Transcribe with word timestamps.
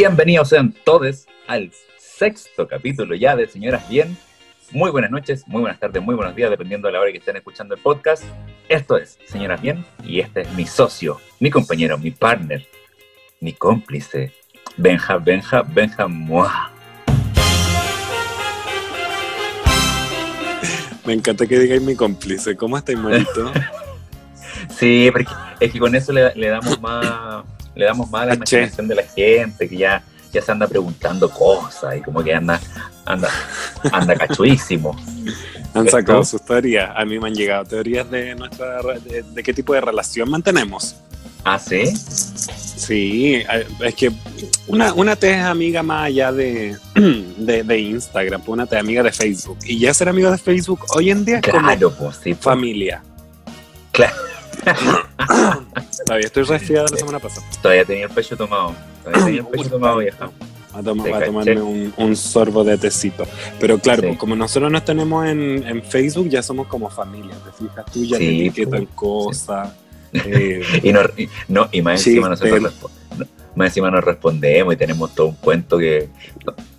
Bienvenidos 0.00 0.50
sean 0.50 0.72
todos 0.84 1.26
al 1.48 1.72
sexto 1.98 2.68
capítulo 2.68 3.16
ya 3.16 3.34
de 3.34 3.48
Señoras 3.48 3.88
Bien. 3.88 4.16
Muy 4.70 4.92
buenas 4.92 5.10
noches, 5.10 5.42
muy 5.48 5.60
buenas 5.60 5.80
tardes, 5.80 6.00
muy 6.00 6.14
buenos 6.14 6.36
días, 6.36 6.50
dependiendo 6.50 6.86
de 6.86 6.92
la 6.92 7.00
hora 7.00 7.10
que 7.10 7.18
estén 7.18 7.34
escuchando 7.34 7.74
el 7.74 7.80
podcast. 7.80 8.22
Esto 8.68 8.96
es 8.96 9.18
Señoras 9.26 9.60
Bien 9.60 9.84
y 10.04 10.20
este 10.20 10.42
es 10.42 10.52
mi 10.52 10.66
socio, 10.66 11.20
mi 11.40 11.50
compañero, 11.50 11.98
mi 11.98 12.12
partner, 12.12 12.64
mi 13.40 13.52
cómplice, 13.54 14.32
Benja, 14.76 15.16
Benja, 15.16 15.62
Benja, 15.62 16.06
Mua. 16.06 16.70
Me 21.04 21.14
encanta 21.14 21.44
que 21.44 21.58
digáis 21.58 21.82
mi 21.82 21.96
cómplice. 21.96 22.56
¿Cómo 22.56 22.78
estáis, 22.78 22.98
monito? 23.00 23.52
Sí, 24.70 25.08
porque 25.10 25.32
es 25.58 25.72
que 25.72 25.78
con 25.80 25.94
eso 25.96 26.12
le, 26.12 26.32
le 26.36 26.48
damos 26.48 26.80
más 26.80 27.44
le 27.74 27.84
damos 27.84 28.10
más 28.10 28.22
a 28.22 28.26
la 28.26 28.36
Caché. 28.36 28.56
imaginación 28.58 28.88
de 28.88 28.94
la 28.94 29.02
gente 29.02 29.68
que 29.68 29.76
ya, 29.76 30.02
ya 30.32 30.42
se 30.42 30.52
anda 30.52 30.66
preguntando 30.66 31.30
cosas 31.30 31.96
y 31.96 32.00
como 32.02 32.22
que 32.22 32.34
anda, 32.34 32.60
anda, 33.04 33.28
anda 33.92 34.14
cachuísimo. 34.16 34.96
Han 35.74 35.88
sacado 35.88 36.24
sus 36.24 36.42
teorías. 36.44 36.90
A 36.96 37.04
mí 37.04 37.18
me 37.18 37.28
han 37.28 37.34
llegado 37.34 37.64
teorías 37.64 38.10
de 38.10 38.34
nuestra 38.34 38.80
de, 38.82 39.22
de 39.22 39.42
qué 39.42 39.52
tipo 39.52 39.74
de 39.74 39.80
relación 39.82 40.30
mantenemos. 40.30 40.96
¿Ah, 41.44 41.58
sí? 41.58 41.86
Sí, 41.94 43.42
es 43.84 43.94
que 43.94 44.10
una, 44.66 44.92
una 44.94 45.14
te 45.14 45.32
es 45.32 45.44
amiga 45.44 45.82
más 45.82 46.06
allá 46.06 46.32
de, 46.32 46.76
de, 46.94 47.62
de 47.62 47.78
Instagram, 47.78 48.40
pues 48.40 48.48
una 48.54 48.66
te 48.66 48.76
es 48.76 48.80
amiga 48.80 49.02
de 49.02 49.12
Facebook. 49.12 49.58
Y 49.64 49.78
ya 49.78 49.92
ser 49.94 50.08
amigo 50.08 50.30
de 50.30 50.38
Facebook 50.38 50.80
hoy 50.96 51.10
en 51.10 51.24
día 51.24 51.36
es 51.38 51.42
como 51.50 51.66
Claro, 51.66 51.90
pues 51.92 52.16
sí. 52.16 52.34
pues, 52.34 52.38
familia. 52.40 53.02
Claro. 53.92 54.16
Todavía 56.06 56.26
estoy 56.26 56.42
resfriada 56.44 56.86
de 56.86 56.92
la 56.92 56.96
semana 56.98 57.18
pasada. 57.18 57.46
Todavía 57.62 57.84
tenía 57.84 58.04
el 58.04 58.10
pecho 58.10 58.36
tomado. 58.36 58.74
Todavía 59.04 59.24
tenía 59.24 59.40
el 59.40 59.46
pecho 59.46 59.70
tomado, 59.70 59.98
vieja. 59.98 60.30
A, 60.74 60.82
toma- 60.82 61.04
Te 61.04 61.14
a 61.14 61.24
tomarme 61.24 61.60
un, 61.60 61.94
un 61.96 62.16
sorbo 62.16 62.62
de 62.62 62.76
tecito. 62.78 63.26
Pero 63.58 63.78
claro, 63.78 64.02
Sí. 64.02 64.08
pues, 64.08 64.18
como 64.18 64.36
nosotros 64.36 64.70
nos 64.70 64.84
tenemos 64.84 65.26
en, 65.26 65.64
en 65.66 65.82
Facebook, 65.82 66.28
ya 66.28 66.42
somos 66.42 66.66
como 66.66 66.88
familia. 66.90 67.34
Te 67.44 67.64
fijas, 67.64 67.84
tú 67.92 68.04
ya 68.04 68.18
Sí, 68.18 68.26
te 68.26 68.46
etiquetan 68.46 68.86
pues. 68.86 68.94
cosas. 68.94 69.70
eh, 70.12 70.62
Y, 70.82 70.92
no, 70.92 71.00
y, 71.16 71.28
no, 71.48 71.68
y 71.72 71.82
más 71.82 72.06
encima 72.06 72.28
nosotros 72.28 72.72
más 73.54 73.68
encima 73.70 73.90
nos 73.90 74.04
respondemos 74.04 74.72
y 74.72 74.76
tenemos 74.76 75.12
todo 75.16 75.28
un 75.28 75.34
cuento 75.34 75.78
que, 75.78 76.08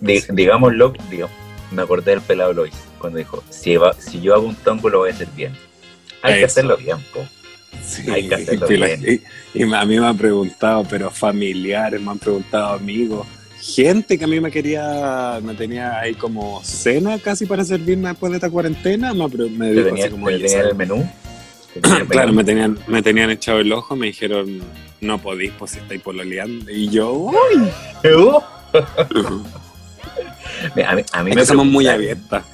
di- 0.00 0.24
digámoslo, 0.30 0.94
digamos, 1.10 1.36
me 1.72 1.82
acordé 1.82 2.12
del 2.12 2.22
pelado 2.22 2.54
Lois 2.54 2.72
cuando 2.98 3.18
dijo, 3.18 3.42
si, 3.50 3.76
va- 3.76 3.92
si 3.92 4.20
yo 4.22 4.34
hago 4.34 4.46
un 4.46 4.54
tongo 4.54 4.88
lo 4.88 4.98
voy 5.00 5.10
a 5.10 5.12
hacer 5.12 5.28
bien. 5.36 5.54
Hay 6.22 6.38
que 6.38 6.44
hacerlo 6.46 6.78
bien, 6.78 6.96
po. 7.12 7.20
Sí, 7.84 8.08
Hay 8.10 8.28
que 8.28 8.34
hacerlo 8.36 8.70
y, 8.70 8.76
la- 8.76 8.86
bien. 8.86 9.22
y- 9.54 9.58
y 9.60 9.62
a 9.74 9.84
mí 9.84 9.98
me 9.98 10.06
han 10.06 10.16
preguntado, 10.16 10.84
pero 10.88 11.10
familiares, 11.10 12.00
me 12.00 12.10
han 12.10 12.18
preguntado 12.18 12.74
amigos, 12.74 13.26
gente 13.60 14.16
que 14.18 14.24
a 14.24 14.26
mí 14.28 14.40
me 14.40 14.50
quería, 14.50 15.40
me 15.42 15.54
tenía 15.54 15.98
ahí 15.98 16.14
como 16.14 16.62
cena 16.64 17.18
casi 17.18 17.46
para 17.46 17.64
servirme 17.64 18.08
después 18.08 18.30
de 18.32 18.36
esta 18.38 18.48
cuarentena, 18.50 19.12
me, 19.14 19.26
me 19.28 19.72
Te 19.74 19.84
dijo 19.84 19.94
así 19.94 20.10
como, 20.10 20.26
te 20.28 20.34
"Oye, 20.34 20.44
tenía 20.44 20.58
en 20.60 20.66
el 20.66 20.72
¿sabes?". 20.72 20.76
menú. 20.76 21.10
El 22.00 22.08
Claro, 22.08 22.32
me 22.32 22.42
tenían, 22.42 22.78
me 22.88 23.00
tenían 23.00 23.30
echado 23.30 23.60
el 23.60 23.72
ojo, 23.72 23.94
me 23.94 24.06
dijeron, 24.06 24.60
no 25.00 25.18
podéis, 25.22 25.52
pues 25.56 25.70
si 25.70 25.78
estáis 25.78 26.00
pololeando. 26.02 26.68
Y 26.70 26.88
yo, 26.90 27.12
uy, 27.12 27.70
Mira, 30.74 30.90
A 30.90 30.94
mí, 30.96 31.02
a 31.12 31.22
mí 31.22 31.30
es 31.30 31.36
me 31.36 31.42
que 31.42 31.46
somos 31.46 31.66
muy 31.66 31.86
abiertas. 31.86 32.44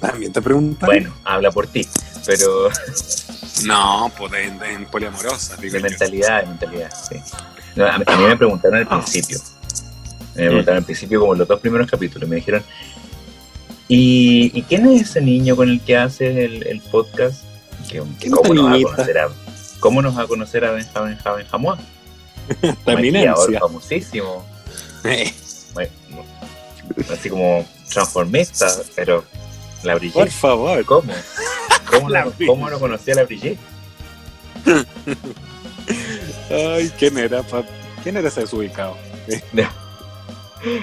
También 0.00 0.32
te 0.32 0.40
preguntan. 0.40 0.86
Bueno, 0.86 1.12
habla 1.24 1.50
por 1.50 1.66
ti, 1.66 1.86
pero 2.26 2.68
No, 3.66 4.10
pues 4.16 4.32
en, 4.34 4.62
en 4.62 4.86
poliamorosas, 4.86 5.60
digo 5.60 5.74
de 5.74 5.80
mentalidad, 5.80 6.40
de 6.42 6.46
mentalidad, 6.48 6.90
sí. 7.08 7.16
No, 7.76 7.86
a, 7.86 7.98
mí, 7.98 8.04
a 8.06 8.16
mí 8.16 8.24
me 8.24 8.36
preguntaron 8.36 8.78
al 8.78 8.86
Ah. 8.90 9.00
principio. 9.02 9.38
Me 10.34 10.46
preguntaron 10.46 10.78
al 10.78 10.84
principio, 10.84 11.20
como 11.20 11.34
los 11.34 11.46
dos 11.46 11.60
primeros 11.60 11.90
capítulos, 11.90 12.28
me 12.28 12.36
dijeron, 12.36 12.62
¿y, 13.88 14.50
¿y 14.54 14.62
quién 14.62 14.86
es 14.86 15.02
ese 15.02 15.20
niño 15.20 15.54
con 15.56 15.68
el 15.68 15.80
que 15.80 15.96
haces 15.96 16.36
el, 16.36 16.66
el 16.66 16.80
podcast? 16.80 17.42
Que, 17.90 17.98
que 17.98 18.04
¿Quién 18.20 18.32
es 18.32 18.38
¿cómo, 18.38 18.54
nos 18.54 18.66
va 18.72 18.76
a 18.76 18.82
conocer 18.82 19.18
a, 19.18 19.28
¿Cómo 19.80 20.02
nos 20.02 20.16
va 20.18 20.22
a 20.22 20.26
conocer 20.26 20.64
a 20.64 20.70
Benja, 20.72 21.00
Benja, 21.00 21.32
Benjamua? 21.32 21.78
Esta 22.48 22.66
Maquillador 22.68 22.98
eminencia. 22.98 23.60
famosísimo. 23.60 24.46
Ma- 25.74 25.82
Así 27.12 27.30
como 27.30 27.66
transformista, 27.90 28.68
pero 28.94 29.24
la 29.82 29.92
Por 29.94 30.00
Brigitte, 30.00 30.30
favor. 30.30 30.84
¿cómo? 30.84 31.12
¿Cómo, 31.92 32.08
La 32.08 32.24
no, 32.24 32.32
¿Cómo 32.46 32.70
no 32.70 32.78
conocía 32.78 33.14
a 33.14 33.16
la 33.18 33.24
Brigitte? 33.24 33.58
Ay, 36.50 36.90
¿quién 36.98 37.18
era, 37.18 37.42
pap? 37.42 37.66
¿Quién 38.02 38.16
era 38.16 38.28
ese 38.28 38.40
desubicado? 38.40 38.96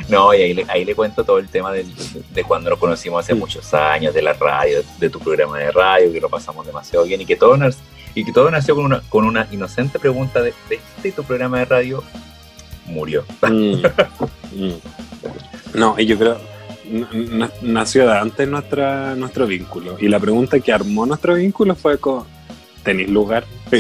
No, 0.10 0.34
y 0.34 0.42
ahí 0.42 0.54
le, 0.54 0.66
ahí 0.68 0.84
le 0.84 0.94
cuento 0.94 1.24
todo 1.24 1.40
el 1.40 1.48
tema 1.48 1.72
de, 1.72 1.86
de 2.34 2.44
cuando 2.44 2.70
nos 2.70 2.80
conocimos 2.80 3.24
hace 3.24 3.34
muchos 3.34 3.74
años, 3.74 4.14
de 4.14 4.22
la 4.22 4.34
radio, 4.34 4.82
de 5.00 5.10
tu 5.10 5.20
programa 5.20 5.58
de 5.58 5.72
radio, 5.72 6.12
que 6.12 6.20
lo 6.20 6.30
pasamos 6.30 6.66
demasiado 6.66 7.06
bien 7.06 7.22
y 7.22 7.26
que 7.26 7.36
todo, 7.36 7.58
y 8.14 8.26
que 8.26 8.32
todo 8.34 8.52
nació 8.52 8.76
con 8.76 8.86
una, 8.86 9.02
con 9.10 9.26
una 9.26 9.48
inocente 9.52 9.98
pregunta 9.98 10.42
de, 10.42 10.54
de 10.70 10.80
este 10.98 11.12
tu 11.14 11.24
programa 11.24 11.60
de 11.60 11.66
radio 11.66 12.04
murió. 12.86 13.24
Mm, 13.42 13.76
mm. 14.56 14.82
No, 15.76 15.96
y 15.98 16.06
yo 16.06 16.18
creo, 16.18 16.40
nació 17.62 18.08
de 18.08 18.18
antes 18.18 18.48
nuestra, 18.48 19.16
nuestro 19.16 19.48
vínculo. 19.48 19.98
Y 20.00 20.08
la 20.08 20.20
pregunta 20.20 20.60
que 20.60 20.72
armó 20.72 21.06
nuestro 21.06 21.36
vínculo 21.36 21.76
fue 21.76 21.98
con, 21.98 22.26
¿tenéis 22.84 23.10
lugar? 23.10 23.46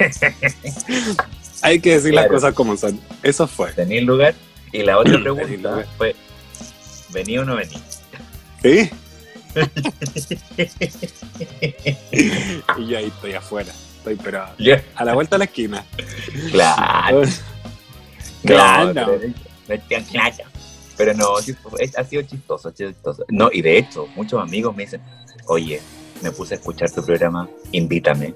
Hay 1.62 1.80
que 1.80 1.92
decir 1.92 2.14
las 2.14 2.26
cosas 2.28 2.54
como 2.54 2.76
son. 2.76 3.00
Eso 3.22 3.46
fue. 3.46 3.72
¿Tenía 3.72 4.00
lugar? 4.02 4.34
Y 4.72 4.82
la 4.82 4.98
otra 4.98 5.20
pregunta 5.22 5.84
fue, 5.96 6.16
¿vení 7.10 7.38
o 7.38 7.44
no 7.44 7.56
vení? 7.56 7.76
¿Sí? 8.62 8.90
y 12.78 12.86
yo 12.86 12.98
ahí 12.98 13.06
estoy 13.06 13.32
afuera. 13.32 13.72
Estoy 13.96 14.16
pero 14.16 14.42
a 14.42 15.04
la 15.04 15.14
vuelta 15.14 15.36
de 15.36 15.38
la 15.40 15.44
esquina. 15.44 15.84
Claro. 16.50 17.22
Claro. 18.44 18.86
No, 18.86 18.92
claro. 18.92 19.20
Pero 21.04 21.14
no, 21.14 21.38
es- 21.78 21.96
ha 21.98 22.04
sido 22.04 22.22
chistoso, 22.22 22.70
chistoso. 22.70 23.24
No, 23.28 23.48
y 23.52 23.62
de 23.62 23.78
hecho, 23.78 24.06
muchos 24.16 24.40
amigos 24.42 24.74
me 24.76 24.84
dicen, 24.84 25.00
oye, 25.46 25.80
me 26.22 26.30
puse 26.30 26.54
a 26.54 26.56
escuchar 26.58 26.90
tu 26.90 27.04
programa, 27.04 27.48
invítame. 27.72 28.34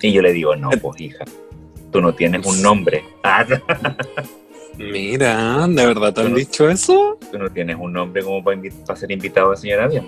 Y 0.00 0.12
yo 0.12 0.20
le 0.22 0.32
digo, 0.32 0.54
no, 0.56 0.70
pues 0.82 1.00
hija, 1.00 1.24
tú 1.90 2.00
no 2.00 2.14
tienes 2.14 2.44
un 2.46 2.60
nombre. 2.62 3.04
Mira, 4.76 5.66
¿de 5.68 5.86
verdad 5.86 6.12
te 6.12 6.20
han 6.22 6.34
dicho 6.34 6.68
eso? 6.68 7.16
tú 7.30 7.38
no 7.38 7.48
tienes 7.50 7.76
un 7.78 7.92
nombre 7.92 8.22
como 8.24 8.42
para, 8.42 8.60
para 8.86 8.98
ser 8.98 9.10
invitado 9.12 9.52
a 9.52 9.56
señora 9.56 9.88
pues. 9.88 10.02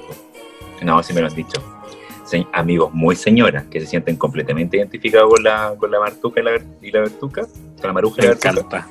No, 0.83 1.03
sí 1.03 1.13
me 1.13 1.21
lo 1.21 1.29
han 1.29 1.35
dicho. 1.35 1.63
Se- 2.25 2.45
amigos 2.53 2.93
muy 2.93 3.15
señoras 3.15 3.65
que 3.71 3.81
se 3.81 3.87
sienten 3.87 4.17
completamente 4.17 4.77
identificados 4.77 5.31
con 5.33 5.45
la, 5.45 5.75
con 5.79 5.91
la 5.91 6.01
martuca 6.01 6.41
y 6.41 6.43
la, 6.45 6.61
y 6.83 6.91
la 6.91 7.01
vertuca, 7.01 7.43
con 7.43 7.83
la 7.87 7.93
maruja 7.93 8.17
y 8.23 8.25
la 8.27 8.35
vertuca. 8.35 8.89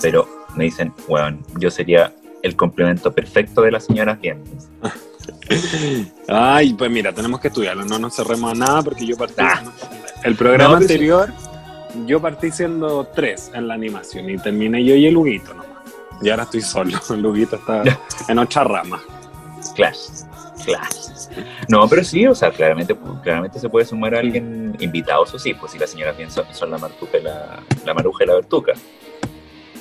pero 0.00 0.28
me 0.56 0.64
dicen, 0.64 0.92
bueno, 1.08 1.38
yo 1.58 1.70
sería 1.70 2.12
el 2.42 2.56
complemento 2.56 3.12
perfecto 3.12 3.62
de 3.62 3.70
las 3.72 3.84
señoras 3.86 4.20
bien. 4.20 4.42
Ay, 6.28 6.74
pues 6.74 6.90
mira, 6.90 7.12
tenemos 7.12 7.40
que 7.40 7.48
estudiarlo, 7.48 7.84
no 7.84 7.98
nos 7.98 8.14
cerremos 8.16 8.52
a 8.52 8.54
nada 8.54 8.82
porque 8.82 9.06
yo 9.06 9.16
partí. 9.16 9.36
Ah. 9.38 9.62
El 10.24 10.34
programa 10.36 10.74
No, 10.74 10.78
sí. 10.78 10.84
anterior, 10.84 11.32
yo 12.06 12.20
partí 12.20 12.50
siendo 12.50 13.04
tres 13.14 13.50
en 13.54 13.68
la 13.68 13.74
animación 13.74 14.30
y 14.30 14.38
terminé 14.38 14.84
yo 14.84 14.94
y 14.94 15.06
el 15.06 15.14
Luguito 15.14 15.52
nomás. 15.54 15.66
Y 16.22 16.30
ahora 16.30 16.44
estoy 16.44 16.62
solo, 16.62 16.98
el 17.10 17.20
Luguito 17.22 17.56
está 17.56 17.82
en 18.28 18.38
otra 18.38 18.64
rama. 18.64 19.00
Clash, 19.74 19.98
clash. 20.64 21.08
No, 21.68 21.88
pero 21.88 22.04
sí, 22.04 22.26
o 22.26 22.34
sea, 22.34 22.50
claramente, 22.50 22.94
pues, 22.94 23.20
claramente 23.22 23.58
se 23.58 23.68
puede 23.68 23.86
sumar 23.86 24.14
a 24.14 24.18
alguien 24.20 24.76
invitado, 24.80 25.24
eso 25.24 25.38
sí, 25.38 25.54
pues 25.54 25.72
si 25.72 25.78
las 25.78 25.90
señoras 25.90 26.16
bien 26.16 26.30
son, 26.30 26.44
son 26.52 26.70
la 26.70 26.78
martuca 26.78 27.18
la, 27.18 27.62
la 27.86 27.94
maruja 27.94 28.24
y 28.24 28.26
la 28.26 28.34
vertuca. 28.34 28.72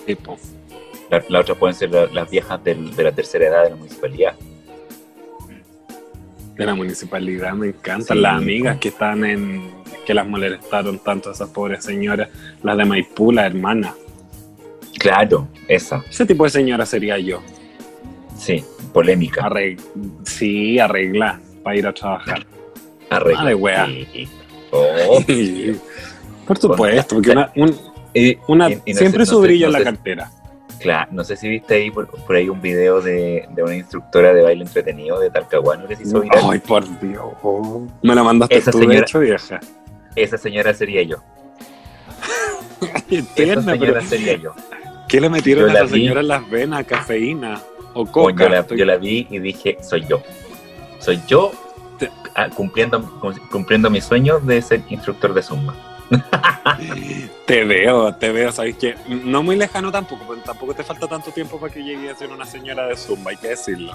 Tipo, 0.05 0.37
La- 1.11 1.23
Las 1.29 1.41
otras 1.41 1.57
pueden 1.57 1.75
ser 1.75 1.91
la- 1.91 2.07
las 2.07 2.29
viejas 2.29 2.63
del- 2.63 2.95
de 2.95 3.03
la 3.03 3.11
tercera 3.11 3.45
edad 3.47 3.63
de 3.65 3.69
la 3.71 3.75
municipalidad. 3.75 4.33
de 6.57 6.65
la 6.67 6.75
municipalidad, 6.75 7.53
me 7.53 7.67
encantan 7.69 8.17
Sí. 8.17 8.21
las 8.21 8.33
amigas 8.37 8.77
que 8.77 8.89
están 8.89 9.23
en. 9.25 9.81
que 10.05 10.13
las 10.15 10.27
molestaron 10.27 10.97
tanto 10.99 11.29
a 11.29 11.33
esas 11.33 11.49
pobres 11.49 11.83
señoras, 11.83 12.29
las 12.63 12.75
de 12.77 12.85
Maipú, 12.85 13.31
la 13.31 13.45
hermana. 13.45 13.93
Claro, 14.99 15.47
esa, 15.67 16.03
Ese 16.09 16.25
tipo 16.25 16.43
de 16.43 16.49
señora 16.49 16.85
sería 16.85 17.17
yo. 17.19 17.41
sí, 18.37 18.63
polémica. 18.93 19.45
Arreg 19.45 19.79
sí, 20.25 20.79
arreglar 20.79 21.39
para 21.63 21.75
ir 21.77 21.87
a 21.87 21.93
trabajar. 21.93 22.45
Arregla. 23.09 23.45
De 23.45 23.55
wea. 23.55 23.85
Sí. 23.85 24.27
Oh. 24.71 25.19
Por 26.47 26.57
supuesto, 26.57 27.15
porque 27.15 27.31
una, 27.31 27.51
un- 27.55 27.75
Y- 28.13 28.37
una 28.47 28.69
y- 28.69 28.81
y 28.85 28.93
no 28.93 28.99
siempre 28.99 29.25
su 29.25 29.35
no 29.35 29.41
brillo 29.41 29.67
en 29.67 29.73
la 29.73 29.83
cartera. 29.83 30.31
Claro, 30.81 31.09
no 31.11 31.23
sé 31.23 31.35
si 31.35 31.47
viste 31.47 31.75
ahí 31.75 31.91
por, 31.91 32.07
por 32.07 32.35
ahí 32.35 32.49
un 32.49 32.59
video 32.61 33.01
de, 33.01 33.47
de 33.49 33.63
una 33.63 33.75
instructora 33.75 34.33
de 34.33 34.41
baile 34.41 34.63
entretenido 34.63 35.19
de 35.19 35.29
Talcahuano 35.29 35.87
que 35.87 35.95
se 35.95 36.03
hizo 36.03 36.21
viral. 36.21 36.43
Ay, 36.51 36.59
por 36.59 36.83
Dios. 36.99 37.23
Me 38.01 38.15
lo 38.15 38.23
mandaste 38.23 38.57
Esa 38.57 38.71
tú, 38.71 38.79
de 38.79 38.85
señora- 38.85 39.01
hecho, 39.01 39.19
vieja. 39.19 39.59
Esa 40.15 40.37
señora 40.37 40.73
sería 40.73 41.03
yo. 41.03 41.17
Esa 42.81 43.15
Eterna, 43.15 43.73
señora 43.73 43.93
pero 43.93 44.01
sería 44.05 44.35
yo. 44.37 44.53
¿Qué 45.07 45.21
le 45.21 45.29
metieron 45.29 45.65
Yo 45.65 45.69
a 45.69 45.73
la 45.73 45.79
esa 45.81 45.89
señora 45.93 46.21
en 46.21 46.27
las 46.27 46.49
venas? 46.49 46.85
¿Cafeína? 46.85 47.61
¿O 47.93 48.05
coca? 48.05 48.43
yo, 48.45 48.49
la, 48.49 48.59
Estoy- 48.61 48.77
yo 48.79 48.85
la 48.85 48.97
vi 48.97 49.27
y 49.29 49.39
dije, 49.39 49.77
soy 49.81 50.05
yo. 50.07 50.21
Soy 50.99 51.19
yo 51.27 51.51
ah, 52.35 52.49
cumpliendo, 52.49 53.01
cumpliendo 53.51 53.89
mi 53.89 54.01
sueño 54.01 54.39
de 54.39 54.61
ser 54.61 54.81
instructor 54.89 55.33
de 55.33 55.41
Zumba. 55.43 55.73
Te 57.45 57.63
veo, 57.65 58.13
te 58.15 58.31
veo, 58.31 58.51
¿sabes 58.51 58.75
qué? 58.77 58.95
No 59.07 59.43
muy 59.43 59.55
lejano 59.55 59.91
tampoco, 59.91 60.23
pero 60.27 60.41
tampoco 60.41 60.73
te 60.73 60.83
falta 60.83 61.07
tanto 61.07 61.31
tiempo 61.31 61.59
para 61.59 61.73
que 61.73 61.83
llegue 61.83 62.09
a 62.09 62.15
ser 62.15 62.29
una 62.31 62.45
señora 62.45 62.87
de 62.87 62.95
Zumba, 62.95 63.31
hay 63.31 63.37
que 63.37 63.49
decirlo. 63.49 63.93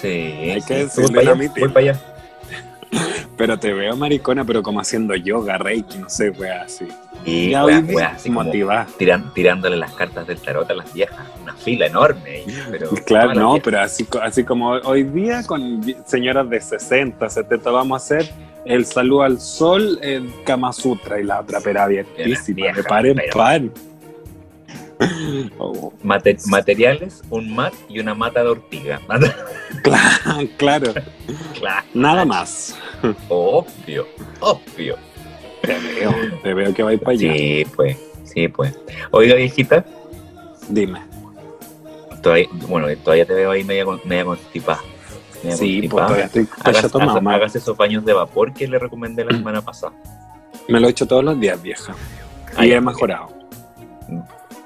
Sí, 0.00 0.08
Hay 0.08 0.60
sí. 0.60 0.66
que 0.68 0.88
Voy 1.02 1.12
la 1.12 1.20
allá, 1.20 1.34
mitad. 1.34 1.54
voy 1.60 1.68
para 1.68 1.80
allá. 1.90 2.00
Pero 3.36 3.58
te 3.58 3.72
veo 3.72 3.96
maricona, 3.96 4.44
pero 4.44 4.62
como 4.62 4.78
haciendo 4.78 5.12
yoga, 5.16 5.58
reiki, 5.58 5.98
no 5.98 6.08
sé, 6.08 6.30
wea, 6.30 6.62
así. 6.62 6.86
Y 7.24 7.50
Ya 7.50 7.64
wea, 7.64 7.80
wea, 7.80 8.08
así 8.10 8.30
motivada. 8.30 8.86
tiran- 8.96 9.32
tirándole 9.34 9.76
las 9.76 9.92
cartas 9.92 10.24
del 10.28 10.38
tarot 10.38 10.70
a 10.70 10.74
las 10.74 10.92
viejas. 10.94 11.18
Una 11.42 11.52
fila 11.54 11.86
enorme. 11.86 12.44
Pero 12.70 12.90
Claro, 13.04 13.34
no, 13.34 13.56
pero 13.62 13.80
así, 13.80 14.06
así 14.22 14.44
como 14.44 14.68
hoy 14.84 15.02
día 15.02 15.42
con 15.44 15.82
señoras 16.06 16.48
de 16.48 16.60
60, 16.60 17.28
70, 17.28 17.70
vamos 17.72 18.00
a 18.00 18.04
hacer 18.04 18.30
el 18.64 18.84
saludo 18.86 19.22
al 19.22 19.40
sol 19.40 19.98
en 20.02 20.30
Kama 20.44 20.72
Sutra 20.72 21.20
y 21.20 21.24
la 21.24 21.40
otra 21.40 21.60
pera 21.60 21.84
abiertísima, 21.84 22.56
viejas, 22.56 22.76
de 22.76 22.82
par 22.84 23.06
en 23.06 23.16
pero- 23.16 23.32
pan. 23.36 23.72
Oh, 25.58 25.92
Mate- 26.02 26.36
materiales, 26.46 27.22
un 27.28 27.54
mat 27.54 27.74
y 27.88 27.98
una 27.98 28.14
mata 28.14 28.42
de 28.42 28.48
ortiga. 28.50 29.00
claro, 29.82 30.48
claro, 30.56 30.94
claro, 31.58 31.86
nada 31.94 32.24
más. 32.24 32.76
obvio, 33.28 34.06
obvio. 34.40 34.96
Te 35.62 35.78
veo, 35.78 36.14
te 36.42 36.54
veo 36.54 36.74
que 36.74 36.82
vais 36.82 37.00
para 37.00 37.12
allá. 37.12 37.32
Sí, 37.34 37.64
pues, 37.74 37.96
sí, 38.24 38.48
pues. 38.48 38.78
Oiga, 39.10 39.34
viejita, 39.34 39.84
Dime. 40.68 41.00
todavía, 42.22 42.46
bueno, 42.68 42.86
todavía 43.02 43.26
te 43.26 43.34
veo 43.34 43.50
ahí 43.50 43.64
media, 43.64 43.84
media 44.04 44.24
constipada. 44.24 44.80
Sí, 45.52 45.88
pues 45.88 46.04
todavía 46.06 46.24
estoy 46.26 46.48
Hagas, 46.62 46.82
chato, 46.82 46.98
hagas- 47.00 47.56
esos 47.56 47.76
baños 47.76 48.04
de 48.04 48.12
vapor 48.12 48.52
que 48.52 48.66
le 48.68 48.78
recomendé 48.78 49.24
la 49.24 49.32
semana 49.36 49.60
pasada. 49.62 49.92
Me 50.68 50.80
lo 50.80 50.86
he 50.86 50.90
hecho 50.90 51.06
todos 51.06 51.22
los 51.24 51.38
días, 51.38 51.60
vieja. 51.60 51.94
Y 52.60 52.72
he 52.72 52.80
mejorado. 52.80 53.28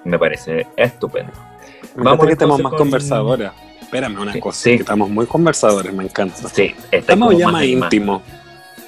Me 0.05 0.19
parece 0.19 0.67
estupendo. 0.77 1.33
Me 1.97 2.05
Vamos 2.05 2.27
que 2.27 2.33
entonces 2.33 2.63
más 2.63 2.71
con- 2.71 2.79
conversadoras. 2.79 3.53
Espérame 3.81 4.19
una 4.21 4.33
Sí, 4.35 4.41
cosa, 4.41 4.61
sí. 4.63 4.71
que 4.77 4.83
estamos 4.83 5.09
muy 5.11 5.27
conversadores, 5.27 5.93
me 5.95 6.05
encanta. 6.05 6.49
Sí, 6.49 6.75
Estamos 6.91 7.37
ya 7.37 7.49
más 7.49 7.65
íntimos. 7.65 8.23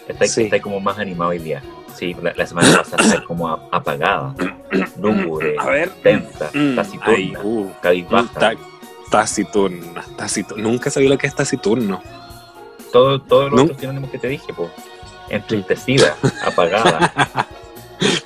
Está, 0.06 0.26
Sí. 0.26 0.42
está 0.44 0.60
como 0.60 0.78
más 0.80 0.98
animado 0.98 1.30
hoy 1.30 1.38
día. 1.38 1.62
Sí, 1.94 2.14
la, 2.22 2.32
la 2.36 2.46
semana 2.46 2.76
pasada 2.78 3.02
está 3.04 3.24
como 3.24 3.48
apagada, 3.48 4.34
lúgubre, 5.00 5.54
A 5.58 5.66
ver. 5.66 5.90
tensa, 6.02 6.50
Mm, 6.54 6.74
taciturna, 6.76 7.40
uh, 7.42 7.70
cabizbaja. 7.82 8.52
Ta- 9.10 9.20
taciturna, 9.20 10.04
taciturna. 10.16 10.62
Nunca 10.62 10.90
sabía 10.90 11.08
lo 11.10 11.18
que 11.18 11.26
es 11.26 11.34
taciturno. 11.34 12.00
Todo, 12.92 13.20
todos 13.20 13.50
los 13.50 13.54
No. 13.56 13.62
otros 13.64 13.78
sinónimos 13.80 14.10
que 14.10 14.18
te 14.18 14.28
dije, 14.28 14.52
pues. 14.56 14.70
Entristecida, 15.28 16.16
apagada, 16.44 17.12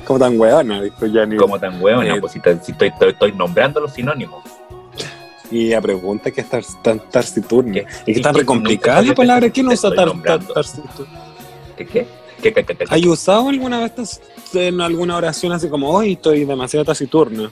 Como 0.07 0.19
tan 0.19 0.39
hueona, 0.41 0.81
dijo 0.81 1.05
Yanni. 1.07 1.37
como 1.37 1.59
tan 1.59 1.83
hueona, 1.83 2.15
Eh, 2.15 2.21
pues 2.21 2.33
si, 2.33 2.41
te- 2.41 2.59
si 2.63 2.73
estoy, 2.73 2.89
estoy- 2.89 3.11
estoy 3.11 3.33
nombrando 3.33 3.81
los 3.81 3.93
sinónimos. 3.93 4.43
Y 5.51 5.73
a 5.75 5.81
pregunta 5.81 6.31
que 6.31 6.41
es 6.41 6.49
tar, 6.49 6.63
tan 6.83 6.99
taciturno. 7.11 7.73
¿Qué? 7.75 7.87
Y 8.07 8.15
que 8.15 8.21
tan 8.21 8.35
Sí, 8.35 8.41
re 8.41 8.47
complicada 8.47 8.99
nunca 9.03 9.11
la 9.11 9.15
palabra. 9.15 9.51
¿Quién 9.51 9.69
te 9.69 9.75
usa 9.75 9.91
taciturno? 9.95 10.23
¿Qué 11.77 11.87
qué? 11.87 12.07
¿Qué, 12.43 12.53
qué, 12.53 12.65
qué? 12.65 12.85
¿Hay 12.89 13.07
usado 13.09 13.49
alguna 13.49 13.81
vez 13.81 14.21
en 14.55 14.81
alguna 14.81 15.17
oración 15.17 15.53
así 15.53 15.69
como, 15.69 15.91
hoy 15.91 16.13
estoy 16.13 16.45
demasiado 16.45 16.85
taciturno? 16.85 17.51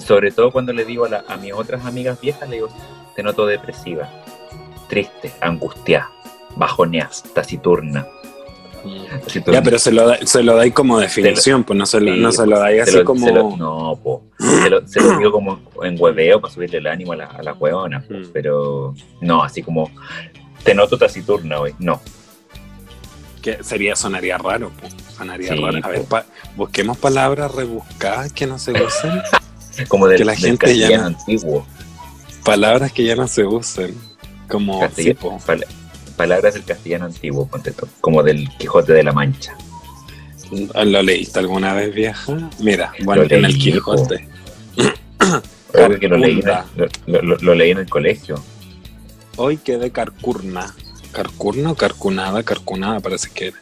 Sobre 0.00 0.30
todo 0.32 0.50
cuando 0.50 0.72
le 0.72 0.84
digo 0.84 1.04
a, 1.04 1.08
la- 1.08 1.24
a 1.28 1.36
mis 1.36 1.52
otras 1.52 1.84
amigas 1.84 2.20
viejas, 2.20 2.48
le 2.48 2.56
digo, 2.56 2.68
te 3.14 3.22
noto 3.22 3.46
depresiva, 3.46 4.08
triste, 4.88 5.32
angustiada, 5.40 6.10
bajoneada, 6.56 7.10
taciturna. 7.34 8.06
taciturna. 9.24 9.58
Ya, 9.58 9.62
pero 9.62 9.78
se 9.78 9.92
lo, 9.92 10.06
da, 10.08 10.18
se 10.24 10.42
lo 10.42 10.56
dais 10.56 10.72
como 10.72 10.98
definición, 10.98 11.64
pues 11.64 11.78
no 11.78 11.84
se 11.86 12.00
lo, 12.00 12.14
Sí, 12.14 12.20
no 12.20 12.32
se 12.32 12.46
lo 12.46 12.58
dais 12.58 12.76
se 12.84 12.90
así 12.90 12.98
lo- 12.98 13.04
como... 13.04 13.26
se 13.26 13.32
lo- 13.32 13.56
no, 13.56 13.98
po. 14.02 14.22
Se 14.38 14.70
lo, 14.70 14.86
se 14.88 15.00
lo 15.00 15.18
digo 15.18 15.32
como 15.32 15.60
en 15.82 15.96
hueveo 16.00 16.40
para 16.40 16.52
subirle 16.52 16.78
el 16.78 16.86
ánimo 16.86 17.12
a 17.12 17.16
la, 17.16 17.26
a 17.26 17.42
la 17.42 17.52
hueona, 17.52 18.00
po. 18.00 18.14
Mm. 18.14 18.30
pero 18.32 18.94
no, 19.20 19.42
así 19.42 19.62
como 19.62 19.90
te 20.64 20.74
noto 20.74 20.96
taciturna 20.98 21.60
hoy. 21.60 21.74
No, 21.78 22.00
que 23.42 23.62
sería, 23.62 23.96
sonaría 23.96 24.38
raro, 24.38 24.70
pues. 24.80 24.94
Sonaría 25.16 25.52
Sí, 25.54 25.60
raro. 25.62 25.78
A 25.82 25.88
ver, 25.88 26.00
po. 26.02 26.06
pa- 26.08 26.24
busquemos 26.56 26.96
palabras 26.98 27.54
rebuscadas 27.54 28.32
que 28.32 28.46
no 28.46 28.58
se 28.58 28.72
usen. 28.72 29.20
como 29.88 30.06
del, 30.06 30.18
Que 30.18 30.24
la 30.24 30.32
del 30.32 30.40
gente 30.40 30.66
castellano 30.66 31.06
antiguo. 31.06 31.66
palabras 32.44 32.92
que 32.92 33.04
ya 33.04 33.16
no 33.16 33.26
se 33.28 33.44
usen. 33.44 33.94
Como, 34.48 34.80
Castilla- 34.80 35.14
pal- 35.46 35.64
palabras 36.16 36.54
del 36.54 36.64
castellano 36.64 37.04
antiguo, 37.06 37.48
como 38.00 38.22
del 38.22 38.48
Quijote 38.58 38.92
de 38.92 39.04
la 39.04 39.12
Mancha. 39.12 39.54
¿Lo 40.84 41.02
leíste 41.02 41.38
alguna 41.38 41.72
vez, 41.74 41.94
vieja? 41.94 42.50
Mira, 42.58 42.92
bueno, 43.04 43.22
en 43.30 43.44
el 43.44 43.56
Quijote. 43.56 44.26
Que 46.00 46.08
lo 46.08 46.16
leí, 46.16 46.42
lo- 47.06 47.22
lo 47.22 47.54
leí 47.54 47.70
en 47.70 47.78
el 47.78 47.88
colegio. 47.88 48.42
Hoy 49.36 49.56
quedé 49.58 49.92
carcurna. 49.92 50.74
¿Carcurna 51.12 51.70
o 51.70 51.74
carcunada? 51.76 52.42
Carcunada 52.42 52.98
parece 53.00 53.30
que 53.30 53.46
era. 53.48 53.56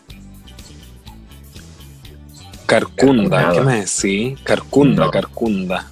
Carcunda, 2.67 3.37
Carcunada. 3.39 3.53
¿qué 3.53 3.61
me 3.61 3.75
decís? 3.81 4.41
Carcunda, 4.45 5.05
No. 5.07 5.11
carcunda. 5.11 5.91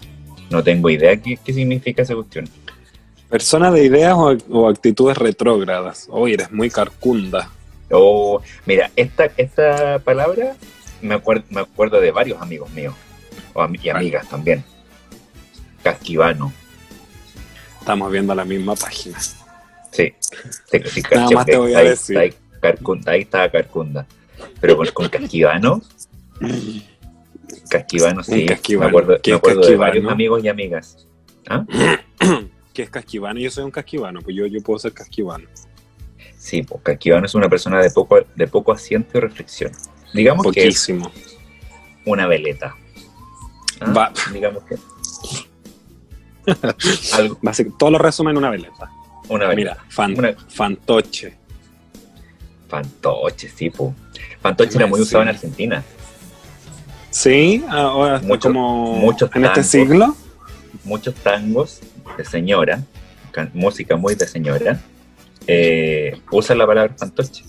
No 0.51 0.63
tengo 0.63 0.91
idea 0.91 1.17
qué, 1.17 1.39
qué 1.45 1.53
significa 1.53 2.03
esa 2.03 2.15
cuestión. 2.15 2.49
Persona 3.29 3.71
de 3.71 3.85
ideas 3.85 4.15
o, 4.15 4.37
o 4.51 4.69
actitudes 4.69 5.19
retrógradas. 5.19 6.07
Hoy 6.11 6.35
eres 6.35 6.53
muy 6.53 6.71
carcunda. 6.71 7.51
Oh, 7.91 8.41
mira, 8.65 8.91
esta, 8.97 9.31
esta 9.37 9.99
palabra 10.01 10.57
me 11.01 11.15
acuerdo, 11.15 11.45
me 11.51 11.61
acuerdo 11.61 12.01
de 12.01 12.11
varios 12.11 12.41
amigos 12.41 12.71
míos 12.71 12.95
o 13.55 13.67
y 13.83 13.89
amigas 13.89 14.29
también. 14.29 14.65
Casquivano, 15.83 16.53
Estamos 17.87 18.11
viendo 18.11 18.35
la 18.35 18.45
misma 18.45 18.75
página. 18.75 19.17
sí. 19.21 20.13
sí, 20.21 20.81
sí, 20.87 21.03
Nada 21.15 21.31
más 21.31 21.47
te 21.47 21.57
voy 21.57 21.75
a 21.75 21.79
ahí, 21.79 21.89
decir. 21.91 22.19
Ahí, 22.19 22.35
Carcunda, 22.61 23.13
ahí 23.13 23.21
estaba 23.21 23.49
Carcunda. 23.49 24.07
Pero 24.61 24.77
con, 24.77 24.89
con 24.89 25.09
Casquivano, 25.09 25.81
Casquivano 27.69 28.23
sí. 28.23 28.43
Un 28.43 28.47
casquivano. 28.47 28.85
Me 28.91 28.99
acuerdo, 28.99 29.21
¿Qué 29.23 29.31
me 29.31 29.37
es 29.37 29.39
acuerdo 29.39 29.61
de 29.67 29.77
varios 29.77 30.11
amigos 30.13 30.45
y 30.45 30.49
amigas. 30.49 31.07
¿Ah? 31.49 31.65
¿Qué 32.75 32.83
es 32.83 32.91
casquivano? 32.91 33.41
Yo 33.41 33.51
soy 33.51 33.65
un 33.65 33.71
casquivano, 33.71 34.21
pues 34.21 34.37
yo, 34.37 34.47
yo 34.47 34.61
puedo 34.61 34.79
ser 34.79 34.93
casquivano. 34.93 35.47
Sí, 36.37 36.63
pues 36.63 36.81
Casquivano 36.83 37.27
es 37.27 37.35
una 37.35 37.49
persona 37.49 37.81
de 37.81 37.91
poco, 37.91 38.19
de 38.35 38.47
poco 38.47 38.71
asiento 38.73 39.19
y 39.19 39.21
reflexión. 39.21 39.73
Digamos 40.15 40.47
que 40.53 40.69
es 40.69 40.93
una 42.05 42.27
veleta. 42.29 42.77
¿Ah? 43.81 43.93
Va. 43.93 44.13
Digamos 44.33 44.63
que. 44.65 44.77
Algo, 47.15 47.39
todo 47.79 47.91
lo 47.91 47.99
resume 47.99 48.31
en 48.31 48.37
una 48.39 48.51
veleta. 48.51 48.91
una 49.29 49.49
veleta. 49.49 49.73
Mira, 49.75 49.85
fan- 49.89 50.17
Una- 50.17 50.35
fantoche. 50.49 51.37
Fantoche, 52.69 53.49
sí, 53.49 53.71
po. 53.71 53.95
Fantoche 54.41 54.77
era 54.77 54.87
muy 54.87 55.01
usado 55.01 55.23
en 55.23 55.29
Argentina. 55.31 55.83
Sí, 57.11 57.65
ahora 57.69 58.17
está 58.17 58.27
Mucho- 58.29 58.49
como 58.49 58.97
muchos 58.97 59.31
en 59.35 59.45
este 59.45 59.63
siglo. 59.63 60.17
Muchos 60.85 61.15
tangos 61.17 61.81
de 62.17 62.25
señora, 62.25 62.83
música 63.55 63.97
muy 63.97 64.15
de 64.15 64.27
señora, 64.27 64.81
eh, 65.47 66.19
usan 66.31 66.59
la 66.59 66.67
palabra 66.67 66.95
fantoche. 66.97 67.45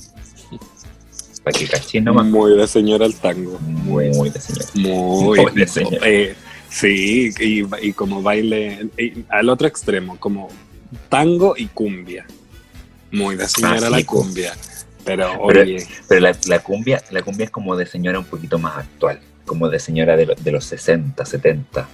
Para 1.44 1.58
que 1.60 1.68
cachín 1.68 2.04
nomás. 2.04 2.26
Muy 2.26 2.58
de 2.58 2.68
señora 2.68 3.06
el 3.06 3.16
tango. 3.16 3.58
Muy, 3.60 4.10
muy 4.10 4.30
de 4.30 4.40
señora. 4.42 4.66
Muy 4.76 5.40
Muy 5.40 5.52
de 5.54 5.68
señora. 5.68 5.98
eh, 6.10 6.36
sí, 6.70 7.30
y, 7.40 7.88
y 7.88 7.94
como 7.94 8.22
baile 8.22 8.90
y 8.98 9.24
al 9.30 9.48
otro 9.50 9.68
extremo, 9.68 10.18
como 10.20 10.50
tango 11.10 11.56
y 11.58 11.68
cumbia. 11.68 12.26
Muy 13.12 13.36
de 13.38 13.48
señora 13.48 13.88
Ah, 13.88 13.90
la 13.90 14.04
cumbia. 14.04 14.54
Pero 15.06 15.30
Pero- 15.48 15.62
oye, 15.64 15.88
Pero 16.10 16.22
la, 16.22 16.36
la 16.48 16.60
cumbia, 16.60 17.02
la 17.12 17.22
cumbia 17.22 17.46
es 17.46 17.52
como 17.52 17.78
de 17.78 17.86
señora 17.86 18.20
un 18.20 18.26
poquito 18.26 18.60
más 18.60 18.78
actual, 18.80 19.20
como 19.48 19.68
de 19.70 19.80
señora 19.80 20.16
de, 20.16 20.28
lo- 20.28 20.36
de 20.36 20.52
los 20.52 20.64
60, 20.66 21.26
70. 21.26 21.88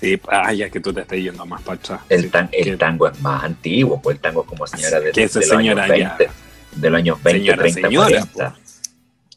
sí, 0.00 0.20
ay, 0.28 0.58
ya 0.58 0.70
que 0.70 0.78
tú 0.80 0.92
te 0.92 1.00
estás 1.00 1.18
yendo 1.18 1.44
más 1.46 1.62
para 1.62 1.76
atrás. 1.78 2.00
El, 2.08 2.22
Sí, 2.24 2.28
tan- 2.28 2.48
el 2.52 2.64
que- 2.64 2.76
tango 2.76 3.08
es 3.08 3.20
más 3.20 3.42
antiguo, 3.42 4.00
pues 4.00 4.16
el 4.16 4.20
tango 4.20 4.42
es 4.42 4.48
como 4.48 4.66
señora 4.66 5.00
de, 5.00 5.10
esa 5.10 5.40
de 5.40 5.46
los 5.46 5.56
años 5.56 5.76
ya- 5.76 5.86
20, 5.88 6.28
de 6.76 6.90
los 6.90 6.98
años 6.98 7.22
20, 7.22 7.40
Señora, 7.40 7.58
30, 7.62 7.80
señora, 7.88 8.06
40. 8.26 8.56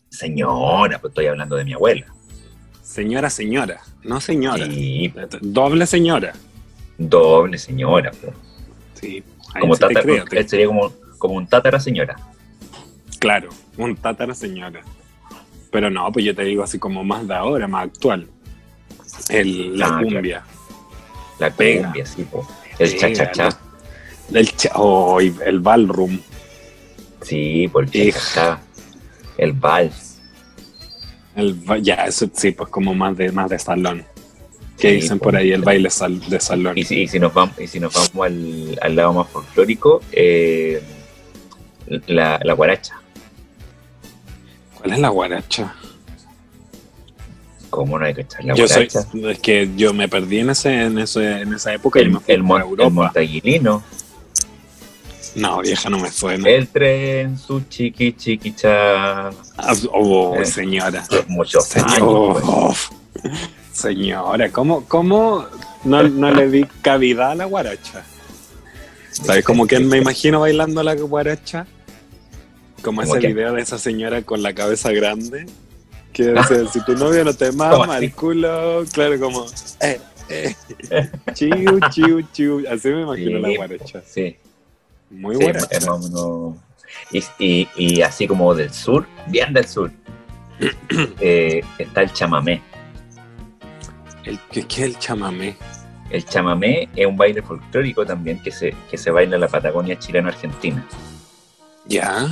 Señora, 0.09 0.99
pues 0.99 1.11
estoy 1.11 1.27
hablando 1.27 1.55
de 1.55 1.65
mi 1.65 1.73
abuela. 1.73 2.05
Señora, 2.81 3.29
señora, 3.29 3.81
no 4.03 4.19
señora. 4.19 4.65
Sí, 4.65 5.13
Doble 5.41 5.85
señora. 5.85 6.33
doble 6.97 7.57
señora. 7.57 8.11
pues. 8.19 8.33
Sí, 8.99 9.23
Como 9.59 9.75
sí 9.75 9.81
tata- 9.81 10.01
creo, 10.01 10.25
te- 10.25 10.47
sería 10.47 10.65
como, 10.67 10.91
como 11.19 11.35
un 11.35 11.47
tátara 11.47 11.79
señora. 11.79 12.15
Claro, 13.19 13.49
un 13.77 13.95
tátara 13.95 14.33
señora. 14.33 14.81
Pero 15.71 15.89
no, 15.89 16.11
pues 16.11 16.25
yo 16.25 16.35
te 16.35 16.43
digo 16.43 16.63
así 16.63 16.79
como 16.79 17.03
más 17.03 17.27
de 17.27 17.35
ahora, 17.35 17.67
más 17.67 17.85
actual. 17.85 18.27
El, 19.29 19.77
la 19.77 19.87
Ah, 19.87 20.01
cumbia. 20.03 20.43
La 21.39 21.49
Pega. 21.51 21.83
cumbia, 21.85 22.05
sí, 22.05 22.23
po. 22.23 22.47
El 22.79 22.97
cha-cha-cha. 22.97 23.49
El, 24.33 24.55
cha- 24.55 24.71
oh, 24.75 25.19
el 25.19 25.59
ballroom. 25.59 26.19
Sí, 27.21 27.67
por 27.71 27.83
el 27.83 27.91
cha-cha-cha. 28.11 28.59
El 29.37 29.53
vals. 29.53 30.19
El, 31.35 31.53
ba- 31.53 31.77
ya, 31.77 31.95
eso 32.05 32.27
sí, 32.33 32.51
pues 32.51 32.69
como 32.69 32.93
más 32.95 33.15
de, 33.17 33.31
más 33.31 33.49
de 33.49 33.59
salón. 33.59 34.03
Que 34.77 34.89
Sí, 34.89 34.95
dicen 35.01 35.19
por 35.19 35.35
ahí 35.35 35.51
el 35.51 35.61
baile 35.63 35.89
sal- 35.89 36.19
de 36.29 36.39
salón. 36.39 36.77
Y 36.77 36.83
si, 36.83 37.01
y 37.01 37.07
si 37.07 37.19
nos 37.19 37.33
vamos, 37.33 37.59
y 37.59 37.67
si 37.67 37.79
nos 37.79 37.93
vamos 37.93 38.25
al, 38.25 38.77
al 38.81 38.95
lado 38.95 39.13
más 39.13 39.27
folclórico, 39.29 40.01
eh, 40.11 40.81
la, 42.07 42.39
la 42.43 42.53
guaracha. 42.53 42.99
¿Cuál 44.77 44.93
es 44.93 44.99
la 44.99 45.09
guaracha? 45.09 45.73
¿Cómo 47.69 47.99
no 47.99 48.05
hay 48.05 48.13
que 48.13 48.21
echar 48.21 48.43
la 48.45 48.55
yo 48.55 48.67
soy, 48.67 48.87
guaracha? 48.87 49.31
es 49.31 49.39
que 49.39 49.69
yo 49.75 49.93
me 49.93 50.07
perdí 50.07 50.39
en 50.39 50.49
ese, 50.51 50.83
en 50.83 50.97
ese, 50.99 51.41
en 51.41 51.53
esa 51.53 51.73
época 51.73 51.99
y 51.99 52.03
El, 52.03 52.11
me 52.11 52.19
fui 52.19 52.33
el, 52.33 52.43
mon- 52.43 52.61
el 52.79 52.91
montaguilino. 52.91 53.83
No, 55.35 55.59
vieja, 55.61 55.89
no 55.89 55.99
me 55.99 56.09
suena. 56.11 56.49
El 56.49 56.67
tren, 56.69 57.37
su 57.37 57.61
chiqui 57.69 58.13
chiquicha. 58.13 59.27
Ah, 59.29 59.73
Oh, 59.91 60.35
Eh. 60.39 60.45
señora. 60.45 61.05
Muchos 61.27 61.75
años. 61.75 61.91
Señor, 61.93 62.33
pues. 62.33 62.43
oh, 62.47 62.73
señora, 63.71 64.49
¿cómo, 64.51 64.85
cómo 64.85 65.45
no, 65.83 66.01
no 66.03 66.31
le 66.31 66.49
di 66.49 66.63
cavidad 66.81 67.31
a 67.31 67.35
la 67.35 67.45
guaracha? 67.45 68.03
¿Sabes 69.11 69.43
como 69.45 69.67
que 69.67 69.79
me 69.79 69.97
imagino 69.97 70.39
bailando 70.39 70.81
la 70.81 70.95
guaracha? 70.95 71.67
Como 72.81 73.01
¿Cómo 73.01 73.15
ese 73.15 73.27
qué? 73.27 73.33
video 73.33 73.53
de 73.53 73.61
esa 73.61 73.77
señora 73.77 74.21
con 74.21 74.41
la 74.43 74.53
cabeza 74.53 74.91
grande. 74.91 75.45
Que 76.13 76.31
dice, 76.33 76.67
si 76.67 76.83
tu 76.85 76.95
novio 76.95 77.23
no 77.23 77.33
te 77.33 77.51
mama 77.51 77.97
el 77.97 78.13
culo, 78.13 78.83
claro, 78.91 79.19
como... 79.19 79.45
Eh, 79.81 79.99
eh, 80.29 80.55
chiu, 81.33 81.79
chiu, 81.89 82.21
chiu. 82.31 82.63
Así 82.69 82.89
me 82.89 83.01
imagino 83.01 83.39
la 83.39 83.55
guaracha. 83.55 84.01
Sí, 84.05 84.35
Muy 85.09 85.35
sí, 85.37 85.45
menos- 85.45 85.67
Y, 87.11 87.23
y- 87.39 87.67
y 87.75 88.01
así 88.01 88.27
como 88.27 88.53
del 88.55 88.71
sur, 88.73 89.05
bien 89.27 89.53
del 89.53 89.67
sur, 89.67 89.91
eh, 91.19 91.61
está 91.77 92.01
el 92.03 92.13
chamamé. 92.13 92.61
El, 94.23 94.39
¿qué, 94.51 94.63
¿Qué 94.67 94.81
es 94.83 94.87
el 94.89 94.99
chamamé? 94.99 95.55
El 96.09 96.25
chamamé 96.25 96.89
es 96.95 97.05
un 97.05 97.15
baile 97.17 97.41
folclórico 97.41 98.05
también 98.05 98.41
que 98.41 98.51
se, 98.51 98.73
que 98.89 98.97
se 98.97 99.11
baila 99.11 99.35
en 99.35 99.41
la 99.41 99.47
Patagonia 99.47 99.97
chileno-argentina. 99.99 100.85
¿Ya? 101.85 102.27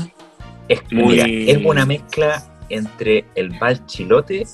Es, 0.67 0.81
Muy- 0.91 1.13
mira, 1.21 1.25
es 1.27 1.65
una 1.65 1.85
mezcla 1.85 2.43
entre 2.69 3.25
el 3.35 3.49
vals 3.59 3.85
chilote, 3.85 4.45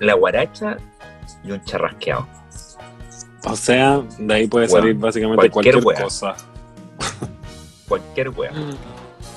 la 0.00 0.14
guaracha 0.14 0.76
y 1.44 1.50
un 1.50 1.62
charrasqueado. 1.64 2.26
O 3.44 3.56
sea, 3.56 4.02
de 4.18 4.34
ahí 4.34 4.46
puede 4.46 4.66
Bueno, 4.66 4.82
salir 4.84 4.96
básicamente 4.98 5.50
cualquier 5.50 5.82
cualquier, 5.82 6.04
cosa. 6.04 6.34
Cualquier 7.88 8.28
wea. 8.30 8.52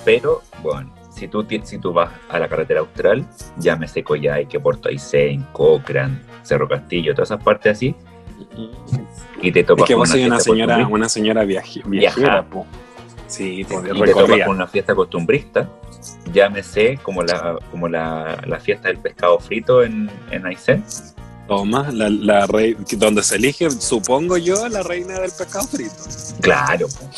Pero, 0.04 0.42
bueno, 0.62 0.94
si 1.16 1.28
tú, 1.28 1.46
si 1.64 1.78
tú 1.78 1.94
vas 1.94 2.12
a 2.30 2.40
la 2.40 2.48
carretera 2.50 2.80
austral, 2.82 3.26
llámese 3.58 4.04
Coyhaique, 4.04 4.60
Puerto 4.60 4.90
Aysén, 4.90 5.46
Cochrane, 5.54 6.20
Cerro 6.44 6.68
Castillo, 6.68 7.14
todas 7.14 7.30
esas 7.32 7.44
partes 7.44 7.74
así, 7.78 7.96
y 9.42 9.52
te 9.52 9.60
Es 9.62 9.66
topas 9.66 9.88
que 9.88 9.94
con 9.94 10.00
vos 10.02 10.10
soy 10.10 10.26
una 10.26 10.40
señora, 10.40 10.88
una 10.88 11.08
señora 11.08 11.44
viaje- 11.44 11.82
Viaja. 11.86 12.16
viajera, 12.20 12.44
po. 12.44 12.66
Sí, 13.32 13.66
pues 13.68 13.86
y 13.86 14.00
te 14.00 14.06
recorría. 14.06 14.46
con 14.46 14.56
una 14.58 14.68
fiesta 14.68 14.94
costumbrista, 14.94 15.70
llámese 16.34 17.00
como 17.02 17.24
la, 17.24 17.58
como 17.72 17.88
la, 17.88 18.42
la 18.46 18.60
fiesta 18.60 18.90
del 18.90 18.98
pescado 18.98 19.40
frito 19.40 19.84
en, 19.84 20.10
en 20.32 20.46
Aysén. 20.46 20.84
Toma, 21.48 21.90
la, 21.92 22.10
la 22.10 22.46
rey, 22.48 22.76
donde 22.98 23.24
se 23.24 23.36
elige, 23.38 23.70
supongo 23.72 24.38
yo, 24.38 24.68
la 24.70 24.84
reina 24.84 25.20
del 25.20 25.32
pescado 25.32 25.68
frito. 25.68 25.96
Claro. 26.42 26.88
po. 26.88 27.10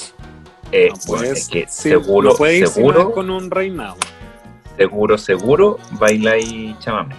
Eh, 0.71 0.89
No 0.89 0.95
bueno, 1.07 1.23
puedes- 1.23 1.39
es 1.39 1.49
que 1.49 1.65
sí, 1.69 1.89
seguro, 1.89 2.29
no 2.31 2.35
puede 2.35 2.57
ir 2.59 2.67
seguro, 2.67 3.11
con 3.11 3.29
un 3.29 3.49
reinado. 3.51 3.95
seguro, 4.77 5.17
seguro, 5.17 5.79
baila 5.91 6.37
y 6.37 6.75
chamame. 6.79 7.15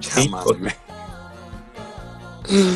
Sí, 0.00 0.28
Chamame. 0.30 0.74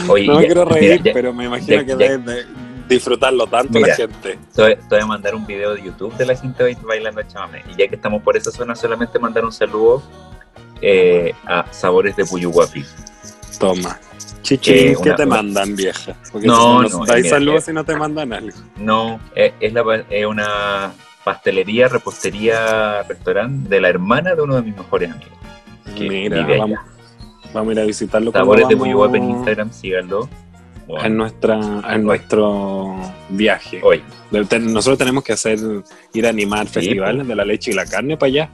Oye, 0.09 0.27
no 0.27 0.35
me 0.37 0.43
ya- 0.43 0.47
quiero 0.47 0.65
mira, 0.67 0.79
reír, 0.81 1.03
ya- 1.03 1.13
pero 1.13 1.33
me 1.33 1.45
imagino 1.47 1.77
ya- 1.79 1.85
que 1.85 1.91
ya- 1.91 1.97
debe 1.97 2.19
de 2.35 2.47
disfrutarlo 2.89 3.47
tanto 3.47 3.73
Mira. 3.75 3.89
la 3.89 3.95
gente. 3.95 4.39
Te 4.55 4.63
voy, 4.63 5.01
a 5.01 5.07
mandar 5.07 5.35
un 5.35 5.47
video 5.47 5.75
de 5.75 5.83
YouTube 5.83 6.15
de 6.17 6.27
la 6.27 6.37
gente 6.37 6.63
bail- 6.65 6.83
bailando 6.87 7.23
chamame. 7.23 7.63
Y 7.71 7.77
ya 7.81 7.89
que 7.89 7.97
estamos 7.97 8.23
por 8.23 8.37
esa 8.37 8.51
zona, 8.51 8.75
solamente 8.75 9.19
mandar 9.19 9.45
un 9.45 9.53
saludo 9.53 10.03
eh, 10.81 11.33
a 11.47 11.65
Sabores 11.73 12.17
de 12.17 12.25
Puyuhuapi. 12.25 12.85
Toma. 13.59 13.99
Chichi, 14.43 14.71
Eh, 14.73 14.97
¿qué 15.03 15.13
te 15.13 15.25
una- 15.25 15.37
mandan, 15.37 15.75
vieja? 15.75 16.15
Porque 16.31 16.47
No, 16.47 16.87
si 16.89 16.93
no, 16.97 17.05
dais 17.07 17.25
mira, 17.25 17.37
saludos 17.37 17.63
eh, 17.63 17.67
si 17.67 17.73
no 17.73 17.85
te 17.85 17.97
mandan 17.97 18.33
algo. 18.33 18.57
No, 18.77 19.19
eh, 19.35 19.53
es, 19.61 19.73
la, 19.73 20.05
es 20.11 20.27
una 20.27 20.93
pastelería, 21.25 21.89
repostería, 21.89 23.03
restaurante 23.03 23.69
de 23.69 23.81
la 23.81 23.89
hermana 23.89 24.35
de 24.35 24.43
uno 24.43 24.55
de 24.57 24.63
mis 24.63 24.77
mejores 24.77 25.11
amigos. 25.11 25.33
que 25.97 26.09
Mira, 26.09 26.37
vive 26.39 26.55
allá. 26.55 26.61
vamos, 26.63 26.79
vamos 27.55 27.71
a 27.71 27.73
ir 27.73 27.81
a 27.81 27.85
visitarlo. 27.85 28.31
Sabores 28.31 28.69
de 28.69 28.77
Puyuhuapi 28.77 29.17
en 29.19 29.31
Instagram, 29.31 29.73
síganlo. 29.73 30.29
Bueno, 30.87 31.05
En, 31.05 31.17
nuestra, 31.17 31.59
en 31.95 32.05
nuestro 32.05 32.97
viaje. 33.29 33.81
hoy. 33.83 34.03
Nosotros 34.31 34.99
tenemos 34.99 35.25
que 35.25 35.33
hacer, 35.33 35.59
ir 36.13 36.27
a 36.27 36.31
animar 36.31 36.67
festivales 36.69 37.27
de 37.27 37.35
la 37.35 37.45
leche 37.45 37.73
y 37.73 37.75
la 37.75 37.87
carne 37.87 38.17
para 38.17 38.29
allá. 38.29 38.51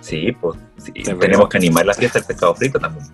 Sí, 0.00 0.32
pues 0.40 0.58
sí, 0.78 0.92
Te 0.92 1.14
tenemos 1.14 1.48
que 1.48 1.58
animar 1.58 1.84
la 1.84 1.92
fiesta 1.94 2.18
del 2.18 2.26
pescado 2.26 2.54
frito 2.54 2.78
también. 2.78 3.06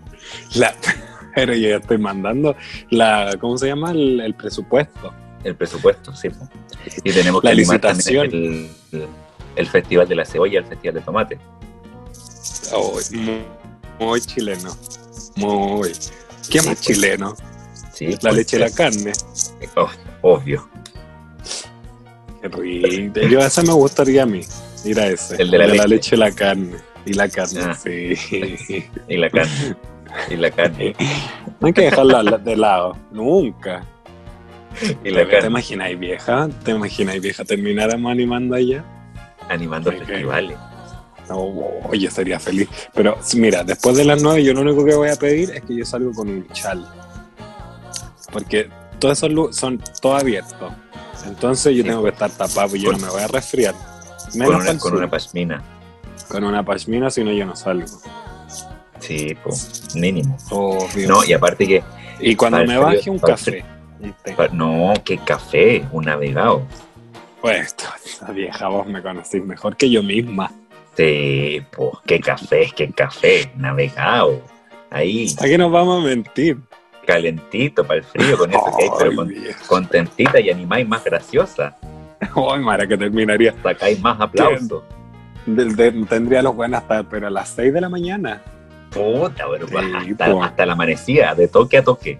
La- 0.55 0.75
pero 1.35 1.55
yo 1.55 1.71
ya 1.71 1.77
estoy 1.77 1.99
mandando 1.99 2.55
la, 2.91 3.37
¿cómo 3.41 3.57
se 3.59 3.67
llama? 3.69 3.91
El, 3.93 4.21
el 4.21 4.35
presupuesto. 4.35 5.13
El 5.43 5.57
presupuesto, 5.57 6.15
sí. 6.15 6.29
Y 7.03 7.11
tenemos 7.13 7.41
que 7.41 7.47
La 7.49 7.53
animar 7.53 7.81
licitación. 7.83 8.31
también 8.31 8.71
el, 8.93 9.01
el- 9.01 9.09
el 9.57 9.67
festival 9.67 10.09
de 10.09 10.15
la 10.15 10.25
cebolla, 10.25 10.61
el 10.61 10.65
festival 10.67 10.95
de 10.95 11.01
tomate. 11.03 11.39
Oh, 12.73 12.99
muy, 13.13 13.43
muy 13.99 14.21
chileno. 14.21 14.77
Muy. 15.37 15.91
¿Qué 16.51 16.61
Sí, 16.61 16.69
más 16.69 16.81
chileno? 16.81 17.35
Sí, 17.93 18.17
La 18.23 18.33
leche 18.33 18.57
y 18.57 18.61
la 18.61 18.71
carne. 18.71 19.13
oh, 19.77 19.89
obvio. 20.23 20.69
Qué 22.41 22.49
rico. 22.49 23.21
Yo 23.21 23.41
a 23.41 23.47
ese 23.47 23.63
me 23.63 23.73
gustaría 23.73 24.23
a 24.25 24.27
mí. 24.27 24.41
Ir 24.85 24.99
a 24.99 25.07
ese. 25.07 25.41
El 25.41 25.51
de 25.51 25.59
la 25.59 25.67
leche. 25.69 25.89
leche 25.89 26.17
y 26.17 26.19
la 26.19 26.33
carne. 26.33 26.77
Y 27.05 27.13
la 27.15 27.29
carne, 27.29 27.61
Ah. 27.63 27.75
sí. 27.75 28.15
Y 29.09 29.17
la 29.17 29.31
carne. 29.31 29.77
y 30.31 30.37
la 30.37 30.51
carne. 30.51 30.95
No 31.61 31.67
hay 31.69 31.73
que 31.73 31.83
dejarlo 31.83 32.17
al- 32.17 32.43
de 32.45 32.57
lado. 32.57 32.97
Nunca. 33.13 33.85
Y 35.05 35.11
la 35.11 35.29
¿Te 35.29 35.47
imagináis 35.47 35.99
vieja? 35.99 36.49
¿Te 36.65 36.71
imagináis 36.73 37.21
vieja? 37.21 37.45
¿Termináramos 37.45 38.11
animando 38.11 38.55
allá? 38.57 38.83
Animando 39.49 39.91
Ok. 39.91 39.99
festivales. 39.99 40.57
Oh, 41.29 41.81
oye, 41.89 42.11
sería 42.11 42.41
feliz. 42.41 42.69
Pero 42.95 43.17
mira, 43.37 43.63
después 43.65 43.97
de 43.97 44.05
las 44.05 44.23
nueve, 44.23 44.43
yo 44.43 44.53
lo 44.55 44.63
único 44.63 44.85
que 44.85 44.95
voy 44.95 45.09
a 45.11 45.17
pedir 45.17 45.51
es 45.51 45.63
que 45.63 45.77
yo 45.77 45.85
salgo 45.85 46.13
con 46.13 46.29
un 46.29 46.49
chal. 46.49 46.87
Porque 48.33 48.69
todos 48.99 49.19
esos 49.19 49.31
lu- 49.31 49.53
son 49.53 49.79
todo 50.01 50.17
abiertos. 50.17 50.73
Entonces 51.27 51.75
yo 51.77 51.83
Sí. 51.83 51.89
tengo 51.89 52.03
que 52.03 52.09
estar 52.11 52.31
tapado 52.31 52.75
y 52.75 52.81
yo 52.81 52.91
no 52.93 52.99
me 52.99 53.09
voy 53.09 53.21
a 53.23 53.29
resfriar. 53.29 53.75
Con 54.33 54.55
una, 54.55 54.79
con 54.79 54.97
una 54.97 55.11
pashmina. 55.11 55.63
con 56.29 56.45
una 56.45 56.65
pashmina, 56.65 57.11
si 57.11 57.23
no 57.23 57.31
yo 57.33 57.45
no 57.45 57.55
salgo. 57.55 57.87
Sí, 59.01 59.37
pues, 59.43 59.95
mínimo. 59.95 60.37
Obvio. 60.51 61.09
No, 61.09 61.25
y 61.25 61.33
aparte 61.35 61.67
que, 61.67 61.83
y 62.21 62.35
cuando 62.37 62.59
me 62.59 62.67
frío, 62.67 62.81
baje 62.83 63.11
un 63.11 63.19
café. 63.19 63.65
No, 64.53 64.95
qué 65.05 65.19
café, 65.19 65.85
un 65.93 66.05
navegado. 66.07 66.63
Pues, 67.41 67.75
esta 68.07 68.33
vieja 68.33 68.69
vos 68.69 68.87
me 68.87 69.03
conocís 69.03 69.45
mejor 69.45 69.77
que 69.77 69.91
yo 69.91 70.03
misma. 70.03 70.51
Sí, 70.97 71.61
pues, 71.77 71.91
qué 72.07 72.21
café, 72.21 72.71
qué 72.75 72.91
café, 72.93 73.51
navegado. 73.57 74.41
Ahí, 74.91 75.27
¿A 75.41 75.45
qué 75.45 75.59
nos 75.59 75.73
vamos 75.73 76.03
a 76.03 76.07
mentir? 76.07 76.59
Calentito 77.07 77.85
para 77.85 77.99
el 77.99 78.05
frío, 78.05 78.37
con 78.39 78.51
eso 78.51 78.65
que 78.77 78.85
hay, 78.85 78.91
pero 78.99 79.17
con- 79.17 79.33
contentita 79.67 80.41
y 80.41 80.51
animáis 80.51 80.87
más 80.89 81.05
graciosa. 81.05 81.77
Ay, 82.21 82.61
Mara, 82.61 82.87
que 82.87 82.97
terminaría. 82.97 83.55
Sacáis 83.63 84.01
más 84.01 84.21
aplausos. 84.21 84.83
tendría 86.09 86.43
los 86.43 86.55
buenos 86.55 86.81
hasta, 86.83 87.03
pero 87.03 87.27
a 87.27 87.31
las 87.31 87.49
6 87.51 87.73
de 87.73 87.81
la 87.81 87.89
mañana. 87.89 88.41
Puta, 88.91 89.45
pero 89.51 89.67
Sí, 89.67 89.75
hasta, 89.77 90.31
po. 90.33 90.43
hasta 90.45 90.67
la 90.67 90.73
amanecida, 90.75 91.35
de 91.35 91.49
toque 91.49 91.79
a 91.79 91.83
toque. 91.85 92.19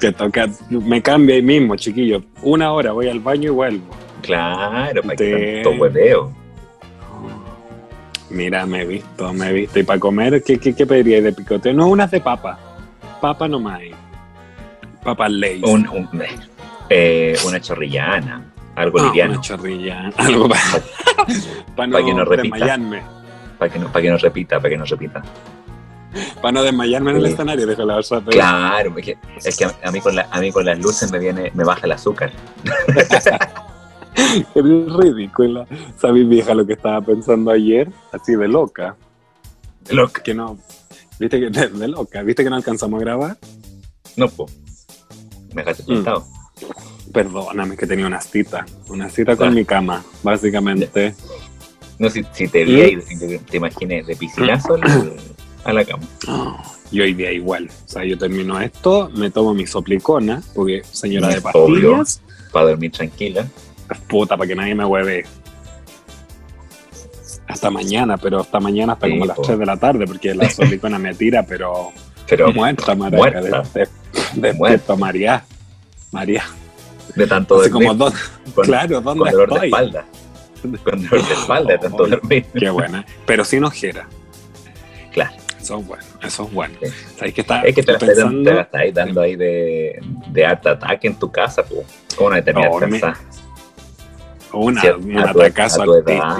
Que 0.00 0.10
toca, 0.10 0.48
me 0.70 1.00
cambia 1.00 1.36
ahí 1.36 1.42
mismo, 1.42 1.76
chiquillo. 1.76 2.22
Una 2.42 2.72
hora, 2.72 2.92
voy 2.92 3.08
al 3.08 3.20
baño 3.20 3.50
y 3.50 3.54
vuelvo. 3.54 3.84
Claro, 4.22 5.02
para 5.02 5.16
que 5.16 5.60
tanto 5.62 5.80
hueveo. 5.80 6.32
Mira, 8.30 8.64
me 8.66 8.82
he 8.82 8.86
visto, 8.86 9.32
me 9.32 9.50
he 9.50 9.52
visto. 9.52 9.78
¿Y 9.78 9.82
para 9.82 10.00
comer 10.00 10.42
qué, 10.42 10.58
qué, 10.58 10.74
qué 10.74 10.86
pediría 10.86 11.20
de 11.20 11.32
picoteo? 11.32 11.72
No, 11.74 11.88
unas 11.88 12.10
de 12.10 12.20
papa. 12.20 12.58
Papa 13.22 13.46
nomás. 13.46 13.78
hay. 13.80 13.94
Papas 15.04 15.30
Lay's. 15.30 15.62
Un, 15.62 15.88
un- 15.88 16.22
eh, 16.90 17.36
una 17.46 17.60
chorrillana, 17.60 18.42
algo 18.74 18.98
Ah, 19.00 19.04
liviano, 19.04 19.34
Una 19.34 19.40
chorrilla. 19.40 20.10
Algo 20.16 20.48
para, 20.48 20.60
no, 21.86 21.98
Pa' 21.98 22.04
que 22.04 22.12
no 22.14 22.24
repita. 22.24 22.56
desmayarme. 22.56 23.02
para 23.58 23.72
que, 23.72 23.78
no, 23.78 23.86
para 23.92 24.02
que 24.02 24.10
no 24.10 24.18
repita, 24.18 24.56
para 24.58 24.70
que 24.70 24.76
no 24.76 24.84
repita. 24.84 25.22
Para 26.42 26.52
no 26.52 26.62
desmayarme 26.64 27.12
en 27.12 27.16
el 27.18 27.26
Sí. 27.26 27.32
escenario, 27.32 27.64
dejo 27.66 27.84
la 27.84 27.96
de 27.96 28.22
Claro, 28.32 28.92
es 28.98 29.04
que, 29.06 29.16
es 29.44 29.56
que 29.56 29.64
a, 29.64 29.90
mí 29.92 30.00
con 30.00 30.16
la- 30.16 30.26
a 30.30 30.40
mí 30.40 30.50
con 30.50 30.64
las 30.66 30.78
luces 30.80 31.10
me 31.12 31.18
viene, 31.20 31.52
me 31.54 31.62
baja 31.64 31.86
el 31.86 31.92
azúcar. 31.92 32.32
Es 34.14 34.44
ridícula. 34.54 35.66
¿Sabes, 35.96 36.28
vieja, 36.28 36.54
lo 36.54 36.66
que 36.66 36.74
estaba 36.74 37.00
pensando 37.00 37.50
ayer? 37.50 37.88
Así 38.12 38.34
de 38.34 38.46
loca. 38.46 38.94
Loca. 39.90 40.22
Que 40.22 40.34
no. 40.34 40.58
¿Viste 41.22 41.38
que 41.38 41.50
de, 41.50 41.68
de 41.68 41.86
loca? 41.88 42.20
¿Viste 42.24 42.42
que 42.42 42.50
no 42.50 42.56
alcanzamos 42.56 42.98
a 43.00 43.04
grabar? 43.04 43.38
No, 44.16 44.28
po. 44.28 44.46
Me 45.54 45.62
dejaste 45.62 45.84
Mm. 45.84 45.86
plantado. 45.86 46.26
Perdóname, 47.12 47.76
que 47.76 47.86
tenía 47.86 48.06
una 48.08 48.20
cita. 48.20 48.66
Una 48.88 49.08
cita 49.08 49.36
con 49.36 49.48
Ah. 49.48 49.50
mi 49.52 49.64
cama, 49.64 50.04
básicamente. 50.24 51.14
No, 52.00 52.10
si, 52.10 52.24
si 52.32 52.48
te 52.48 52.64
vi 52.64 52.80
ahí, 52.80 52.96
¿Mm? 52.96 53.18
te, 53.20 53.38
te 53.38 53.56
imaginé 53.56 54.02
de 54.02 54.16
piscinazo 54.16 54.76
a 55.64 55.72
la 55.72 55.84
cama. 55.84 56.02
Y 56.90 57.00
hoy 57.00 57.14
día 57.14 57.30
igual. 57.30 57.70
O 57.86 57.88
sea, 57.88 58.04
yo 58.04 58.18
termino 58.18 58.60
esto, 58.60 59.08
me 59.14 59.30
tomo 59.30 59.54
mi 59.54 59.64
soplicona, 59.66 60.42
porque 60.56 60.82
señora 60.90 61.28
de 61.28 61.38
Obvio. 61.54 61.92
pastillas, 61.92 62.20
Para 62.52 62.66
dormir 62.70 62.90
tranquila. 62.90 63.46
puta, 64.08 64.36
para 64.36 64.48
que 64.48 64.56
nadie 64.56 64.74
me 64.74 64.84
hueve. 64.84 65.24
Hasta 67.48 67.70
mañana, 67.70 68.16
pero 68.16 68.40
hasta 68.40 68.60
mañana 68.60 68.94
hasta 68.94 69.06
Sí, 69.06 69.12
como 69.12 69.26
las 69.26 69.36
po. 69.36 69.42
3 69.42 69.58
de 69.58 69.66
la 69.66 69.76
tarde, 69.76 70.06
porque 70.06 70.34
la 70.34 70.48
solicona 70.50 70.98
me 70.98 71.14
tira, 71.14 71.42
pero 71.44 71.92
Pero 72.28 72.52
muerta, 72.52 72.94
maraca, 72.94 73.16
muerta. 73.40 73.62
de, 73.74 74.52
de- 74.52 74.96
María. 74.96 75.44
María. 76.12 76.44
de 77.16 77.26
tanto 77.26 77.60
Así 77.60 77.70
dormir. 77.70 77.88
como, 77.88 77.98
¿dónde- 78.04 78.18
con, 78.54 78.64
claro, 78.64 79.02
con 79.02 79.18
¿dónde 79.18 79.30
dolor 79.32 79.48
de 79.48 79.54
estoy? 79.54 79.68
espalda. 79.68 80.04
Con 80.62 81.02
dolor 81.08 81.26
de 81.28 81.34
espalda 81.34 81.72
de 81.72 81.78
tanto 81.78 82.04
Ay, 82.04 82.10
dormir. 82.10 82.46
Qué 82.58 82.70
buena. 82.70 83.04
Pero 83.26 83.44
sin 83.44 83.64
ojera. 83.64 84.08
Claro. 85.12 85.32
Eso 85.60 85.78
es 85.78 85.86
bueno, 85.86 86.02
eso 86.22 86.42
es 86.44 86.52
bueno. 86.52 86.74
Sí. 86.82 86.88
¿Sabes 87.18 87.34
qué 87.34 87.40
está 87.42 87.60
Es 87.62 87.74
que 87.74 87.82
te 87.84 87.92
la, 87.92 87.98
estoy 87.98 88.08
estás- 88.10 88.24
pensando? 88.24 88.50
te 88.50 88.78
la 88.86 88.92
dando 88.92 89.20
ahí 89.20 89.36
de, 89.36 90.00
de 90.28 90.46
ataque 90.46 91.06
en 91.06 91.14
tu 91.16 91.30
casa, 91.30 91.62
po. 91.62 91.84
¿Cómo 92.16 92.30
no 92.30 92.36
te 92.36 92.42
terminas 92.42 92.78
cansada? 92.80 93.18
Una, 94.52 94.82
a 94.82 94.96
un 94.96 95.18
atacazo 95.18 95.82
a 95.82 95.84
tu 95.84 95.94
edad. 95.94 96.36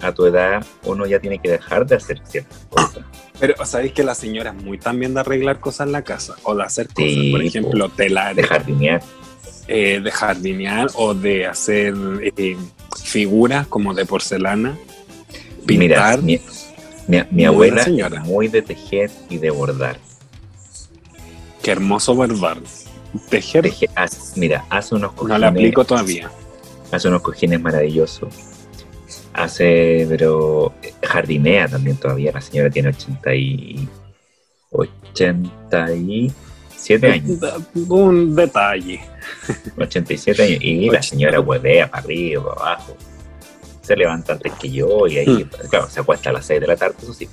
A 0.00 0.12
tu 0.12 0.26
edad, 0.26 0.64
uno 0.84 1.06
ya 1.06 1.18
tiene 1.18 1.38
que 1.40 1.50
dejar 1.50 1.84
de 1.86 1.96
hacer 1.96 2.20
ciertas 2.24 2.58
cosas. 2.70 3.04
Pero 3.40 3.64
sabéis 3.66 3.92
que 3.92 4.02
la 4.04 4.14
señora 4.14 4.54
es 4.56 4.62
muy 4.64 4.78
también 4.78 5.14
de 5.14 5.20
arreglar 5.20 5.58
cosas 5.60 5.86
en 5.86 5.92
la 5.92 6.02
casa 6.02 6.34
o 6.44 6.54
de 6.54 6.62
hacer 6.62 6.86
cosas, 6.88 7.10
Sí, 7.10 7.30
por 7.32 7.42
ejemplo, 7.42 7.88
telar, 7.88 8.34
De 8.36 8.42
jardinear. 8.44 9.02
eh, 9.66 10.00
de 10.02 10.10
jardinear 10.10 10.88
o 10.94 11.14
de 11.14 11.46
hacer 11.46 11.94
eh, 12.36 12.56
figuras 13.04 13.66
como 13.66 13.92
de 13.94 14.06
porcelana, 14.06 14.78
Mira, 15.66 15.96
pintar. 15.96 16.22
mi, 16.22 16.40
mi- 17.06 17.18
mi 17.18 17.24
Muy 17.30 17.44
abuela 17.44 17.82
señora. 17.84 18.20
muy 18.22 18.48
de 18.48 18.62
tejer 18.62 19.10
y 19.28 19.38
de 19.38 19.50
bordar. 19.50 19.98
Qué 21.62 21.72
hermoso 21.72 22.14
bordar. 22.14 22.58
Tejer 23.30 23.64
Teje- 23.64 23.88
haz- 23.94 24.34
mira, 24.36 24.64
hace 24.70 24.94
unos 24.94 25.10
no 25.12 25.16
cojines, 25.16 25.40
le 25.40 25.46
aplico 25.46 25.84
todavía. 25.84 26.30
hace 26.92 27.08
unos 27.08 27.22
cojines 27.22 27.60
maravillosos. 27.60 28.28
Hace, 29.42 30.06
pero 30.08 30.72
jardinea 31.02 31.68
también 31.68 31.96
todavía. 31.96 32.32
La 32.32 32.40
señora 32.40 32.70
tiene 32.70 32.88
80 32.88 33.34
y 33.34 33.88
87 34.70 37.06
años. 37.06 37.38
Un 37.88 38.34
detalle. 38.34 39.00
87 39.78 40.42
años. 40.42 40.58
Y 40.62 40.90
la 40.90 41.02
señora 41.02 41.40
huevea 41.40 41.90
para 41.90 42.02
arriba, 42.04 42.54
para 42.54 42.70
abajo. 42.72 42.96
Se 43.82 43.96
levanta 43.96 44.34
antes 44.34 44.52
que 44.54 44.70
yo 44.70 45.06
y 45.06 45.18
ahí, 45.18 45.44
Hmm. 45.44 45.68
claro, 45.70 45.88
se 45.88 46.00
acuesta 46.00 46.30
a 46.30 46.34
las 46.34 46.46
6 46.46 46.60
de 46.60 46.66
la 46.66 46.76
tarde, 46.76 46.94
eso 47.00 47.14
sí. 47.14 47.28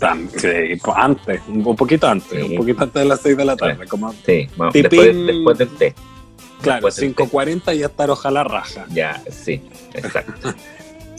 Pues 0.00 0.80
antes, 0.96 1.40
un 1.48 1.76
poquito 1.76 2.06
antes, 2.08 2.30
Sí. 2.44 2.52
un 2.52 2.56
poquito 2.56 2.82
antes 2.82 3.02
de 3.02 3.08
las 3.08 3.20
6 3.20 3.36
de 3.36 3.44
la 3.44 3.56
tarde, 3.56 3.86
como 3.86 4.12
Sí, 4.26 4.48
bueno, 4.56 4.72
después, 4.72 5.06
de- 5.06 5.32
después 5.32 5.58
del 5.58 5.68
té. 5.76 5.94
claro, 6.60 6.86
Después 6.86 6.96
del 6.96 7.14
té. 7.14 7.22
5.40 7.22 7.74
y 7.74 7.78
ya 7.78 7.86
estar 7.86 8.10
ojalá 8.10 8.42
raja. 8.44 8.86
Ya, 8.90 9.22
sí, 9.30 9.62
exacto. 9.94 10.52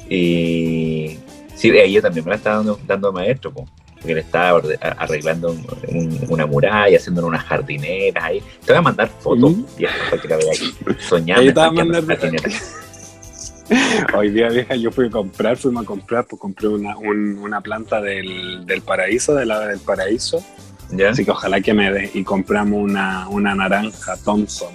y 0.09 1.17
sí, 1.55 1.71
yo 1.91 2.01
también 2.01 2.25
me 2.25 2.31
la 2.31 2.35
estaba 2.37 2.57
dando, 2.57 2.79
dando 2.85 3.11
maestro, 3.11 3.51
po, 3.51 3.67
porque 3.95 4.13
le 4.15 4.21
estaba 4.21 4.61
arreglando 4.97 5.51
un- 5.51 5.65
un- 5.87 6.19
una 6.29 6.45
muralla, 6.45 6.97
haciendo 6.97 7.25
unas 7.25 7.43
jardineras 7.43 8.23
ahí. 8.23 8.39
Te 8.63 8.71
voy 8.71 8.77
a 8.77 8.81
mandar 8.81 9.09
fotos 9.19 9.51
Mm. 9.57 9.65
vieja, 9.77 9.95
para 10.09 10.21
que 10.21 10.27
la 10.27 10.37
veas 10.37 10.59
soñando. 11.09 11.61
Hoy 14.15 14.29
día, 14.29 14.49
vieja, 14.49 14.75
yo 14.75 14.91
fui 14.91 15.07
a 15.07 15.09
comprar, 15.09 15.57
fuimos 15.57 15.83
a 15.83 15.87
comprar, 15.87 16.25
pues 16.25 16.39
compré 16.39 16.67
una, 16.67 16.95
un- 16.97 17.39
una 17.39 17.61
planta 17.61 17.99
del, 17.99 18.63
del 18.65 18.81
paraíso, 18.81 19.33
del 19.33 19.49
ave 19.51 19.67
del 19.69 19.79
paraíso. 19.79 20.43
¿Ya? 20.91 21.09
Así 21.09 21.25
que 21.25 21.31
ojalá 21.31 21.59
que 21.61 21.73
me 21.73 21.91
dé. 21.91 22.11
Y 22.13 22.23
compramos 22.23 22.79
una, 22.79 23.27
una 23.29 23.55
naranja 23.55 24.15
Thompson. 24.23 24.69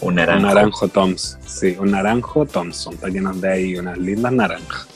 Un 0.00 0.08
Un 0.10 0.14
naranjo. 0.16 0.46
naranjo 0.46 0.88
Thompson. 0.88 1.40
Sí, 1.46 1.76
un 1.78 1.90
naranjo 1.90 2.46
Thompson. 2.46 2.94
Está 2.94 3.08
lleno 3.08 3.32
de 3.34 3.52
ahí 3.52 3.76
unas 3.76 3.98
lindas 3.98 4.32
naranjas. 4.32 4.86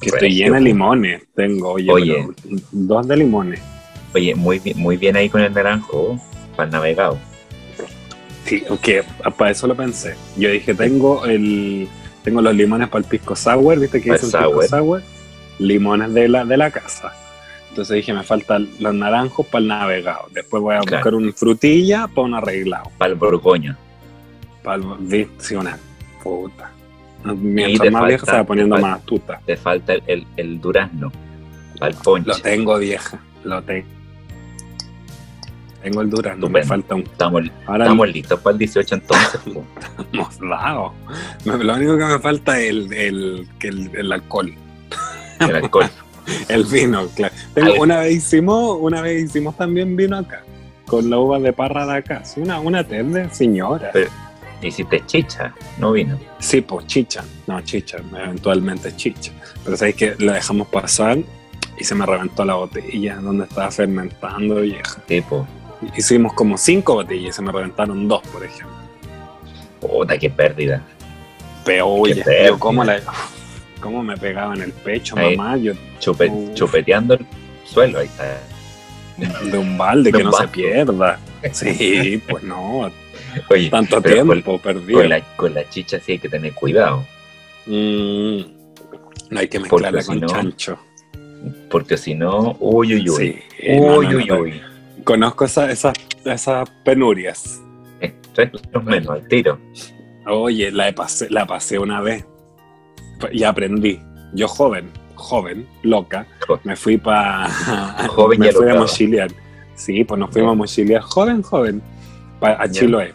Que 0.00 0.08
estoy 0.10 0.30
llena 0.34 0.56
de 0.56 0.62
limones. 0.62 1.22
Tengo, 1.34 1.72
oye, 1.72 2.26
dos 2.72 3.06
de 3.06 3.16
limones. 3.16 3.60
Oye, 4.14 4.34
muy 4.34 4.58
bien, 4.58 4.78
muy 4.78 4.96
bien 4.96 5.16
ahí 5.16 5.28
con 5.28 5.40
el 5.42 5.52
naranjo, 5.52 6.18
para 6.56 6.66
el 6.66 6.72
navegado. 6.72 7.18
Sí, 8.46 8.64
que 8.82 9.04
para 9.36 9.50
eso 9.50 9.66
lo 9.66 9.74
pensé. 9.76 10.14
Yo 10.36 10.50
dije, 10.50 10.74
tengo 10.74 11.24
el 11.26 11.88
tengo 12.24 12.40
los 12.42 12.54
limones 12.54 12.88
para 12.88 13.00
el 13.04 13.08
pisco 13.08 13.34
sour, 13.36 13.78
¿viste 13.78 14.00
que 14.00 14.08
Para 14.08 14.20
el 14.20 14.26
dicen 14.26 14.40
pisco 14.40 14.66
sour. 14.68 15.02
Limones 15.58 16.12
de 16.14 16.28
la, 16.28 16.44
de 16.44 16.56
la 16.56 16.70
casa. 16.70 17.12
Entonces 17.68 17.96
dije, 17.96 18.12
me 18.12 18.22
faltan 18.24 18.68
los 18.80 18.94
naranjos 18.94 19.46
para 19.46 19.62
el 19.62 19.68
navegado. 19.68 20.26
Después 20.32 20.62
voy 20.62 20.74
a 20.74 20.80
Claro. 20.80 20.96
buscar 20.96 21.14
un 21.14 21.32
frutilla 21.34 22.08
para 22.08 22.22
un 22.26 22.34
arreglado. 22.34 22.90
Para 22.98 23.12
el 23.12 23.18
borgoño. 23.18 23.76
Una 25.58 25.78
puta. 26.22 26.70
Mientras 27.24 27.92
más 27.92 28.06
vieja 28.06 28.26
se 28.26 28.32
va 28.32 28.44
poniendo 28.44 28.76
más 28.78 28.98
astuta. 28.98 29.40
Te 29.44 29.56
falta 29.56 29.92
el, 29.94 30.02
el, 30.06 30.26
el 30.36 30.60
durazno. 30.60 31.12
Para 31.78 31.92
el 31.92 31.96
ponche. 31.98 32.28
Lo 32.28 32.38
tengo 32.38 32.78
vieja, 32.78 33.18
lo 33.44 33.62
tengo. 33.62 33.86
Tengo 35.82 36.02
el 36.02 36.10
durazno, 36.10 36.48
me 36.50 36.62
falta 36.62 36.94
un. 36.94 37.02
Estamos, 37.02 37.42
Ahora 37.66 37.84
estamos 37.84 38.08
listos 38.10 38.38
para 38.40 38.52
el 38.52 38.58
18 38.58 38.94
entonces. 38.96 39.40
po. 39.54 39.64
hemos 40.12 40.38
dado. 40.38 40.92
Me- 41.44 41.64
Lo 41.64 41.74
único 41.74 41.96
que 41.96 42.04
me 42.04 42.18
falta 42.18 42.58
es 42.60 42.68
el, 42.70 42.92
el, 42.92 43.48
el, 43.60 43.90
el 43.94 44.12
alcohol. 44.12 44.54
el 45.40 45.56
alcohol. 45.56 45.86
El 46.48 46.64
vino, 46.64 47.08
claro. 47.08 47.34
Tengo- 47.54 47.80
una 47.82 48.00
vez 48.00 48.16
hicimos, 48.16 48.76
una 48.80 49.00
vez 49.00 49.24
hicimos 49.24 49.56
también 49.56 49.96
vino 49.96 50.16
acá, 50.18 50.44
con 50.86 51.10
la 51.10 51.18
uva 51.18 51.40
de 51.40 51.52
parra 51.52 51.86
de 51.86 51.94
acá. 51.96 52.24
Sí, 52.24 52.40
una, 52.40 52.60
una 52.60 52.84
tende 52.84 53.28
señora. 53.30 53.90
Pero- 53.92 54.10
Hiciste 54.62 55.02
chicha, 55.06 55.54
no 55.78 55.92
vino. 55.92 56.18
Sí, 56.38 56.60
pues 56.60 56.86
chicha. 56.86 57.24
No, 57.46 57.60
chicha, 57.62 57.98
eventualmente 58.14 58.94
chicha. 58.94 59.32
Pero 59.64 59.76
sabéis 59.76 59.96
que 59.96 60.14
la 60.18 60.34
dejamos 60.34 60.68
pasar 60.68 61.18
y 61.78 61.84
se 61.84 61.94
me 61.94 62.04
reventó 62.04 62.44
la 62.44 62.54
botella 62.54 63.16
donde 63.16 63.44
estaba 63.44 63.70
fermentando 63.70 64.56
vieja. 64.56 65.00
Tipo, 65.06 65.46
Hicimos 65.96 66.34
como 66.34 66.58
cinco 66.58 66.92
botellas 66.94 67.30
y 67.30 67.32
se 67.32 67.40
me 67.42 67.50
reventaron 67.52 68.06
dos, 68.06 68.20
por 68.28 68.44
ejemplo. 68.44 68.68
puta, 69.80 70.18
qué 70.18 70.28
pérdida. 70.28 70.82
Pero 71.64 71.88
oye, 71.88 72.22
yo 72.46 72.58
cómo, 72.58 72.84
la, 72.84 73.00
cómo 73.80 74.02
me 74.02 74.14
pegaba 74.16 74.54
en 74.54 74.60
el 74.62 74.72
pecho, 74.72 75.16
Ahí. 75.16 75.36
mamá. 75.38 75.56
Yo 75.56 75.72
Chupe- 75.98 76.52
chupeteando 76.54 77.14
el 77.14 77.26
suelo, 77.64 77.98
ahí 78.00 78.06
está. 78.06 78.40
de 79.50 79.56
un 79.58 79.76
balde 79.78 80.10
De 80.10 80.18
que 80.18 80.24
un 80.24 80.30
no 80.30 80.36
se 80.36 80.48
pierda. 80.48 81.18
Sí, 81.52 82.22
pues 82.28 82.42
no, 82.44 82.90
Oye, 83.48 83.70
tanto 83.70 84.00
tiempo 84.02 84.58
perdido. 84.58 85.00
con 85.00 85.08
la, 85.08 85.20
con 85.36 85.54
la 85.54 85.68
chicha 85.68 85.98
sí 86.00 86.12
hay 86.12 86.18
que 86.18 86.28
tener 86.28 86.52
cuidado, 86.54 87.04
Mm, 87.66 88.40
no 89.30 89.38
hay 89.40 89.48
que 89.48 89.60
Porque 89.60 89.74
mezclarla 89.90 90.02
si 90.02 90.06
con 90.08 90.20
no- 90.20 90.26
chancho. 90.28 90.78
porque 91.70 91.96
si 91.96 92.14
no, 92.14 92.56
uy, 92.58 92.94
uy, 92.94 93.08
uy. 93.10 93.16
Sí, 93.16 93.38
uy, 93.78 94.06
no, 94.08 94.16
uy, 94.16 94.24
no. 94.26 94.38
uy. 94.40 94.60
Conozco 95.04 95.44
esa- 95.44 95.70
esas 95.70 96.70
penurias. 96.84 97.60
Eh, 98.00 98.14
Tres 98.34 98.50
kilos 98.50 98.84
menos 98.84 99.10
al 99.10 99.28
tiro. 99.28 99.58
Oye, 100.26 100.70
la, 100.70 100.92
pasé, 100.94 101.28
la 101.30 101.46
pasé 101.46 101.78
una 101.78 102.00
vez 102.00 102.24
y 103.32 103.42
aprendí. 103.44 104.00
Yo 104.32 104.48
joven, 104.48 104.90
joven, 105.14 105.66
loca, 105.82 106.26
me 106.64 106.76
fui 106.76 106.96
para... 106.96 107.48
Joven 108.08 108.42
y 108.42 108.46
me 108.46 108.52
fui 108.52 108.68
a 108.70 108.74
mochilear. 108.74 109.30
Sí, 109.74 110.04
pues 110.04 110.18
nos 110.18 110.30
fuimos 110.30 110.52
a 110.52 110.54
mochilear 110.54 111.02
joven, 111.02 111.42
joven, 111.42 111.82
a. 112.42 112.68
Chiloé. 112.68 113.14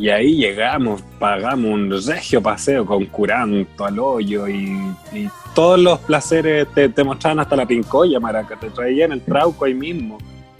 Y 0.00 0.08
ahí 0.08 0.34
llegamos, 0.36 1.02
pagamos 1.18 1.70
un 1.72 1.90
regio 2.06 2.40
paseo 2.42 2.86
con 2.86 3.04
curanto 3.04 3.84
al 3.84 3.98
hoyo 3.98 4.48
y, 4.48 4.70
y 5.12 5.28
todos 5.54 5.78
los 5.78 5.98
placeres 5.98 6.66
te, 6.74 6.88
te 6.88 7.04
mostraban 7.04 7.40
hasta 7.40 7.54
la 7.54 7.66
pincoya, 7.66 8.18
maraca, 8.18 8.56
te 8.58 8.70
traían 8.70 9.12
el 9.12 9.20
trauco 9.20 9.66
ahí 9.66 9.74
mismo. 9.74 10.16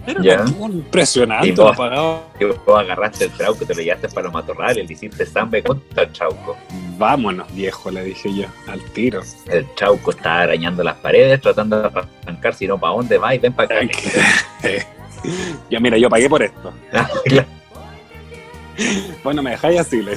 Era 0.07 0.21
una- 0.21 0.67
impresionante, 0.75 1.49
Y 1.49 1.53
vos-. 1.53 1.75
Y 2.39 2.45
vos 2.45 2.79
agarraste 2.79 3.25
el 3.25 3.31
trauco, 3.31 3.65
te 3.65 3.75
lo 3.75 3.81
llevaste 3.81 4.09
para 4.11 4.25
los 4.25 4.35
matorrales, 4.35 4.87
le 4.87 4.93
hiciste 4.93 5.25
samba 5.25 5.63
contra 5.63 6.03
el 6.03 6.13
trauco. 6.13 6.59
Vámonos, 6.99 7.51
viejo, 7.55 7.91
le 7.91 8.05
dije 8.05 8.29
yo, 8.35 8.45
al 8.71 8.83
tiro. 8.93 9.23
El 9.47 9.65
trauco 9.75 10.11
estaba 10.11 10.43
arañando 10.43 10.83
las 10.83 10.97
paredes, 10.97 11.41
tratando 11.41 11.79
de 11.81 11.87
arrancar 11.87 12.09
arrancar, 12.25 12.55
sino 12.55 12.79
para 12.79 12.93
dónde 12.93 13.17
va 13.17 13.35
y 13.35 13.39
ven 13.39 13.55
para 13.55 13.75
acá. 13.81 13.87
ya 15.71 15.81
mira, 15.81 15.97
yo 15.97 16.11
pagué 16.11 16.29
por 16.29 16.43
esto. 16.43 16.75
Bueno, 19.23 19.43
me 19.43 19.51
dejáis 19.51 19.81
así, 19.81 20.03
le. 20.03 20.15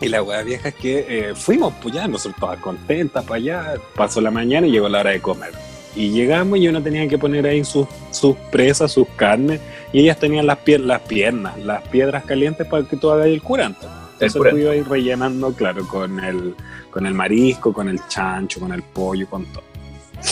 Y 0.00 0.08
la 0.08 0.22
weá 0.22 0.42
vieja 0.42 0.68
es 0.68 0.74
que 0.74 1.06
eh, 1.08 1.34
fuimos, 1.34 1.72
pues 1.80 1.94
ya, 1.94 2.06
nosotros 2.06 2.38
todas 2.38 2.58
contentas 2.58 3.24
para 3.24 3.36
allá. 3.36 3.74
Pasó 3.94 4.20
la 4.20 4.30
mañana 4.30 4.66
y 4.66 4.70
llegó 4.70 4.88
la 4.88 5.00
hora 5.00 5.10
de 5.10 5.20
comer. 5.20 5.52
Y 5.96 6.10
llegamos 6.10 6.58
y 6.58 6.68
uno 6.68 6.82
tenía 6.82 7.08
que 7.08 7.16
poner 7.16 7.46
ahí 7.46 7.64
sus, 7.64 7.86
sus 8.10 8.36
presas, 8.50 8.92
sus 8.92 9.06
carnes. 9.16 9.60
Y 9.92 10.00
ellas 10.00 10.18
tenían 10.18 10.46
las, 10.46 10.58
pier- 10.58 10.80
las 10.84 11.00
piernas, 11.02 11.56
las 11.58 11.82
piedras 11.88 12.24
calientes 12.24 12.66
para 12.66 12.82
que 12.84 12.96
tú 12.96 13.10
hagas 13.10 13.26
el 13.26 13.40
curanto. 13.40 13.86
El 14.18 14.26
Entonces 14.26 14.50
tú 14.52 14.58
ibas 14.58 14.72
a 14.72 14.76
ir 14.76 14.88
rellenando, 14.88 15.52
claro, 15.54 15.86
con 15.86 16.20
el, 16.22 16.54
con 16.90 17.06
el 17.06 17.14
marisco, 17.14 17.72
con 17.72 17.88
el 17.88 18.00
chancho, 18.08 18.60
con 18.60 18.72
el 18.72 18.82
pollo, 18.82 19.26
con 19.28 19.46
todo. 19.46 19.64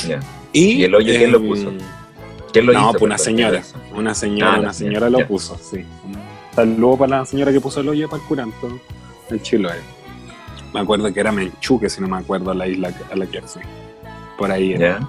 Ya. 0.07 0.21
Y, 0.53 0.73
¿Y 0.81 0.85
el 0.85 0.95
hoyo 0.95 1.15
quién 1.17 1.33
lo 1.33 1.41
puso? 1.41 1.73
¿Quién 2.53 2.67
lo 2.67 2.73
no, 2.73 2.81
hizo? 2.81 2.93
pues 2.93 3.03
una 3.03 3.17
Perdón, 3.17 3.25
señora. 3.25 3.63
Una 3.95 4.15
señora, 4.15 4.53
Ah, 4.55 4.61
una 4.61 4.73
señora 4.73 5.11
lo 5.11 5.19
ya. 5.21 5.29
puso, 5.29 5.59
sí. 5.59 5.85
Saludo 6.55 6.97
para 6.99 7.19
la 7.21 7.25
señora 7.27 7.53
que 7.53 7.61
puso 7.61 7.81
el 7.81 7.89
hoyo 7.89 8.09
para 8.09 8.23
el 8.23 8.29
curanto 8.29 8.79
en 9.31 9.41
Chiloé. 9.41 9.77
Me 10.75 10.81
acuerdo 10.81 11.13
que 11.13 11.21
era 11.21 11.33
Menchuque, 11.33 11.89
si 11.89 12.01
no 12.01 12.09
me 12.09 12.17
acuerdo, 12.19 12.53
la 12.55 12.67
isla 12.67 12.93
a 13.11 13.17
la 13.17 13.27
que 13.27 13.43
fui. 13.43 13.63
Por 14.39 14.51
ahí 14.51 14.73
era. 14.75 15.01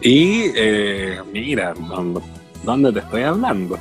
Y 0.00 0.44
eh, 0.54 1.20
mira, 1.32 1.74
¿dónde, 1.74 2.20
dónde 2.62 2.92
te 2.92 2.98
estoy 3.00 3.22
hablando? 3.22 3.78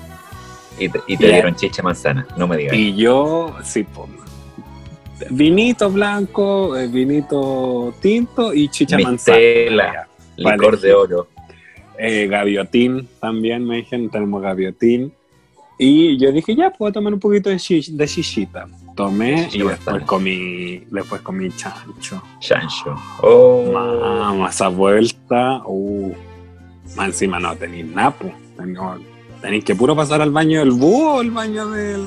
Y 0.77 0.89
te, 0.89 1.01
y 1.07 1.17
te 1.17 1.27
Ya. 1.27 1.33
dieron 1.33 1.55
chicha 1.55 1.81
manzana, 1.83 2.27
no 2.37 2.47
me 2.47 2.57
digas. 2.57 2.73
Y 2.75 2.95
yo, 2.95 3.55
sí, 3.63 3.83
po, 3.83 4.07
vinito 5.29 5.89
blanco, 5.89 6.77
eh, 6.77 6.87
vinito 6.87 7.93
tinto 8.01 8.53
y 8.53 8.69
chicha 8.69 8.97
Mistela. 8.97 9.83
manzana. 9.85 10.07
Licor 10.37 10.75
vale. 10.75 10.77
de 10.87 10.93
oro. 10.93 11.27
Eh, 12.01 12.27
gaviotín 12.27 13.09
también, 13.19 13.65
me 13.65 13.77
dijeron, 13.77 14.09
tenemos 14.09 14.41
gaviotín. 14.41 15.11
Y 15.77 16.17
yo 16.17 16.31
dije, 16.31 16.55
ya, 16.55 16.71
puedo 16.71 16.91
tomar 16.93 17.13
un 17.13 17.19
poquito 17.19 17.49
de, 17.49 17.55
shi- 17.57 17.91
de 17.95 18.05
shishita. 18.07 18.67
Tomé 18.95 19.47
Chicha 19.49 19.63
y 19.63 19.67
después 19.67 20.03
comí, 20.03 20.83
después 20.91 21.21
comí 21.21 21.49
chancho. 21.51 22.21
Chancho. 22.39 22.95
Oh. 23.21 23.71
Mamá, 23.73 24.49
esa 24.49 24.67
vuelta, 24.69 25.61
uh, 25.65 26.13
más 26.97 27.07
encima 27.07 27.39
no 27.39 27.55
tenéis 27.55 27.85
napo. 27.85 28.31
Tenéis 29.41 29.63
que 29.63 29.73
puro 29.75 29.95
pasar 29.95 30.21
al 30.21 30.31
baño 30.31 30.59
del 30.59 30.71
búho 30.71 31.15
o 31.15 31.21
el 31.21 31.31
baño 31.31 31.69
del. 31.69 32.05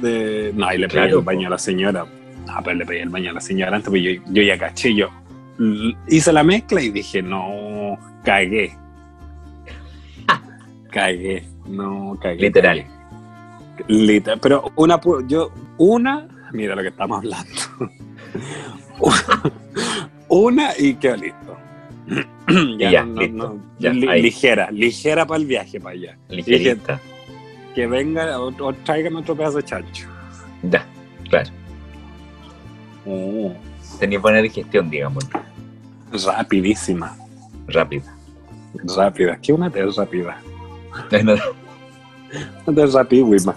De, 0.00 0.52
no, 0.54 0.72
y 0.72 0.78
le 0.78 0.88
pedí 0.88 0.96
Claro, 0.98 1.18
el 1.20 1.24
baño 1.24 1.46
a 1.46 1.50
la 1.50 1.58
señora. 1.58 2.06
Ah, 2.48 2.60
pero 2.62 2.76
le 2.76 2.84
pedí 2.86 2.98
el 2.98 3.08
baño 3.08 3.30
a 3.30 3.34
la 3.34 3.40
señora 3.40 3.76
antes, 3.76 3.88
pues 3.90 4.02
yo, 4.02 4.10
yo 4.30 4.42
ya 4.42 4.58
caché, 4.58 4.94
yo 4.94 5.08
hice 6.08 6.32
la 6.32 6.42
mezcla 6.42 6.82
y 6.82 6.90
dije, 6.90 7.22
no, 7.22 7.46
cagué. 8.24 8.76
Cagué, 10.90 11.46
no, 11.66 12.18
cagué. 12.20 12.36
Literal. 12.36 12.84
cagué. 13.78 13.92
Literal, 13.92 14.38
pero 14.40 14.70
una, 14.76 15.00
yo, 15.26 15.50
una, 15.78 16.28
mira 16.52 16.74
lo 16.76 16.82
que 16.82 16.88
estamos 16.88 17.18
hablando. 17.18 17.50
una 20.28 20.70
y 20.78 20.94
quedó 20.94 21.16
listo. 21.16 21.56
Ya, 22.78 23.04
listo. 23.04 23.58
Ya, 23.78 23.90
li- 23.92 24.08
ahí. 24.08 24.20
ligera, 24.22 24.70
ligera 24.70 25.24
para 25.26 25.40
el 25.40 25.46
viaje 25.46 25.80
para 25.80 25.94
allá. 25.94 26.18
Ligerita. 26.28 27.00
Que 27.74 27.86
venga 27.86 28.38
o, 28.38 28.48
o 28.48 28.72
traigan 28.74 29.16
otro 29.16 29.34
pedazo 29.34 29.58
de 29.58 29.62
chancho. 29.62 30.06
Ya, 30.64 30.84
claro. 31.30 31.50
Oh, 33.06 33.54
Tenía 33.98 34.18
buena 34.18 34.42
digestión, 34.42 34.90
digamos. 34.90 35.26
rapidísima, 36.26 37.16
Rápida. 37.72 38.16
rápida. 38.96 39.38
¿Qué 39.40 39.52
una 39.52 39.68
es 39.68 39.96
rápida? 39.96 40.40
Una 42.66 42.86
rapidísima. 42.86 43.54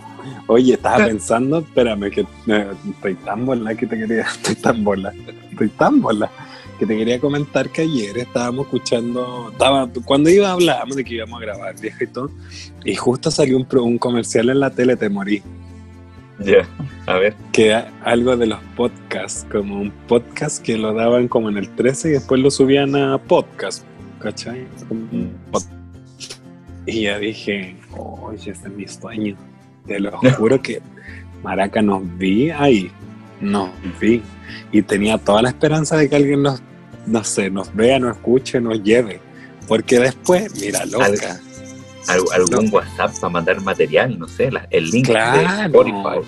Oye, 0.47 0.73
estaba 0.73 1.05
pensando, 1.05 1.59
espérame, 1.59 2.09
que 2.11 2.21
eh, 2.47 2.67
estoy 2.89 3.15
tan 3.15 3.45
bola 3.45 3.73
que 3.75 3.87
te 3.87 3.97
quería, 3.97 4.21
estoy 4.35 4.55
tan 4.55 4.83
bola, 4.83 5.13
estoy 5.51 5.69
tan 5.69 6.01
bola 6.01 6.29
que 6.77 6.85
te 6.85 6.97
quería 6.97 7.19
comentar 7.19 7.69
que 7.69 7.83
ayer 7.83 8.17
estábamos 8.17 8.65
escuchando, 8.65 9.49
estaba, 9.51 9.89
cuando 10.03 10.29
iba 10.29 10.51
hablábamos 10.51 10.97
de 10.97 11.05
que 11.05 11.15
íbamos 11.15 11.41
a 11.41 11.45
grabar, 11.45 11.79
viejo 11.79 12.03
y 12.03 12.07
todo, 12.07 12.31
y 12.83 12.95
justo 12.95 13.31
salió 13.31 13.57
un, 13.57 13.67
un 13.79 13.97
comercial 13.97 14.49
en 14.49 14.59
la 14.59 14.69
tele, 14.69 14.97
te 14.97 15.09
morí, 15.09 15.41
Ya. 16.39 16.67
A 17.07 17.17
ver. 17.17 17.33
que 17.53 17.73
algo 18.03 18.35
de 18.35 18.47
los 18.47 18.59
podcasts, 18.75 19.47
como 19.51 19.79
un 19.79 19.91
podcast 20.07 20.61
que 20.61 20.77
lo 20.77 20.93
daban 20.93 21.27
como 21.27 21.49
en 21.49 21.57
el 21.57 21.69
13 21.69 22.09
y 22.09 22.11
después 22.11 22.41
lo 22.41 22.51
subían 22.51 22.95
a 22.95 23.17
podcast, 23.19 23.85
Y 26.85 27.03
ya 27.03 27.17
dije, 27.17 27.75
oye, 27.97 28.51
ese 28.51 28.51
es 28.51 28.69
mi 28.69 28.87
sueño. 28.87 29.35
Te 29.87 29.99
lo 29.99 30.11
juro 30.37 30.61
que 30.61 30.81
Maraca 31.43 31.81
nos 31.81 32.01
vi 32.17 32.49
ahí, 32.51 32.91
nos 33.41 33.69
vi. 33.99 34.21
Y 34.71 34.81
tenía 34.81 35.17
toda 35.17 35.41
la 35.41 35.49
esperanza 35.49 35.97
de 35.97 36.09
que 36.09 36.15
alguien 36.15 36.43
nos, 36.43 36.61
no 37.07 37.23
sé, 37.23 37.49
nos 37.49 37.73
vea, 37.75 37.99
nos 37.99 38.15
escuche, 38.17 38.61
nos 38.61 38.81
lleve. 38.83 39.19
Porque 39.67 39.99
después, 39.99 40.53
mira, 40.61 40.85
loca. 40.85 41.39
Al- 42.07 42.21
algún 42.33 42.71
WhatsApp 42.71 43.15
para 43.19 43.29
mandar 43.29 43.61
material, 43.61 44.19
no 44.19 44.27
sé, 44.27 44.51
la- 44.51 44.67
el 44.69 44.89
link 44.91 45.07
de. 45.07 45.13
Spotify. 45.65 46.27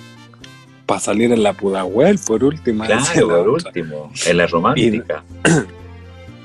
Para 0.87 0.99
salir 1.01 1.31
en 1.31 1.43
la 1.43 1.53
Pudahuel, 1.53 2.17
por 2.25 2.43
último. 2.43 2.83
Claro, 2.85 3.27
por 3.27 3.49
último. 3.49 4.11
En 4.25 4.37
la 4.37 4.47
romántica. 4.47 5.23
Y 5.45 5.49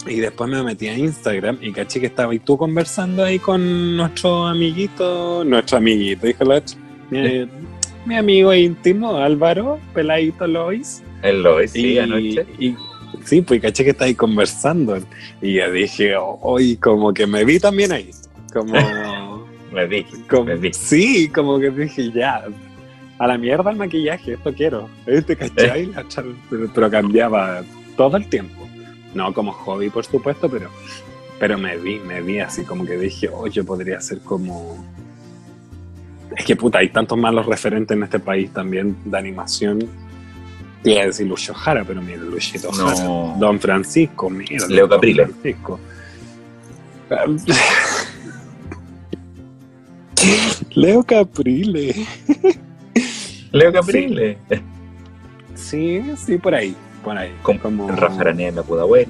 después 0.05 0.51
me 0.51 0.63
metí 0.63 0.89
a 0.89 0.97
Instagram 0.99 1.59
y 1.61 1.73
caché 1.73 2.01
que 2.01 2.07
estaba 2.07 2.35
y 2.35 2.39
tú 2.41 2.57
conversando 2.57 3.25
ahí 3.25 3.39
con 3.39 3.97
nuestro 3.97 4.47
amiguito, 4.47 5.45
nuestro 5.45 5.79
amiguito, 5.79 6.27
dijo 6.27 6.45
mi, 7.11 7.49
mi 8.07 8.17
amigo 8.17 8.53
íntimo, 8.55 9.17
Álvaro, 9.17 9.79
Peladito 9.95 10.47
Lois. 10.47 11.03
En 11.23 11.43
Lois, 11.43 11.71
sí, 11.71 11.93
y, 11.93 11.99
anoche. 11.99 12.47
y- 12.59 12.75
sí, 13.25 13.43
pues 13.43 13.61
caché 13.61 13.85
que 13.85 13.91
está 13.91 14.07
ahí 14.07 14.15
conversando. 14.15 14.99
Y 15.41 15.55
yo 15.55 15.71
dije, 15.71 16.15
hoy 16.17 16.77
como 16.77 17.13
que 17.15 17.27
me 17.27 17.45
vi 17.45 17.61
también 17.61 17.93
ahí. 17.93 18.11
Como, 18.53 18.73
Me 19.73 19.87
vi. 19.87 20.05
como- 20.29 20.45
Me 20.47 20.57
vi. 20.57 20.73
sí, 20.73 21.29
como 21.29 21.59
que 21.61 21.71
dije, 21.71 22.11
ya, 22.13 22.45
a 23.19 23.27
la 23.29 23.39
mierda 23.39 23.71
el 23.71 23.77
maquillaje, 23.77 24.33
esto 24.33 24.53
quiero. 24.53 24.89
¿Viste, 25.07 25.37
cachai? 25.37 25.87
La 25.87 26.01
otra- 26.01 26.25
Pero, 26.51 26.71
pero 26.75 26.91
cambiaba 26.91 27.63
todo 27.97 28.17
el 28.17 28.27
tiempo. 28.27 28.62
No 29.15 29.33
como 29.33 29.53
hobby, 29.53 29.91
por 29.91 30.05
supuesto, 30.05 30.49
pero, 30.49 30.71
pero 31.39 31.59
me 31.59 31.77
vi, 31.77 31.99
me 31.99 32.23
vi 32.23 32.41
así 32.41 32.65
como 32.65 32.85
que 32.85 32.97
dije, 32.97 33.29
oh, 33.33 33.47
yo 33.47 33.65
podría 33.65 34.01
ser 34.01 34.21
como... 34.21 34.85
Es 36.37 36.47
que 36.47 36.57
puta, 36.57 36.79
hay 36.79 36.89
tantos 36.89 37.19
malos 37.19 37.47
referentes 37.47 37.95
en 37.95 38.03
este 38.03 38.19
país 38.19 38.51
también 38.53 38.97
de 39.05 39.19
animación. 39.19 39.87
Te 40.83 40.93
iba 40.93 41.03
a 41.03 41.07
decir 41.07 41.27
Lucio 41.27 41.53
Jara, 41.53 41.85
pero 41.85 42.01
mira, 42.01 42.23
Luisito 42.23 42.71
No. 42.73 43.37
Don 43.39 43.61
Francisco, 43.61 44.31
mira. 44.31 44.67
Leo 44.67 44.89
Caprile. 44.89 45.27
Francisco. 45.27 45.79
Leo 50.75 51.03
Caprile. 51.03 51.95
Leo 53.53 53.73
Caprile. 53.73 54.39
Sí, 55.55 56.03
sí, 56.17 56.39
por 56.39 56.55
ahí. 56.55 56.75
Por 57.05 57.17
ahí. 57.19 57.33
Con 57.43 57.59
Como... 57.59 57.89
Rafa 57.91 58.21
Aranea 58.21 58.49
en 58.49 58.57
la 58.57 58.63
Pudahuel. 58.63 59.09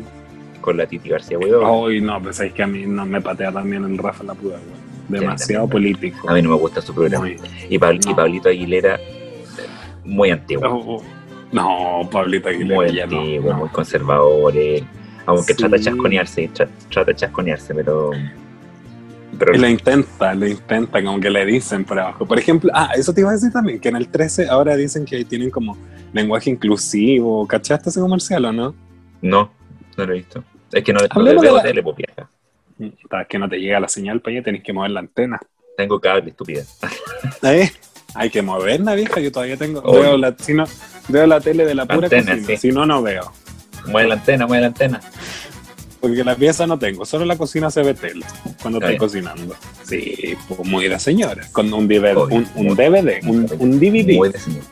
Con 0.60 0.76
la 0.76 0.86
Titi 0.86 1.08
García 1.08 1.38
Huidó. 1.38 1.86
Ay, 1.86 2.00
no, 2.00 2.22
pues 2.22 2.38
es 2.40 2.52
que 2.52 2.62
a 2.62 2.66
mí 2.66 2.84
no 2.86 3.04
me 3.04 3.20
patea 3.20 3.50
también 3.52 3.84
el 3.84 3.98
Rafa 3.98 4.22
la 4.24 4.34
puda, 4.34 4.58
güey. 4.58 5.20
Demasiado 5.20 5.66
también. 5.68 5.94
político. 5.96 6.30
A 6.30 6.34
mí 6.34 6.42
no 6.42 6.50
me 6.50 6.56
gusta 6.56 6.80
su 6.80 6.94
programa. 6.94 7.24
Muy- 7.26 7.36
Y, 7.68 7.78
Pabl- 7.78 8.00
y 8.04 8.08
No. 8.10 8.16
Pablito 8.16 8.48
Aguilera, 8.48 8.98
muy 10.04 10.30
antiguo. 10.30 10.68
Oh, 10.68 10.96
oh. 10.96 11.02
No, 11.52 12.08
Pablito 12.10 12.48
Aguilera 12.48 12.76
muy 12.76 12.92
ya 12.92 13.06
no, 13.06 13.18
antiguo, 13.18 13.52
no. 13.52 13.58
muy 13.58 13.68
conservador. 13.70 14.56
eh. 14.56 14.82
Aunque 15.26 15.52
Sí. 15.52 15.58
trata 15.58 15.76
de 15.76 15.82
chasconearse, 15.82 16.50
tra- 16.52 16.68
trata 16.90 17.10
de 17.10 17.16
chasconearse, 17.16 17.74
pero. 17.74 18.10
Y 19.32 19.58
lo 19.58 19.68
intenta, 19.68 20.34
lo 20.34 20.46
intenta, 20.46 21.02
como 21.02 21.18
que 21.20 21.30
le 21.30 21.44
dicen 21.46 21.84
por 21.84 21.98
abajo. 21.98 22.26
Por 22.26 22.38
ejemplo, 22.38 22.70
ah, 22.74 22.90
eso 22.94 23.12
te 23.14 23.22
iba 23.22 23.30
a 23.30 23.32
decir 23.34 23.50
también, 23.52 23.80
que 23.80 23.88
en 23.88 23.96
el 23.96 24.08
13 24.08 24.48
ahora 24.48 24.76
dicen 24.76 25.04
que 25.04 25.24
tienen 25.24 25.50
como 25.50 25.76
lenguaje 26.12 26.50
inclusivo. 26.50 27.46
¿Cachaste 27.46 27.88
ese 27.90 28.00
comercial 28.00 28.44
o 28.44 28.52
no? 28.52 28.74
no, 29.22 29.50
no 29.96 30.06
lo 30.06 30.12
he 30.12 30.16
visto. 30.16 30.44
Es 30.72 30.84
que 30.84 30.92
no, 30.92 31.00
veo 31.22 31.40
de 31.40 31.52
la- 31.52 31.62
tele, 31.62 31.82
pues, 31.82 31.96
vieja. 31.96 32.28
Está, 33.02 33.24
que 33.26 33.38
no 33.38 33.48
te 33.48 33.58
llega 33.58 33.78
la 33.80 33.88
señal 33.88 34.20
para 34.20 34.36
allá, 34.36 34.44
tenés 34.44 34.62
que 34.62 34.72
mover 34.72 34.90
la 34.90 35.00
antena. 35.00 35.38
Tengo 35.76 36.00
cable, 36.00 36.30
estúpida. 36.30 36.62
¿Eh? 37.42 37.70
Hay 38.14 38.28
que 38.30 38.42
moverla, 38.42 38.94
vieja. 38.94 39.20
Yo 39.20 39.30
todavía 39.32 39.56
tengo. 39.56 39.80
Veo 39.82 40.16
la, 40.18 40.34
si 40.38 40.52
no, 40.52 40.64
veo 41.08 41.26
la 41.26 41.40
tele 41.40 41.64
de 41.64 41.74
la 41.74 41.86
pura 41.86 42.06
Antena, 42.06 42.32
cocina. 42.32 42.46
sí. 42.46 42.56
Si 42.56 42.72
no, 42.72 42.84
no 42.84 43.02
veo. 43.02 43.32
Mueve 43.86 44.08
la 44.08 44.14
antena, 44.14 44.46
mueve 44.46 44.60
la 44.62 44.66
antena. 44.68 45.00
Porque 46.02 46.24
la 46.24 46.34
pieza 46.34 46.66
no 46.66 46.80
tengo, 46.80 47.06
solo 47.06 47.24
la 47.24 47.38
cocina 47.38 47.70
se 47.70 47.80
ve 47.80 47.94
tele 47.94 48.26
cuando 48.60 48.80
estoy 48.80 48.96
cocinando. 48.96 49.54
Sí, 49.84 50.36
pues 50.48 50.68
muy 50.68 50.88
de 50.88 50.98
señora. 50.98 51.46
Con 51.52 51.72
un 51.72 51.86
DVD, 51.86 52.16
Obvio, 52.16 52.44
un, 52.56 52.74
DVD, 52.74 53.20
un, 53.24 53.48
un 53.60 53.78
DVD. 53.78 54.16
Muy 54.16 54.28
de 54.30 54.38
señor. 54.40 54.64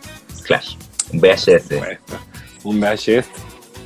Flash. 0.43 0.75
Un 1.13 1.21
VHS. 1.21 1.71
Un 2.65 2.81
VHS. 2.81 3.27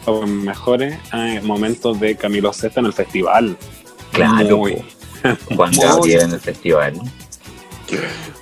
los 0.06 0.26
mejores 0.26 0.96
eh, 1.12 1.42
momentos 1.42 2.00
de 2.00 2.16
Camilo 2.16 2.50
Sesto 2.54 2.80
en 2.80 2.86
el 2.86 2.94
festival. 2.94 3.58
Claro, 4.12 4.56
Muy. 4.56 4.82
Juan. 5.54 5.72
Gabriel 5.78 6.22
en 6.22 6.32
el 6.32 6.40
festival. 6.40 6.94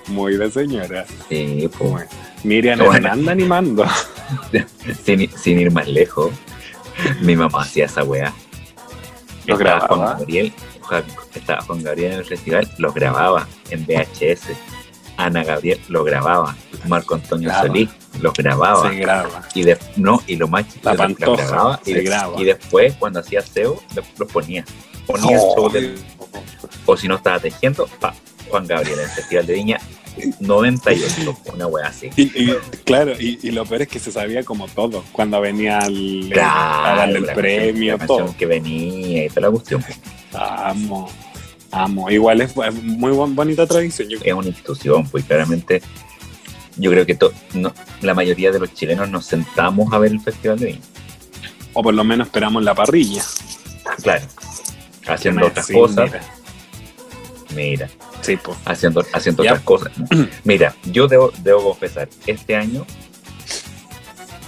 muy 0.07 0.37
de 0.37 0.49
señora. 0.49 1.05
Sí, 1.29 1.69
pues. 1.77 2.07
Miriam 2.45 2.79
Bueno. 2.79 2.95
Hernández 2.95 3.29
animando. 3.29 3.85
sin, 5.05 5.29
sin 5.37 5.59
ir 5.59 5.73
más 5.73 5.89
lejos, 5.89 6.31
mi 7.21 7.35
mamá 7.35 7.63
hacía 7.63 7.87
esa 7.87 8.05
weá. 8.05 8.33
¿Los 9.47 9.59
Estaba 9.61 9.79
grababa? 9.81 9.97
Juan 10.07 10.19
Gabriel, 10.19 10.53
estaba 11.35 11.63
Juan 11.63 11.83
Gabriel 11.83 12.13
en 12.13 12.19
el 12.19 12.25
festival, 12.25 12.71
los 12.79 12.95
grababa 12.95 13.49
en 13.71 13.85
VHS. 13.87 14.49
Ana 15.17 15.45
Gabriel 15.45 15.81
lo 15.89 16.05
grababa. 16.05 16.57
Marco 16.89 17.15
Antonio 17.15 17.49
Graba. 17.49 17.67
Solís 17.67 17.89
los 18.21 18.33
grababa. 18.35 18.89
Se 18.91 18.97
graba. 18.97 19.43
Y 19.55 19.63
de, 19.63 19.79
no, 19.97 20.21
y 20.27 20.37
lo 20.37 20.49
más 20.49 20.65
chistoso 20.67 20.97
La 20.97 21.07
los 21.09 21.17
Pantoja 21.17 21.47
grababa 21.47 21.81
y, 21.85 21.93
de- 21.93 22.03
graba. 22.03 22.41
y 22.41 22.45
después 22.45 22.95
cuando 22.99 23.21
hacía 23.21 23.43
SEO 23.43 23.81
los, 23.95 24.05
los 24.19 24.33
ponía. 24.33 24.65
Ponía 25.07 25.37
el 25.37 25.41
show 25.43 25.71
del- 25.71 25.99
o 26.87 26.97
si 26.97 27.09
no 27.09 27.17
estaba 27.17 27.39
tejiendo, 27.39 27.87
pa, 28.01 28.15
Juan 28.49 28.67
Gabriel 28.67 28.99
en 28.99 29.05
el 29.05 29.11
Festival 29.11 29.47
de 29.47 29.53
Viña 29.55 29.81
98, 30.41 31.37
una 31.55 31.67
wea 31.67 31.87
así. 31.89 32.11
Y, 32.17 32.23
y, 32.23 32.57
claro, 32.85 33.13
y, 33.19 33.39
y 33.43 33.51
lo 33.51 33.65
peor 33.65 33.83
es 33.83 33.89
que 33.89 33.99
se 33.99 34.13
sabía 34.13 34.45
como 34.45 34.69
todo. 34.69 35.05
Cuando 35.13 35.41
venía 35.41 35.79
al, 35.81 36.29
Claro, 36.33 37.17
el 37.17 37.27
la 37.27 37.35
premio, 37.35 37.99
canción, 37.99 38.27
la 38.29 38.37
que 38.37 38.47
venía 38.47 39.25
y 39.27 39.29
toda 39.29 39.41
la 39.43 39.51
cuestión. 39.51 39.85
Amo, 40.35 41.11
amo. 41.71 42.11
Igual 42.11 42.41
es 42.41 42.51
es 42.57 42.75
muy 42.83 43.13
bon- 43.13 43.35
bonita 43.35 43.67
tradición. 43.67 44.09
Yo 44.09 44.19
Es 44.23 44.33
una 44.33 44.49
institución, 44.49 45.07
pues 45.09 45.25
claramente 45.25 45.83
yo 46.77 46.91
creo 46.91 47.05
que 47.05 47.15
to- 47.15 47.33
no, 47.55 47.75
la 48.01 48.15
mayoría 48.15 48.51
de 48.51 48.59
los 48.59 48.73
chilenos 48.75 49.09
nos 49.11 49.27
sentamos 49.27 49.93
a 49.93 49.99
ver 49.99 50.13
el 50.13 50.21
Festival 50.21 50.59
de 50.59 50.67
Viña. 50.67 50.81
o 51.75 51.83
por 51.83 51.95
lo 51.95 52.03
menos 52.05 52.27
esperamos 52.29 52.63
la 52.63 52.75
parrilla. 52.75 53.23
Claro. 54.03 54.25
Haciendo 55.07 55.47
otras 55.47 55.67
cosas. 55.69 56.11
mira. 56.13 56.23
Mira, 57.55 57.89
Sí, 58.21 58.37
pues. 58.37 58.57
haciendo, 58.65 59.05
haciendo 59.13 59.43
otras 59.43 59.61
cosas. 59.61 59.93
Mira, 60.45 60.75
yo 60.85 61.07
debo, 61.09 61.33
debo 61.43 61.63
confesar, 61.71 62.09
este 62.27 62.57
año 62.57 62.87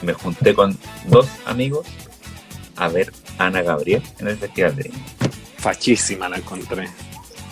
me 0.03 0.13
junté 0.13 0.55
con 0.55 0.77
dos 1.07 1.27
amigos 1.47 1.87
a 2.77 2.89
ver 2.89 3.13
Ana 3.39 3.63
Gabriel 3.63 4.03
en 4.19 4.29
el 4.29 4.37
Festival 4.37 4.77
de. 4.77 4.91
Fachísima 5.59 6.29
la 6.29 6.37
encontré. 6.37 6.89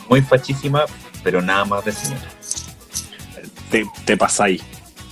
Muy 0.09 0.21
fachísima, 0.21 0.85
pero 1.25 1.41
nada 1.41 1.65
más 1.65 1.85
de 1.85 1.93
señora. 1.93 2.29
Te, 3.71 3.87
te 4.05 4.17
pasáis. 4.19 4.63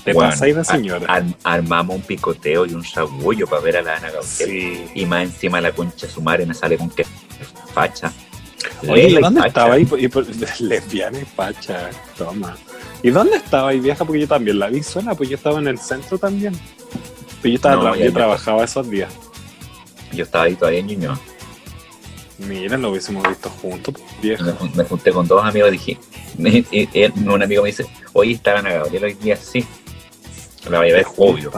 Te 0.05 0.13
Bueno, 0.13 0.31
pasáis 0.31 0.55
de 0.57 0.65
señora. 0.65 1.07
ar- 1.13 1.25
armamos 1.45 1.97
un 1.97 2.03
picoteo 2.03 2.67
y 2.67 2.75
un 2.75 2.83
chabullo 2.83 3.47
para 3.47 3.63
ver 3.63 3.79
a 3.79 3.83
la 3.83 3.97
Ana 3.97 4.11
Gabriel. 4.11 4.25
Sí. 4.27 4.85
Y 4.95 5.07
más 5.07 5.23
encima 5.23 5.61
la 5.63 5.73
concha 5.73 6.07
de 6.07 6.13
su 6.13 6.21
madre 6.21 6.45
me 6.45 6.53
sale 6.55 6.77
con 6.77 6.91
que 6.91 7.05
facha. 7.73 8.13
Oye, 8.89 9.09
¿y 9.11 9.15
dónde 9.17 9.47
estaba 9.47 9.75
ahí? 9.75 9.85
Por- 9.85 10.27
lesbiana 10.61 11.19
y 11.21 11.25
facha, 11.25 11.91
toma. 12.17 12.57
¿Y 13.03 13.11
dónde 13.11 13.37
estaba 13.37 13.71
ahí 13.71 13.81
vieja? 13.81 14.05
Porque 14.05 14.21
yo 14.21 14.29
también 14.29 14.59
la 14.59 14.69
vi 14.69 14.83
sola, 14.83 15.15
pues 15.15 15.29
yo 15.29 15.37
estaba 15.37 15.59
en 15.59 15.69
el 15.69 15.79
centro 15.79 16.19
también. 16.19 16.55
Pero 17.43 17.53
yo, 17.53 17.57
estaba 17.57 17.77
No, 17.77 17.83
tra- 17.95 17.99
ya, 17.99 18.05
yo 18.07 18.13
trabajaba 18.13 18.65
esos 18.65 18.89
días. 18.91 19.13
Yo 20.13 20.25
estaba 20.25 20.45
ahí 20.45 20.55
todavía 20.55 20.81
Ñuñoa. 20.83 21.19
Mira, 22.39 22.77
lo 22.79 22.91
hubiésemos 22.91 23.27
visto 23.29 23.49
juntos, 23.51 23.95
pues, 23.95 24.21
vieja. 24.23 24.45
Me, 24.45 24.53
jun- 24.53 24.73
me 24.75 24.85
junté 24.85 25.13
con 25.13 25.27
dos 25.29 25.45
amigos 25.45 25.69
y 26.39 26.87
dije, 26.87 27.13
un 27.17 27.43
amigo 27.43 27.63
me 27.63 27.69
dice, 27.69 27.87
oye, 28.13 28.33
está 28.33 28.59
Ana 28.59 28.73
Gabriel 28.73 29.05
hoy 29.05 29.15
día, 29.15 29.37
sí. 29.37 29.65
La 30.69 30.79
voy 30.79 30.91
a 30.91 30.95
ver, 30.95 31.07
obvio. 31.17 31.51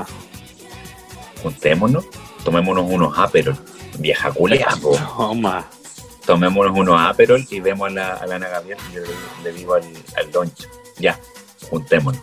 Juntémonos, 1.42 2.04
tomémonos 2.44 2.84
unos 2.88 3.18
Aperol. 3.18 3.56
Vieja 3.98 4.30
culia. 4.32 4.68
Toma. 4.80 5.66
Tomémonos 6.26 6.76
unos 6.78 7.00
Aperol 7.00 7.44
y 7.50 7.60
vemos 7.60 7.88
a 7.88 7.90
la, 7.90 8.12
a 8.14 8.26
la 8.26 8.36
Ana 8.36 8.48
Gabriel 8.48 8.78
y 8.90 8.94
yo 8.94 9.00
le, 9.02 9.08
le 9.44 9.52
digo 9.58 9.74
al, 9.74 9.82
al 10.16 10.30
Doncho, 10.30 10.68
ya, 10.98 11.18
juntémonos. 11.68 12.20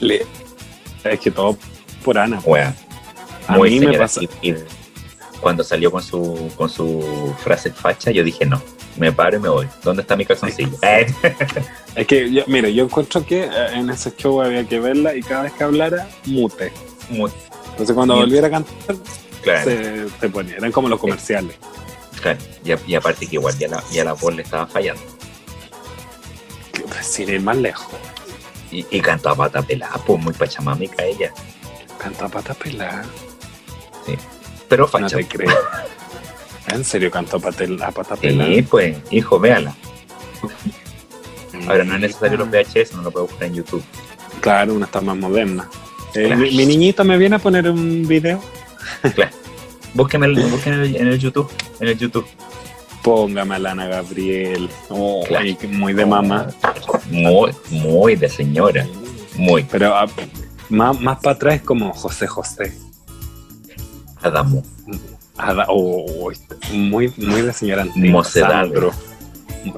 Le- 0.00 0.24
Es 1.04 1.20
que 1.20 1.30
todo 1.30 1.56
por 2.04 2.18
Ana. 2.18 2.40
Wea. 2.44 2.74
A 3.48 3.56
Muy 3.56 3.70
mí 3.70 3.86
me 3.86 3.98
pasa. 3.98 4.20
Y, 4.22 4.50
y 4.50 4.54
cuando 5.40 5.64
salió 5.64 5.90
con 5.90 6.02
su, 6.02 6.52
con 6.56 6.68
su 6.68 7.34
frase 7.42 7.70
facha, 7.72 8.10
yo 8.10 8.22
dije, 8.22 8.44
no, 8.46 8.62
me 8.96 9.10
paro 9.12 9.36
y 9.36 9.40
me 9.40 9.48
voy. 9.48 9.66
¿Dónde 9.82 10.02
está 10.02 10.16
mi 10.16 10.24
calzoncillo? 10.24 10.76
Eh, 10.82 11.06
Es 11.94 12.06
que, 12.06 12.30
yo, 12.30 12.44
mire, 12.46 12.72
yo 12.72 12.84
encuentro 12.84 13.24
que 13.26 13.44
eh, 13.44 13.50
en 13.72 13.90
ese 13.90 14.14
show 14.16 14.40
había 14.40 14.62
que 14.64 14.78
verla 14.78 15.16
y 15.16 15.22
cada 15.22 15.42
vez 15.44 15.52
que 15.54 15.64
hablara, 15.64 16.08
mute. 16.26 16.72
muy- 17.10 17.32
Entonces 17.70 17.94
cuando 17.94 18.14
volviera 18.16 18.46
a 18.46 18.50
cantar, 18.50 18.96
claro, 19.42 19.64
se, 19.70 20.08
se 20.20 20.28
ponía. 20.28 20.56
Eran 20.56 20.70
como 20.70 20.88
los 20.88 21.00
comerciales. 21.00 21.56
Claro. 22.20 22.38
Y, 22.64 22.72
a- 22.72 22.78
y 22.86 22.94
aparte 22.94 23.26
que 23.26 23.36
igual 23.36 23.56
ya 23.58 23.68
la, 23.68 23.82
ya 23.90 24.04
la 24.04 24.12
voz 24.14 24.34
le 24.34 24.42
estaba 24.42 24.66
fallando. 24.66 25.02
Sin 27.02 27.28
ir 27.28 27.40
más 27.40 27.56
lejos. 27.56 27.88
Y, 28.70 28.84
y 28.90 29.00
cantaba 29.00 29.36
pata 29.46 29.62
pelada, 29.62 29.94
pues 30.06 30.20
muy 30.22 30.32
pachamámica 30.32 31.04
ella. 31.04 31.32
Canta 31.98 32.28
pata 32.28 32.54
pelada. 32.54 33.04
Pero 34.68 34.84
No 34.84 34.88
facha. 34.88 35.16
te 35.16 35.26
creo. 35.26 35.56
¿En 36.68 36.84
serio 36.84 37.10
cantó 37.10 37.40
patel- 37.40 37.82
a 37.82 37.90
pata 37.90 38.14
pelada? 38.16 38.50
Sí, 38.54 38.62
pues, 38.62 38.96
hijo, 39.10 39.38
véala. 39.40 39.74
Ahora 41.66 41.84
no 41.84 41.94
es 41.94 42.00
necesario 42.00 42.38
los 42.38 42.48
VHS, 42.50 42.92
no 42.94 43.02
lo 43.02 43.10
puede 43.10 43.26
buscar 43.26 43.44
en 43.48 43.54
YouTube. 43.54 43.82
Claro, 44.40 44.74
una 44.74 44.86
está 44.86 45.00
más 45.00 45.16
moderna. 45.16 45.68
Eh, 46.14 46.26
Claro. 46.26 46.36
mi, 46.42 46.50
mi 46.52 46.66
niñita 46.66 47.04
me 47.04 47.16
viene 47.18 47.36
a 47.36 47.38
poner 47.38 47.68
un 47.70 48.06
video. 48.06 48.42
Búsqueme 49.02 49.30
el, 49.94 50.50
búsqueme 50.50 50.86
en 50.86 51.08
el, 51.08 51.18
YouTube. 51.18 51.50
En 51.80 51.88
el 51.88 51.98
YouTube. 51.98 52.26
Póngame 53.02 53.54
a 53.54 53.58
Lana 53.58 53.86
Gabriel. 53.86 54.68
Oh, 54.88 55.24
Claro. 55.26 55.46
muy 55.70 55.92
de 55.94 56.06
mamá. 56.06 56.48
Muy, 57.10 57.52
muy 57.70 58.16
de 58.16 58.28
señora. 58.28 58.86
Muy. 59.36 59.64
Pero 59.64 59.94
ah, 59.96 60.06
más, 60.68 61.00
más 61.00 61.18
para 61.20 61.36
atrás 61.36 61.54
es 61.56 61.62
como 61.62 61.92
José 61.92 62.26
José. 62.26 62.72
Adamo. 64.22 64.62
Ada- 65.36 65.66
oh, 65.68 66.30
muy, 66.72 67.12
muy 67.16 67.42
de 67.42 67.52
señora 67.52 67.82
antigua. 67.82 68.10
Mocedades. 68.10 68.72
Sandro. 68.72 68.92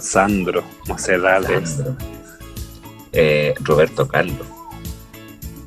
Sandro. 0.00 0.64
Mocedades. 0.88 1.70
Sandro. 1.70 1.96
Eh, 3.12 3.54
Roberto 3.60 4.08
Carlos. 4.08 4.46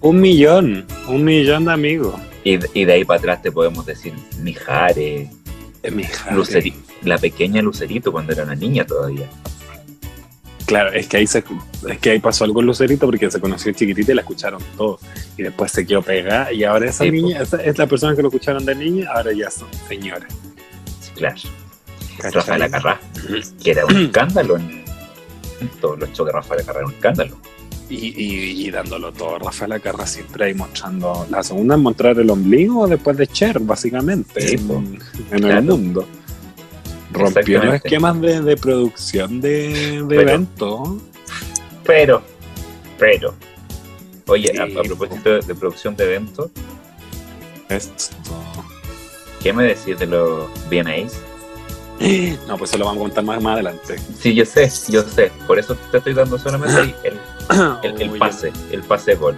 Un 0.02 0.20
millón. 0.20 0.86
Un 1.08 1.24
millón 1.24 1.66
de 1.66 1.74
amigos. 1.74 2.16
Y, 2.44 2.60
y 2.80 2.86
de 2.86 2.94
ahí 2.94 3.06
para 3.06 3.20
atrás 3.20 3.42
te 3.42 3.52
podemos 3.52 3.86
decir 3.86 4.14
Mijares, 4.40 5.30
la 7.04 7.18
pequeña 7.18 7.62
Lucerito 7.62 8.12
cuando 8.12 8.34
era 8.34 8.44
una 8.44 8.56
niña 8.56 8.86
todavía. 8.86 9.30
Claro, 10.66 10.94
es 10.94 11.08
que 11.08 11.18
ahí 11.18 11.28
se, 11.28 11.44
es 11.90 12.00
que 12.00 12.12
ahí 12.12 12.20
pasó 12.20 12.46
algo 12.46 12.62
en 12.62 12.68
Lucerito 12.68 13.06
porque 13.06 13.30
se 13.30 13.40
conoció 13.40 13.74
chiquitita 13.74 14.14
y 14.14 14.16
la 14.16 14.22
escucharon 14.22 14.62
todos. 14.78 15.02
Y 15.38 15.44
después 15.44 15.72
se 15.72 15.86
quedó 15.86 16.02
pegada 16.02 16.54
y 16.54 16.64
ahora 16.64 16.90
esa 16.90 17.04
Sí, 17.04 17.12
niña, 17.12 17.42
esa 17.42 17.62
es 17.62 17.78
la 17.78 17.86
persona 17.86 18.16
que 18.16 18.22
lo 18.22 18.30
escucharon 18.30 18.66
de 18.66 18.74
niña, 18.74 19.10
ahora 19.14 19.34
ya 19.34 19.52
son 19.52 19.68
señoras. 19.88 20.34
Claro. 21.16 21.36
¿cachai? 22.18 22.32
Rafael 22.32 22.62
Acarrá, 22.62 23.00
que 23.62 23.72
era 23.72 23.86
un 23.86 23.98
escándalo 24.06 24.56
en, 24.56 24.86
en 25.60 25.68
todos 25.82 26.00
los 26.00 26.10
shows 26.14 26.28
de 26.28 26.34
Rafael 26.34 26.62
Acarrá, 26.62 26.80
era 26.80 26.88
un 26.88 26.94
escándalo. 26.94 27.38
Y, 27.90 27.96
y, 27.96 28.68
y 28.68 28.72
dándolo 28.72 29.12
todo. 29.12 29.38
Rafael 29.40 29.74
Acarra 29.74 30.08
siempre 30.08 30.46
ahí 30.46 30.54
mostrando. 30.54 31.28
La 31.30 31.44
segunda 31.44 31.76
es 31.76 31.82
mostrar 31.82 32.18
el 32.20 32.30
ombligo 32.30 32.88
después 32.88 33.18
de 33.18 33.28
Cher, 33.28 33.60
básicamente, 33.60 34.42
Sí, 34.48 34.56
en, 34.56 34.68
po. 34.68 34.76
en 34.76 35.00
Claro. 35.40 35.58
el 35.60 35.64
mundo. 35.66 36.08
Rompió 37.12 37.64
los 37.64 37.76
esquemas 37.76 38.20
de, 38.22 38.42
de 38.42 38.58
producción 38.58 39.40
de, 39.42 40.02
de 40.02 40.06
Pero- 40.08 40.22
eventos. 40.22 40.90
Pero, 41.86 42.22
pero, 42.98 43.36
oye, 44.28 44.52
Sí, 44.54 44.58
a, 44.58 44.64
a 44.80 44.84
propósito 44.84 45.30
de, 45.30 45.40
de 45.42 45.54
producción 45.56 45.96
de 45.96 46.04
eventos, 46.06 46.50
Esto. 47.70 48.16
¿qué 49.42 49.52
me 49.54 49.64
decís 49.64 50.00
de 50.00 50.06
los 50.08 50.48
VMAs? 50.72 51.14
No, 52.48 52.58
pues 52.58 52.72
eso 52.72 52.78
lo 52.80 52.86
vamos 52.86 53.02
a 53.02 53.04
contar 53.06 53.24
más, 53.24 53.42
más 53.44 53.54
adelante. 53.54 53.96
Sí, 54.20 54.34
yo 54.34 54.46
sé, 54.46 54.70
yo 54.90 55.04
sé, 55.04 55.32
por 55.46 55.60
eso 55.60 55.76
te 55.92 55.98
estoy 56.00 56.14
dando 56.14 56.38
solamente 56.40 56.96
el, 57.04 57.14
el, 57.84 58.02
el 58.02 58.18
pase, 58.18 58.52
el 58.72 58.82
pase 58.84 59.12
de 59.12 59.18
gol. 59.18 59.38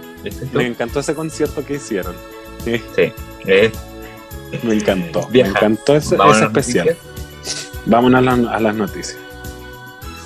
Me 0.52 0.66
encantó 0.66 1.00
ese 1.00 1.14
concierto 1.14 1.64
que 1.64 1.74
hicieron. 1.74 2.14
Sí, 2.64 2.82
Sí, 2.94 3.12
eh, 3.46 3.70
me 4.62 4.74
encantó. 4.74 5.28
Me 5.30 5.40
encantó 5.40 5.96
ese, 5.96 6.16
ese 6.16 6.44
especial. 6.44 6.86
noticias. 6.86 6.96
Vámonos 7.86 8.18
a, 8.18 8.22
la- 8.22 8.50
a 8.56 8.60
las 8.60 8.74
noticias. 8.74 9.16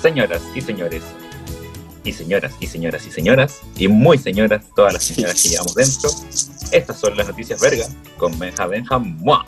Señoras 0.01 0.41
y 0.55 0.61
señores, 0.61 1.03
y 2.03 2.11
señoras 2.13 2.53
y 2.59 2.65
señoras 2.67 3.05
y 3.05 3.11
señoras, 3.11 3.59
y 3.77 3.87
muy 3.87 4.17
señoras, 4.17 4.63
todas 4.75 4.93
las 4.93 5.03
señoras 5.03 5.41
que 5.43 5.49
llevamos 5.49 5.75
dentro, 5.75 6.09
estas 6.71 6.99
son 6.99 7.15
las 7.15 7.27
noticias 7.27 7.59
verga 7.61 7.85
con 8.17 8.37
Benja 8.39 8.65
Benja 8.65 8.97
Mua. 8.97 9.45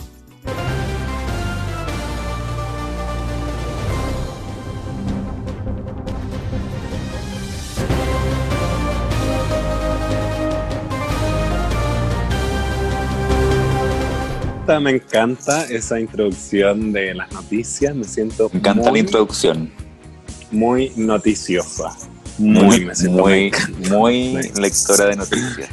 Encanta, 14.63 14.79
me 14.79 14.91
encanta 14.91 15.65
esa 15.65 15.99
introducción 15.99 16.91
de 16.93 17.13
las 17.13 17.31
noticias. 17.31 17.95
Me 17.95 18.03
siento 18.05 18.49
Me 18.53 18.59
encanta 18.59 18.83
muy, 18.89 18.91
la 18.93 18.99
introducción. 18.99 19.71
muy 20.51 20.91
noticiosa. 20.95 21.95
Muy, 22.37 22.89
muy, 23.09 23.51
muy 23.89 24.33
lectora 24.59 25.05
de 25.07 25.15
noticias. 25.17 25.69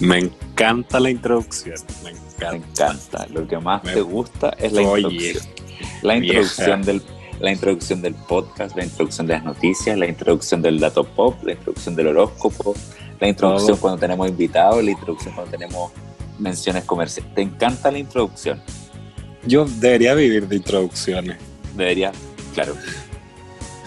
me 0.00 0.18
encanta 0.18 1.00
la 1.00 1.10
introducción. 1.10 1.74
Me 2.04 2.12
Me 2.50 2.56
encanta. 2.58 3.26
Lo 3.32 3.46
que 3.48 3.58
más 3.58 3.82
Me- 3.82 3.94
te 3.94 4.00
gusta 4.02 4.50
es 4.58 4.72
la 4.72 4.82
Oye, 4.82 5.00
introducción. 5.02 5.54
La 6.02 6.14
vieja. 6.14 6.38
introducción 6.40 6.82
del 6.82 7.02
la 7.38 7.52
introducción 7.52 8.00
del 8.00 8.14
podcast, 8.14 8.74
la 8.76 8.84
introducción 8.84 9.26
de 9.26 9.34
las 9.34 9.44
noticias, 9.44 9.98
la 9.98 10.06
introducción 10.06 10.62
del 10.62 10.80
dato 10.80 11.04
pop, 11.04 11.36
la 11.44 11.52
introducción 11.52 11.94
del 11.94 12.06
horóscopo, 12.06 12.74
la 13.20 13.28
introducción 13.28 13.72
Todo. 13.72 13.80
cuando 13.80 13.98
tenemos 14.00 14.26
invitados, 14.26 14.82
la 14.82 14.90
introducción 14.92 15.34
cuando 15.34 15.50
tenemos 15.50 15.90
menciones 16.38 16.84
comerciales. 16.84 17.34
¿Te 17.34 17.42
encanta 17.42 17.90
la 17.90 17.98
introducción? 17.98 18.62
Yo 19.46 19.64
debería 19.64 20.14
vivir 20.14 20.48
de 20.48 20.56
introducciones. 20.56 21.38
Debería, 21.74 22.12
claro, 22.54 22.74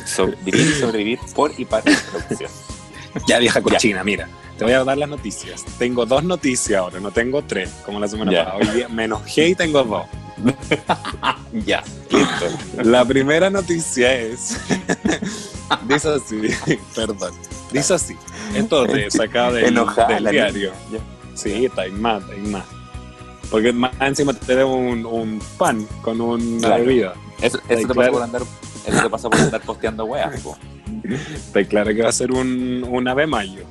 so- 0.06 0.32
vivir 0.44 0.68
y 0.68 0.80
sobrevivir 0.80 1.20
por 1.36 1.52
y 1.58 1.66
para 1.66 1.86
la 1.86 1.92
introducción. 1.92 2.52
Ya, 3.28 3.40
vieja 3.40 3.60
cochina, 3.60 4.04
mira. 4.04 4.30
Te 4.60 4.66
voy 4.66 4.74
a 4.74 4.84
dar 4.84 4.98
las 4.98 5.10
noticias. 5.10 5.66
Tengo 5.80 6.06
dos 6.06 6.24
noticias 6.24 6.80
ahora, 6.80 7.00
no 7.00 7.10
tengo 7.12 7.42
tres, 7.42 7.72
como 7.84 8.00
la 8.00 8.08
semana 8.08 8.32
pasada. 8.32 8.56
Hoy 8.58 8.68
día 8.68 8.88
me 8.88 9.06
enojé 9.06 9.48
y 9.48 9.56
tengo 9.56 9.84
dos. 9.84 10.06
ya, 11.66 11.84
listo. 12.12 12.84
La 12.84 13.04
primera 13.04 13.50
noticia 13.50 14.14
es. 14.14 14.58
dice 15.88 16.10
así, 16.10 16.40
perdón. 16.94 17.34
Dice 17.72 17.94
así. 17.94 18.16
Esto 18.54 18.86
de 18.86 19.10
sacado 19.10 19.54
del, 19.54 19.66
Enojada 19.66 20.16
del 20.16 20.26
diario. 20.26 20.72
Ya. 20.92 21.00
Sí, 21.42 21.66
está 21.66 21.84
ahí 21.84 21.92
más, 21.92 22.22
está 22.22 22.34
ahí 22.34 22.42
más. 22.42 22.66
Porque 23.50 23.74
más 23.74 23.92
encima 24.02 24.34
te 24.34 24.56
debo 24.56 24.76
un, 24.76 25.06
un 25.06 25.40
pan 25.58 25.86
con 26.02 26.20
una 26.22 26.68
Claro. 26.68 26.84
bebida. 26.86 27.14
Eso, 27.42 27.58
te 27.68 27.88
pasa 27.88 28.12
por 28.12 28.22
andar, 28.22 28.42
eso 28.86 29.02
te 29.02 29.10
pasa 29.10 29.30
por 29.30 29.40
andar 29.40 29.62
posteando 29.62 30.06
weas, 30.06 30.42
po. 30.42 30.58
Está 31.36 31.64
claro 31.66 31.94
que 31.94 32.02
va 32.04 32.10
a 32.10 32.12
ser 32.12 32.32
un, 32.32 32.86
un 32.90 33.08
ave 33.08 33.26
mayo. 33.26 33.64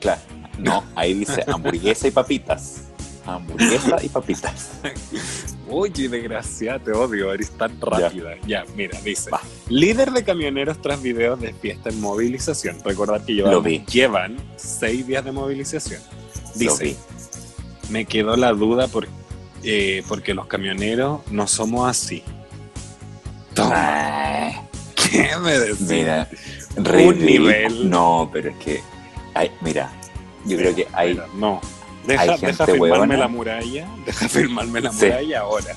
Claro. 0.00 0.20
No, 0.58 0.82
ahí 0.94 1.14
dice 1.14 1.44
hamburguesa 1.46 2.08
y 2.08 2.10
papitas. 2.10 2.84
Hamburguesa 3.26 4.02
y 4.02 4.08
papitas. 4.08 4.70
Oye, 5.68 6.08
desgraciada, 6.08 6.78
te 6.80 6.92
odio, 6.92 7.32
eres 7.32 7.50
tan 7.52 7.80
rápida. 7.80 8.34
Ya, 8.46 8.64
mira, 8.76 8.98
dice. 9.02 9.30
Líder 9.68 10.10
de 10.10 10.24
camioneros 10.24 10.80
tras 10.82 11.00
videos 11.00 11.40
de 11.40 11.52
fiesta 11.52 11.88
en 11.90 12.00
movilización. 12.00 12.78
Recordar 12.84 13.24
que 13.24 13.34
llevan, 13.34 13.62
llevan 13.86 14.36
seis 14.56 15.06
días 15.06 15.24
de 15.24 15.32
movilización. 15.32 16.02
Dice, 16.54 16.96
me 17.90 18.04
quedó 18.04 18.36
la 18.36 18.52
duda 18.52 18.88
por- 18.88 19.08
eh, 19.62 20.02
porque 20.08 20.34
los 20.34 20.46
camioneros 20.46 21.20
no 21.30 21.46
somos 21.46 21.88
así. 21.88 22.22
Toma, 23.54 24.50
¿qué 24.94 25.30
me 25.40 25.58
decís? 25.58 25.80
mira, 25.80 26.28
Un 26.76 27.18
nivel. 27.24 27.90
No, 27.90 28.30
pero 28.32 28.50
es 28.50 28.56
que, 28.56 28.80
hay, 29.34 29.50
mira, 29.60 29.92
yo 30.46 30.56
creo 30.56 30.74
que 30.74 30.86
hay, 30.92 31.14
Mira, 31.14 31.26
no. 31.34 31.60
Deja, 32.06 32.36
deja 32.36 32.66
firmarme 32.66 32.78
huevona. 32.90 33.16
la 33.16 33.28
muralla. 33.28 33.88
Deja 34.04 34.28
firmarme 34.28 34.80
la 34.80 34.90
Sí. 34.92 35.04
muralla 35.06 35.40
ahora. 35.40 35.76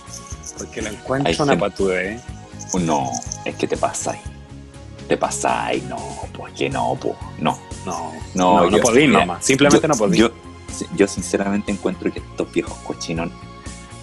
Porque 0.57 0.81
la 0.81 0.89
encuentro 0.89 1.29
Hay 1.29 1.35
una 1.39 1.51
gente- 1.53 1.69
patudez. 1.69 2.21
no, 2.81 3.11
es 3.43 3.55
que 3.55 3.67
te 3.67 3.77
pasáis. 3.77 4.21
Te 5.07 5.17
pasáis, 5.17 5.83
no, 5.83 5.97
pues 6.33 6.53
que 6.53 6.67
no, 6.69 6.97
pues, 6.99 7.13
no. 7.37 7.59
No, 7.85 8.11
No, 8.33 8.61
no, 8.63 8.69
no, 8.71 8.77
yo- 8.77 8.81
podí 8.81 9.05
mira, 9.07 9.19
nomás. 9.19 9.45
Simplemente 9.45 9.83
yo, 9.83 9.87
no 9.87 9.95
podí. 9.95 10.17
Yo, 10.17 10.31
yo 10.95 11.07
sinceramente 11.07 11.71
encuentro 11.71 12.11
que 12.11 12.19
estos 12.19 12.51
viejos 12.51 12.77
cochinos 12.79 13.29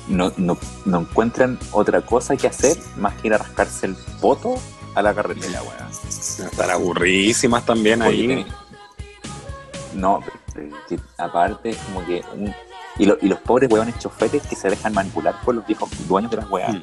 no, 0.09 0.33
no, 0.37 0.57
no 0.85 1.01
encuentran 1.01 1.59
otra 1.73 2.01
cosa 2.03 2.37
que 2.37 2.47
hacer 2.49 2.77
más 2.97 3.15
que 3.21 3.29
ir 3.29 3.35
a 3.35 3.39
rascarse 3.39 3.87
el 3.87 3.97
poto 4.21 4.55
a 4.95 5.03
la 5.03 5.15
carretera, 5.15 5.63
weón. 5.63 5.91
Están 6.51 6.71
aburridísimas 6.71 7.65
también 7.65 8.03
ahí. 8.03 8.27
tiene- 8.27 8.47
No, 9.95 10.21
que 10.89 10.99
aparte 11.19 11.71
es 11.71 11.77
como 11.79 12.05
que... 12.07 12.23
un- 12.35 12.55
y, 12.99 13.07
lo- 13.07 13.17
y 13.23 13.29
los 13.29 13.39
pobres 13.39 13.71
weones 13.73 13.99
choferes 13.99 14.43
que 14.43 14.55
se 14.55 14.69
dejan 14.69 14.93
manipular 14.93 15.41
por 15.45 15.55
los 15.55 15.67
viejos 15.67 15.89
dueños 16.07 16.31
de 16.31 16.37
las 16.39 16.51
weas. 16.51 16.75
Mm. 16.75 16.83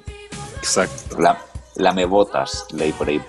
Exacto. 0.57 1.19
La, 1.19 1.37
la 1.75 1.93
me 1.93 2.05
botas, 2.05 2.65
leí 2.71 2.91
por 2.93 3.07
ahí. 3.09 3.21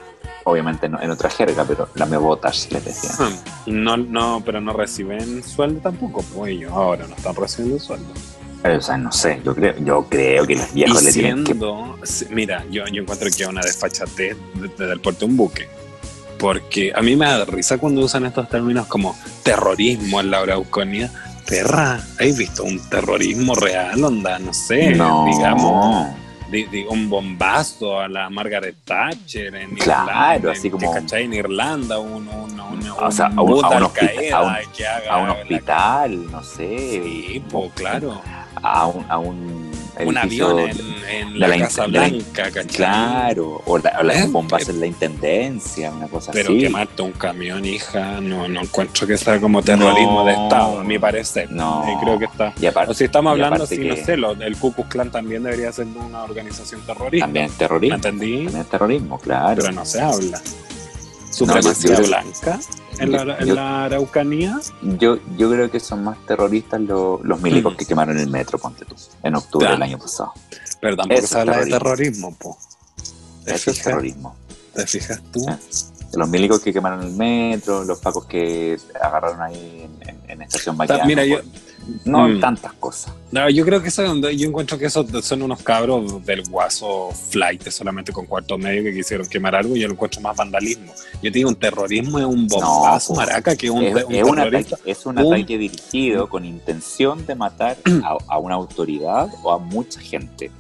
Obviamente 0.45 0.89
no- 0.89 1.01
en 1.01 1.11
otra 1.11 1.29
jerga, 1.31 1.65
pero 1.65 1.89
la 1.95 2.07
me 2.07 2.17
botas, 2.17 2.69
les 2.71 2.85
decían. 2.85 3.15
Hmm. 3.67 3.83
No, 3.85 3.97
no, 3.97 4.43
pero 4.45 4.61
no 4.61 4.73
reciben 4.73 5.43
sueldo 5.43 5.81
tampoco, 5.81 6.23
pues 6.35 6.53
ellos 6.53 6.73
ahora 6.73 7.07
no 7.07 7.15
están 7.15 7.35
recibiendo 7.37 7.79
sueldo. 7.79 8.13
Pero, 8.63 8.79
o 8.79 8.83
sea, 8.83 8.99
no 8.99 9.11
sé, 9.11 9.41
yo 9.45 9.55
creo, 9.55 9.75
yo 9.79 10.07
creo 10.09 10.47
que 10.47 10.57
los 10.57 10.73
viejos 10.75 11.03
le 11.03 11.13
tienen 11.13 11.45
que... 11.45 11.55
mira, 12.31 12.65
yo, 12.71 12.85
yo 12.93 13.03
encuentro 13.03 13.29
que 13.35 13.43
es 13.43 13.49
una 13.49 13.63
desfachatez 13.63 14.37
desde 14.55 14.93
el 14.93 15.01
puerto 15.01 15.21
de 15.25 15.31
un 15.31 15.37
buque. 15.37 15.69
Porque 16.39 16.93
a 16.95 17.01
mí 17.03 17.17
me 17.17 17.27
da 17.27 17.45
risa 17.45 17.79
cuando 17.79 18.01
usan 18.03 18.25
estos 18.27 18.49
términos 18.49 18.87
como 18.87 19.17
terrorismo 19.43 20.21
en 20.21 20.31
la 20.31 20.41
Araucanía. 20.41 21.11
Perra, 21.47 21.95
¿has 22.19 22.37
visto 22.37 22.65
un 22.65 22.79
terrorismo 22.89 23.55
real? 23.55 24.03
Onda, 24.05 24.39
no 24.39 24.53
sé, 24.55 24.95
no, 24.95 25.25
digamos, 25.27 26.09
di- 26.51 26.85
un 26.89 27.09
bombazo 27.09 27.99
a 28.01 28.09
la 28.09 28.29
Margaret 28.31 28.77
Thatcher 28.85 29.55
en 29.55 29.75
Claro, 29.77 30.11
Irlanda. 30.11 30.53
así 30.53 30.71
como- 30.71 30.93
¿cachai? 30.93 31.25
En 31.25 31.35
Irlanda, 31.35 31.99
un, 31.99 32.27
un, 32.29 32.61
un, 32.61 32.91
O 33.01 33.11
sea, 33.11 33.29
un 33.29 33.39
a 33.39 33.43
un- 33.43 33.65
a 33.65 33.69
un 33.69 33.75
Al 33.75 33.83
hospital- 33.85 34.15
Qaeda 34.17 34.37
a 34.39 34.43
un- 34.43 34.73
que 34.77 34.87
haga 34.87 35.13
a 35.13 35.17
un 35.19 35.27
la- 35.29 35.33
hospital, 35.35 36.31
no 36.31 36.43
sé, 36.43 36.79
Sí, 37.03 37.43
pues 37.51 37.73
claro. 37.75 38.21
a 38.63 38.87
un, 38.87 39.07
a 39.09 39.19
un 39.19 39.60
Un 40.07 40.19
avión 40.19 40.59
en, 40.61 40.77
en 41.11 41.39
la, 41.41 41.49
la 41.49 41.59
Casa 41.59 41.87
Blanca, 41.87 42.45
¿cachai? 42.51 42.67
Claro, 42.67 43.63
o, 43.67 43.79
la- 43.79 43.97
o 44.01 44.03
las 44.03 44.17
Eh, 44.17 44.27
bombas 44.29 44.69
eh. 44.69 44.73
en 44.73 44.81
la 44.81 44.87
intendencia, 44.87 45.91
una 45.91 46.09
cosa 46.09 46.33
Pero 46.33 46.51
así. 46.51 46.61
quemarte 46.61 47.03
un 47.03 47.13
camión, 47.13 47.65
hija, 47.65 48.21
no, 48.21 48.49
no 48.49 48.61
encuentro 48.63 49.07
que 49.07 49.17
sea 49.17 49.41
como 49.41 49.63
terrorismo 49.63 50.21
No. 50.21 50.25
de 50.25 50.33
Estado, 50.33 50.81
a 50.81 50.85
mi 50.85 50.99
parecer. 50.99 51.51
No. 51.51 51.85
Eh, 51.89 51.97
creo 52.03 52.19
que 52.19 52.25
está. 52.27 52.53
Y 52.61 52.67
aparte, 52.67 52.91
O 52.93 52.95
si 52.95 53.05
estamos 53.05 53.31
y 53.31 53.43
hablando, 53.43 53.67
si 53.67 53.77
que 53.79 53.85
no 53.89 53.97
sé, 53.97 54.17
lo, 54.17 54.33
el 54.33 54.57
Ku 54.57 54.73
Klux 54.73 54.89
Klan 54.91 55.11
también 55.11 55.43
debería 55.43 55.73
ser 55.73 55.87
una 55.87 56.23
organización 56.23 56.81
terrorista. 56.87 57.27
también 57.27 57.47
es 57.47 57.53
¿Me 57.53 57.59
terrorismo. 57.59 57.97
entendí? 57.97 58.45
También 58.45 58.65
terrorismo, 58.65 59.19
claro. 59.19 59.61
Pero 59.63 59.73
no 59.73 59.85
se 59.85 60.01
habla. 60.01 60.41
Supremacía 61.31 61.95
creo- 61.97 62.07
blanca 62.09 62.59
en, 63.01 63.13
la, 63.13 63.37
en 63.39 63.47
yo- 63.47 63.55
la 63.55 63.85
Araucanía. 63.85 64.61
Yo, 64.83 65.19
yo 65.37 65.51
creo 65.51 65.71
que 65.71 65.81
son 65.81 66.05
más 66.05 66.19
terroristas 66.27 66.81
los, 66.81 67.21
los 67.23 67.41
milicos 67.41 67.75
Mm. 67.75 67.77
que 67.77 67.87
quemaron 67.87 68.19
el 68.19 68.29
metro, 68.31 68.59
ponte 68.59 68.85
tú, 68.85 68.95
en 69.23 69.35
octubre 69.35 69.67
Ya. 69.67 69.73
del 69.73 69.83
año 69.83 69.99
pasado. 69.99 70.33
Pero 70.81 70.97
tampoco 70.97 71.19
Eso 71.19 71.27
se 71.29 71.35
es 71.35 71.41
habla 71.41 71.65
de 71.65 71.71
terrorismo. 71.71 72.35
po. 72.37 72.59
¿Te 73.45 73.55
Eso 73.55 73.71
es 73.71 73.77
fijas? 73.79 73.85
terrorismo. 73.85 74.37
¿Te 74.75 74.87
fijas 74.87 75.23
tú? 75.33 75.45
Ah. 75.49 75.59
Los 76.15 76.29
milicos 76.29 76.61
que 76.61 76.73
quemaron 76.73 77.03
el 77.03 77.13
metro, 77.13 77.85
los 77.85 77.99
pacos 78.01 78.25
que 78.27 78.77
agarraron 79.01 79.41
ahí 79.43 79.89
en, 80.01 80.09
en- 80.09 80.31
en 80.31 80.43
Estación 80.43 80.77
Baqueano. 80.77 81.05
mira, 81.07 81.25
yo- 81.25 81.41
No 82.05 82.29
Mm. 82.29 82.41
tantas 82.41 82.73
cosas. 82.75 83.13
No, 83.33 83.49
yo 83.51 83.65
creo 83.65 83.83
que 83.83 83.89
eso, 83.89 84.05
yo 84.31 84.47
encuentro 84.49 84.79
que 84.79 84.87
esos 84.87 85.07
son 85.25 85.43
unos 85.43 85.63
cabros 85.63 86.25
del 86.25 86.43
guaso 86.49 87.11
flight 87.31 87.69
solamente 87.71 88.13
con 88.13 88.27
cuarto 88.27 88.59
medio 88.59 88.83
que 88.85 88.93
quisieron 88.95 89.27
quemar 89.27 89.55
algo 89.57 89.75
y 89.75 89.81
yo 89.81 89.89
lo 89.89 89.95
encuentro 89.95 90.21
más 90.21 90.37
vandalismo. 90.37 90.93
Yo 91.15 91.31
te 91.33 91.39
digo, 91.39 91.49
un 91.49 91.57
terrorismo 91.57 92.19
es 92.19 92.27
un 92.27 92.47
bombazo, 92.47 93.13
No, 93.15 93.21
maraca, 93.21 93.57
que 93.57 93.71
un, 93.71 93.83
es, 93.85 94.05
un 94.05 94.15
es 94.15 94.23
un 94.25 94.39
ataque, 94.39 94.75
es 94.85 95.07
un 95.07 95.19
un- 95.19 95.35
ataque 95.35 95.59
dirigido 95.59 96.29
con 96.29 96.45
intención 96.45 97.25
de 97.27 97.35
matar 97.35 97.77
a, 98.05 98.17
a 98.27 98.39
una 98.39 98.55
autoridad 98.57 99.29
o 99.43 99.53
a 99.53 99.59
mucha 99.59 100.01
gente. 100.01 100.51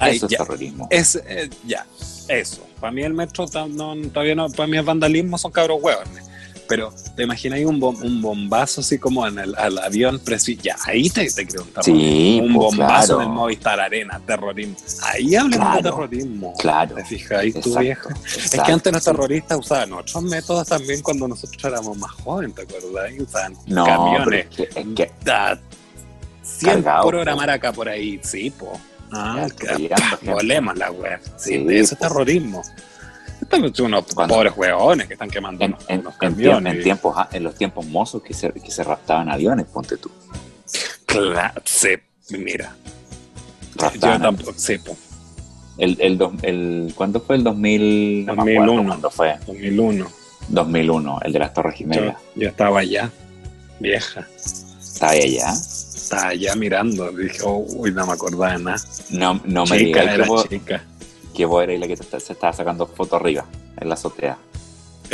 Ay, 0.00 0.16
Eso 0.16 0.26
es 0.26 0.36
terrorismo. 0.36 0.86
es, 0.90 1.16
eh, 1.26 1.50
ya, 1.66 1.84
eso. 2.28 2.64
Para 2.80 2.92
mí 2.92 3.02
el 3.02 3.14
metro 3.14 3.46
no, 3.70 3.94
todavía 4.12 4.34
no, 4.36 4.48
para 4.50 4.66
mí 4.68 4.76
el 4.76 4.84
vandalismo 4.84 5.36
son 5.38 5.50
cabros 5.50 5.78
huevones. 5.82 6.27
Pero 6.68 6.92
te 7.16 7.22
imaginas 7.22 7.60
un, 7.64 7.80
bom- 7.80 8.00
un 8.02 8.20
bombazo 8.20 8.82
así 8.82 8.98
como 8.98 9.26
en 9.26 9.38
el 9.38 9.54
al 9.56 9.78
avión 9.78 10.18
presi 10.18 10.56
Ya, 10.56 10.76
ahí 10.84 11.08
te, 11.08 11.30
te 11.30 11.46
creo 11.46 11.62
un. 11.62 11.82
Sí, 11.82 12.40
un 12.42 12.54
pues, 12.54 12.66
bombazo 12.76 13.06
claro. 13.16 13.22
en 13.22 13.28
el 13.28 13.34
Movistar 13.34 13.80
Arena, 13.80 14.20
terrorismo. 14.26 14.76
Ahí 15.02 15.34
hablamos 15.34 15.76
de 15.76 15.82
terrorismo. 15.82 16.54
claro. 16.58 16.94
¿Te 16.96 17.04
fijas 17.06 17.38
ahí 17.40 17.52
tú, 17.52 17.58
Exacto, 17.58 17.80
vieja? 17.80 18.08
Es 18.26 18.50
que 18.50 18.72
antes 18.72 18.92
los 18.92 19.04
terroristas 19.04 19.58
usaban 19.58 19.92
otros 19.94 20.22
métodos 20.22 20.68
también 20.68 21.00
cuando 21.02 21.26
nosotros 21.26 21.64
éramos 21.64 21.96
más 21.96 22.10
jóvenes, 22.12 22.54
¿te 22.54 22.62
acuerdas? 22.62 23.12
Y 23.16 23.22
usaban 23.22 23.54
No, 23.66 23.84
pero 23.84 23.96
camiones. 23.96 24.46
es 24.50 24.56
que, 24.56 24.62
es 24.80 24.86
que 24.94 25.12
Da 25.24 25.58
100 26.42 26.72
Cargado, 26.82 27.02
por 27.04 27.14
hora 27.14 27.32
po. 27.32 27.36
maraca 27.38 27.72
por 27.72 27.88
ahí, 27.88 28.20
sí, 28.22 28.50
po. 28.50 28.78
Ah, 29.10 29.46
volemos 30.22 30.76
la 30.76 30.90
web. 30.90 31.18
Sí, 31.38 31.64
Sí, 31.66 31.66
eso 31.76 31.94
es 31.94 31.98
po. 32.00 32.08
terrorismo. 32.08 32.62
Son 33.72 33.86
unos 33.86 34.04
Cuando- 34.14 34.34
pobres 34.34 34.52
hueones 34.56 35.06
que 35.06 35.14
están 35.14 35.30
quemando 35.30 35.64
en, 35.64 35.72
unos, 35.72 35.84
en- 35.88 36.00
unos 36.00 36.16
camiones. 36.16 36.74
en 36.76 36.82
tiempos, 36.82 37.14
ah, 37.16 37.28
en 37.32 37.44
los 37.44 37.54
tiempos 37.54 37.86
mozos 37.86 38.22
que 38.22 38.34
se, 38.34 38.50
que 38.52 38.70
se 38.70 38.82
raptaban 38.84 39.28
aviones, 39.30 39.66
ponte 39.66 39.96
tú. 39.96 40.10
Claro, 41.06 41.62
sí, 41.64 41.88
mira. 42.30 42.74
Yo 43.76 43.82
Raptaban 43.84 44.22
tampoco, 44.22 44.52
sí. 44.56 44.76
El, 45.78 45.96
el, 46.00 46.18
el, 46.42 46.92
¿Cuándo 46.96 47.20
fue 47.20 47.36
el 47.36 47.44
2000? 47.44 48.26
No 48.26 48.32
me 48.32 48.36
2001. 48.38 48.62
acuerdo 48.72 48.88
cuándo 48.88 49.10
fue. 49.10 49.38
2001. 49.46 50.06
2001, 50.48 51.20
el 51.24 51.32
de 51.32 51.38
las 51.38 51.54
Torres 51.54 51.74
Yo, 51.78 51.86
Gemelas. 51.88 52.16
yo 52.34 52.48
estaba 52.48 52.80
allá, 52.80 53.10
vieja. 53.78 54.26
¿Estaba 54.80 55.12
allá? 55.12 55.50
estaba 55.52 56.28
allá 56.28 56.54
mirando. 56.56 57.12
Dije, 57.12 57.42
uy, 57.44 57.92
no 57.92 58.06
me 58.06 58.12
acordaba 58.14 58.52
de 58.56 58.64
nada. 58.64 58.82
No, 59.10 59.40
no 59.44 59.64
me 59.66 59.76
digas 59.78 60.04
era 60.06 60.24
que 60.24 60.28
vos, 60.28 60.48
chica. 60.48 60.82
Que 61.38 61.46
vos 61.46 61.62
erais 61.62 61.78
la 61.78 61.86
que 61.86 61.96
te- 61.96 62.18
se 62.18 62.32
estaba 62.32 62.52
sacando 62.52 62.84
foto 62.84 63.14
arriba, 63.14 63.44
en 63.80 63.88
la 63.88 63.94
azotea. 63.94 64.36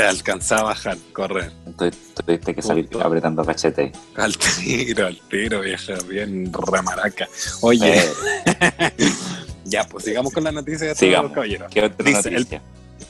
Alcanzaba 0.09 0.63
a 0.63 0.65
bajar, 0.65 0.97
correr. 1.13 1.53
Entonces 1.67 2.01
tuviste 2.15 2.55
que 2.55 2.63
salir 2.63 2.89
apretando 3.01 3.45
cachete. 3.45 3.93
Al 4.17 4.35
tiro, 4.39 5.07
al 5.07 5.21
tiro, 5.29 5.61
vieja, 5.61 5.93
bien 6.09 6.51
ramaraca. 6.51 7.29
Oye, 7.61 7.99
Eh, 7.99 8.91
ya, 9.65 9.85
pues 9.87 10.05
sigamos 10.07 10.33
con 10.33 10.45
la 10.45 10.51
noticia 10.51 10.89
de 10.89 10.95
Sigamos. 10.95 11.25
los 11.27 11.35
caballeros. 11.35 11.71
¿Qué 11.71 11.83
otra 11.83 12.05
Dice, 12.07 12.35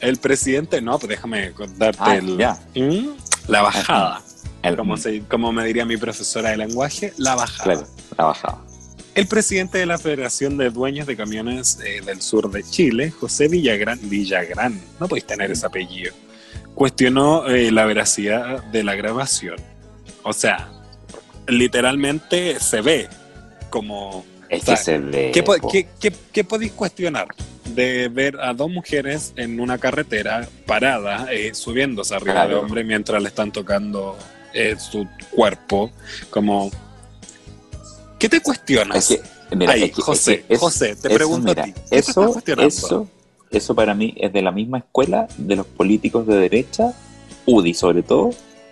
el- 0.00 0.16
presidente, 0.18 0.82
no, 0.82 0.98
pues 0.98 1.08
déjame 1.10 1.52
contarte 1.52 2.00
Ah, 2.02 2.16
el, 2.16 2.36
ya. 2.36 2.58
¿Mm? 2.74 3.10
la 3.46 3.62
bajada. 3.62 4.22
El- 4.62 4.76
Como, 4.76 4.96
se, 4.96 5.20
como 5.20 5.52
me 5.52 5.64
diría 5.64 5.84
mi 5.84 5.96
profesora 5.96 6.50
de 6.50 6.56
lenguaje, 6.56 7.12
la 7.16 7.36
bajada. 7.36 7.74
Claro, 7.74 7.86
la 8.18 8.24
bajada. 8.24 8.58
El 9.14 9.28
presidente 9.28 9.78
de 9.78 9.86
la 9.86 9.96
Federación 9.98 10.56
de 10.56 10.70
Dueños 10.70 11.06
de 11.06 11.16
Camiones 11.16 11.78
eh, 11.84 12.00
del 12.04 12.20
Sur 12.20 12.50
de 12.50 12.64
Chile, 12.64 13.10
José 13.12 13.46
Villagrán, 13.46 13.98
Villagrán, 14.02 14.80
no 14.98 15.06
podéis 15.06 15.24
tener 15.26 15.52
ese 15.52 15.64
apellido, 15.66 16.12
cuestionó 16.74 17.46
eh, 17.46 17.70
la 17.70 17.84
veracidad 17.84 18.64
de 18.64 18.82
la 18.82 18.96
grabación. 18.96 19.56
O 20.24 20.32
sea, 20.32 20.68
literalmente 21.46 22.58
se 22.58 22.80
ve 22.80 23.08
como... 23.70 24.24
Es 24.48 24.62
O 24.62 24.66
sea, 24.66 24.74
que 24.76 24.82
se 24.82 24.98
ve. 24.98 25.30
¿Qué, 25.32 25.42
po- 25.44 25.56
po. 25.58 25.68
qué- 25.70 25.86
qué- 26.00 26.12
qué 26.32 26.42
podéis 26.44 26.72
cuestionar? 26.72 27.28
De 27.66 28.08
ver 28.08 28.36
a 28.40 28.52
dos 28.52 28.68
mujeres 28.68 29.32
en 29.36 29.60
una 29.60 29.78
carretera 29.78 30.48
parada, 30.66 31.28
eh, 31.32 31.54
subiéndose 31.54 32.14
arriba 32.14 32.32
Claro. 32.34 32.48
del 32.48 32.58
hombre 32.58 32.84
mientras 32.84 33.22
le 33.22 33.28
están 33.28 33.52
tocando 33.52 34.18
eh, 34.52 34.74
su 34.76 35.06
cuerpo, 35.30 35.92
como... 36.30 36.70
¿Qué 38.18 38.28
te 38.28 38.40
cuestionas? 38.40 39.10
Es 39.10 39.20
que, 39.50 39.56
mira, 39.56 39.72
Ay, 39.72 39.84
es 39.84 39.90
que- 39.92 40.00
es 40.00 40.04
José, 40.04 40.44
que 40.48 40.56
José, 40.56 40.96
te 40.96 41.08
eso, 41.08 41.16
pregunto 41.16 41.48
mira, 41.48 41.62
a 41.62 41.66
ti. 41.66 41.72
¿qué 41.72 41.80
te 41.80 41.96
estás 41.98 42.08
Eso, 42.10 42.32
cuestionando? 42.32 42.68
eso, 42.68 43.08
eso 43.50 43.74
para 43.74 43.94
mí 43.94 44.14
es 44.16 44.32
de 44.32 44.42
la 44.42 44.50
misma 44.52 44.78
escuela 44.78 45.28
de 45.36 45.56
los 45.56 45.66
políticos 45.66 46.26
de 46.26 46.36
derecha, 46.36 46.92
UDI 47.46 47.74
sobre 47.74 48.02
todo, 48.02 48.30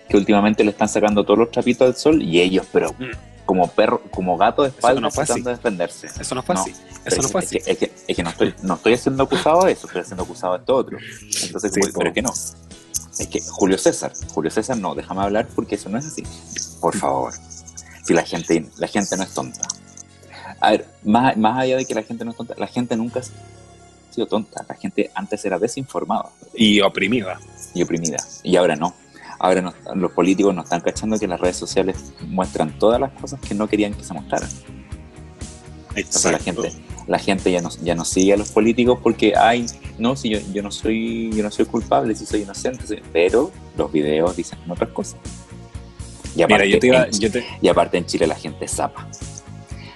que 0.08 0.16
últimamente 0.16 0.64
le 0.64 0.70
están 0.70 0.88
sacando 0.88 1.24
todos 1.24 1.38
los 1.38 1.50
trapitos 1.50 1.86
al 1.86 1.96
sol 1.96 2.22
y 2.22 2.40
ellos, 2.40 2.66
pero 2.72 2.92
Mm. 2.92 3.44
como 3.46 3.68
perro, 3.68 4.02
como 4.10 4.36
gato 4.38 4.62
de 4.62 4.68
espalda 4.68 5.00
no 5.00 5.10
tratando 5.10 5.50
de 5.50 5.56
defenderse. 5.56 6.06
Eso 6.18 6.34
no 6.34 6.42
fue 6.42 6.54
así. 6.54 6.70
Eso 7.04 7.16
no 7.20 7.26
es, 7.26 7.32
fue 7.32 7.40
es 7.42 7.46
así. 7.48 7.58
que, 7.60 7.70
es, 7.72 7.78
que, 7.78 7.92
es 8.08 8.16
que 8.16 8.22
no 8.22 8.30
estoy, 8.30 8.54
no 8.62 8.74
estoy 8.74 8.96
siendo 8.96 9.24
acusado 9.24 9.64
de 9.64 9.72
eso, 9.72 9.86
estoy 9.86 10.04
siendo 10.04 10.22
acusado 10.22 10.54
de 10.54 10.60
esto 10.60 10.76
otro. 10.76 10.98
Entonces, 11.42 11.72
Sí, 11.74 11.80
voy- 11.80 11.90
pero 11.92 12.08
es 12.08 12.14
que 12.14 12.22
no. 12.22 12.32
Es 13.18 13.26
que 13.28 13.40
Julio 13.42 13.76
César, 13.78 14.12
Julio 14.32 14.50
César 14.50 14.76
no, 14.78 14.94
déjame 14.94 15.20
hablar 15.22 15.46
porque 15.54 15.74
eso 15.74 15.88
no 15.90 15.98
es 15.98 16.06
así. 16.06 16.22
Por 16.80 16.96
favor. 16.96 17.32
Si 18.02 18.12
la 18.14 18.22
gente, 18.24 18.66
la 18.78 18.88
gente 18.88 19.16
no 19.16 19.22
es 19.22 19.32
tonta. 19.34 19.60
A 20.60 20.70
ver, 20.72 20.86
más, 21.04 21.36
más 21.36 21.58
allá 21.58 21.76
de 21.76 21.84
que 21.84 21.94
la 21.94 22.02
gente 22.02 22.24
no 22.24 22.32
es 22.32 22.36
tonta, 22.36 22.54
la 22.58 22.66
gente 22.66 22.96
nunca 22.96 23.20
ha 23.20 24.14
sido 24.14 24.26
tonta. 24.26 24.64
La 24.68 24.74
gente 24.74 25.10
antes 25.14 25.44
era 25.44 25.58
desinformada 25.58 26.30
Y 26.54 26.80
oprimida. 26.80 27.38
y 27.74 27.82
oprimida. 27.82 28.18
Y 28.42 28.56
ahora 28.56 28.76
no. 28.76 28.94
Ahora 29.38 29.60
no- 29.60 29.74
los 29.94 30.12
políticos 30.12 30.54
no 30.54 30.62
están 30.62 30.80
cachando 30.82 31.18
que 31.18 31.26
las 31.26 31.40
redes 31.40 31.56
sociales 31.56 31.96
muestran 32.28 32.78
todas 32.78 33.00
las 33.00 33.10
cosas 33.12 33.40
que 33.40 33.54
no 33.54 33.66
querían 33.68 33.92
que 33.94 34.04
se 34.04 34.14
mostraran. 34.14 34.48
Entonces 35.94 36.24
la 36.24 36.38
Exacto. 36.38 36.62
gente, 36.62 36.82
la 37.06 37.18
gente 37.18 37.52
ya 37.52 37.60
no, 37.60 37.68
ya 37.82 37.94
no 37.94 38.04
sigue 38.04 38.32
a 38.32 38.36
los 38.36 38.50
políticos 38.50 38.98
porque, 39.02 39.34
ay, 39.36 39.66
no, 39.98 40.16
si 40.16 40.30
yo, 40.30 40.38
yo 40.52 40.62
no 40.62 40.70
soy, 40.70 41.30
yo 41.34 41.42
no 41.42 41.50
soy 41.50 41.66
culpable, 41.66 42.14
si 42.14 42.24
soy 42.24 42.42
inocente, 42.42 42.86
soy- 42.86 43.02
pero 43.12 43.50
los 43.76 43.92
videos 43.92 44.34
dicen 44.36 44.58
otras 44.68 44.90
cosas. 44.90 45.16
Y 46.34 46.38
Mira, 46.38 46.46
aparte, 46.46 46.70
yo 46.70 46.78
te 46.78 46.86
iba... 46.86 47.04
en, 47.04 47.12
Yo 47.20 47.30
te, 47.30 47.46
y 47.60 47.68
aparte 47.68 47.98
en 47.98 48.06
Chile 48.06 48.26
la 48.26 48.36
gente 48.36 48.66
zapa 48.68 49.06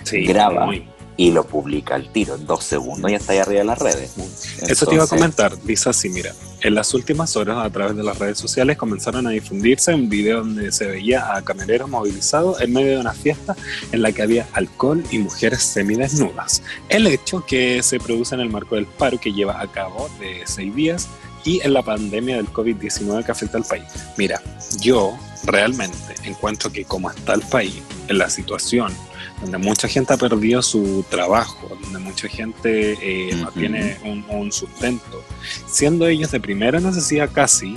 sí, 0.04 0.24
Graba. 0.24 0.66
muy. 0.66 0.86
y 1.16 1.30
lo 1.30 1.46
publica 1.46 1.94
al 1.94 2.12
tiro, 2.12 2.34
en 2.34 2.46
dos 2.46 2.62
segundos 2.64 3.10
ya 3.10 3.16
está 3.16 3.32
ahí 3.32 3.38
arriba 3.38 3.60
de 3.60 3.64
las 3.64 3.78
redes. 3.78 4.14
Eso 4.16 4.86
te 4.86 4.94
iba 4.94 5.02
a 5.02 5.06
Entonces, 5.06 5.08
comentar. 5.08 5.62
Dice 5.62 5.88
así, 5.88 6.08
mira. 6.10 6.32
En 6.60 6.74
las 6.74 6.94
últimas 6.94 7.36
horas, 7.36 7.58
a 7.58 7.70
través 7.70 7.96
de 7.96 8.02
las 8.02 8.18
redes 8.18 8.38
sociales, 8.38 8.76
comenzaron 8.76 9.26
a 9.26 9.30
difundirse 9.30 9.94
un 9.94 10.08
video 10.08 10.38
donde 10.38 10.72
se 10.72 10.86
veía 10.86 11.34
a 11.34 11.42
camioneros 11.42 11.88
movilizados 11.88 12.60
en 12.60 12.72
medio 12.72 12.92
de 12.92 12.98
una 12.98 13.12
fiesta 13.12 13.54
en 13.92 14.02
la 14.02 14.10
que 14.12 14.22
había 14.22 14.48
alcohol 14.52 15.02
y 15.10 15.18
mujeres 15.18 15.62
semidesnudas. 15.62 16.62
El 16.88 17.06
hecho 17.06 17.44
que 17.46 17.82
se 17.82 17.98
produce 18.00 18.34
en 18.34 18.40
el 18.40 18.48
marco 18.50 18.74
del 18.74 18.86
paro 18.86 19.18
que 19.20 19.32
lleva 19.32 19.60
a 19.60 19.70
cabo 19.70 20.08
de 20.18 20.42
seis 20.46 20.74
días 20.74 21.08
y 21.46 21.60
en 21.62 21.72
la 21.72 21.82
pandemia 21.82 22.36
del 22.36 22.48
COVID-19 22.48 23.24
que 23.24 23.32
afecta 23.32 23.56
al 23.56 23.64
país. 23.64 23.84
Mira, 24.18 24.42
yo 24.80 25.16
realmente 25.44 26.14
encuentro 26.24 26.70
que 26.70 26.84
como 26.84 27.10
está 27.10 27.34
el 27.34 27.42
país, 27.42 27.80
en 28.08 28.18
la 28.18 28.28
situación 28.28 28.92
donde 29.40 29.58
mucha 29.58 29.88
gente 29.88 30.12
ha 30.14 30.16
perdido 30.16 30.62
su 30.62 31.04
trabajo, 31.10 31.68
donde 31.82 31.98
mucha 31.98 32.28
gente 32.28 32.96
eh, 33.00 33.34
no 33.36 33.50
tiene 33.52 33.98
un, 34.04 34.24
un 34.28 34.50
sustento, 34.50 35.22
siendo 35.66 36.06
ellos 36.06 36.30
de 36.30 36.40
primera 36.40 36.80
necesidad 36.80 37.30
casi, 37.32 37.74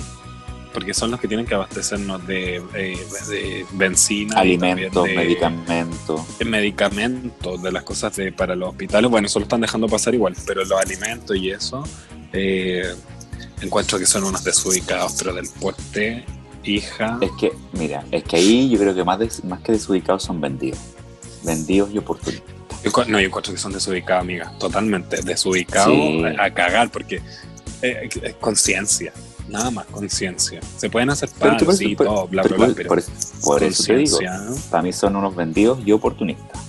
porque 0.74 0.94
son 0.94 1.12
los 1.12 1.20
que 1.20 1.28
tienen 1.28 1.46
que 1.46 1.56
abastecernos 1.56 2.26
de, 2.26 2.58
eh, 2.76 2.98
de 3.28 3.66
benzina, 3.74 4.40
alimentos, 4.40 5.06
medicamentos. 5.06 6.40
de 6.40 6.46
medicamentos, 6.46 7.62
de 7.62 7.72
las 7.72 7.84
cosas 7.84 8.16
de, 8.16 8.32
para 8.32 8.56
los 8.56 8.70
hospitales, 8.70 9.10
bueno, 9.10 9.28
eso 9.28 9.40
lo 9.40 9.44
están 9.44 9.62
dejando 9.62 9.88
pasar 9.88 10.14
igual, 10.14 10.36
pero 10.46 10.64
los 10.64 10.80
alimentos 10.80 11.36
y 11.36 11.50
eso, 11.50 11.84
eh, 12.32 12.94
encuentro 13.62 13.98
que 14.00 14.06
son 14.06 14.24
unos 14.24 14.44
desubicados, 14.44 15.16
pero 15.18 15.34
del 15.34 15.48
puente, 15.50 16.26
hija, 16.64 17.18
Es 17.22 17.32
que, 17.40 17.52
mira, 17.74 18.04
es 18.12 18.24
que 18.24 18.38
ahí 18.38 18.70
yo 18.70 18.80
creo 18.80 18.94
que 18.96 19.04
más, 19.04 19.44
más 19.44 19.62
que 19.62 19.72
desubicados 19.74 20.24
son 20.24 20.40
vendidos. 20.42 20.80
Vendidos 21.44 21.90
y 21.94 21.98
oportunistas. 21.98 22.54
yo, 22.84 22.92
no, 23.08 23.20
yo 23.20 23.26
encuentro 23.28 23.54
que 23.54 23.60
son 23.60 23.72
desubicados, 23.74 24.22
amiga, 24.24 24.52
totalmente 24.60 25.22
desubicados 25.22 25.94
Sí. 25.96 26.24
a, 26.38 26.44
a 26.46 26.54
cagar, 26.54 26.92
porque 26.92 27.22
eh, 27.82 28.10
es 28.24 28.34
conciencia, 28.36 29.14
nada 29.48 29.72
más 29.72 29.86
conciencia. 29.88 30.60
Se 30.78 30.90
pueden 30.90 31.10
hacer 31.10 31.30
paros 31.30 31.82
y 31.82 31.96
todo, 31.96 32.28
bla, 32.28 32.44
bla, 32.44 32.56
bla, 32.58 32.66
por- 32.68 32.76
pero 32.76 32.90
por 32.90 33.00
eso- 33.00 33.12
por 33.42 33.64
eso 33.64 33.84
te 33.84 33.96
digo, 33.98 34.20
para 34.70 34.84
mí 34.84 34.92
son 34.94 35.16
unos 35.16 35.34
vendidos 35.36 35.80
y 35.86 35.92
oportunistas. 35.94 36.60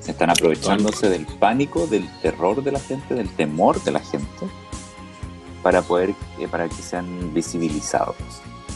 Se 0.00 0.12
están 0.12 0.30
aprovechándose 0.30 1.08
del 1.10 1.26
pánico, 1.26 1.86
del 1.86 2.08
terror 2.22 2.62
de 2.62 2.72
la 2.72 2.80
gente, 2.80 3.14
del 3.14 3.28
temor 3.34 3.82
de 3.82 3.90
la 3.92 4.00
gente, 4.00 4.26
para 5.62 5.82
poder, 5.82 6.14
eh, 6.38 6.48
para 6.48 6.68
que 6.68 6.82
sean 6.82 7.32
visibilizados. 7.34 8.16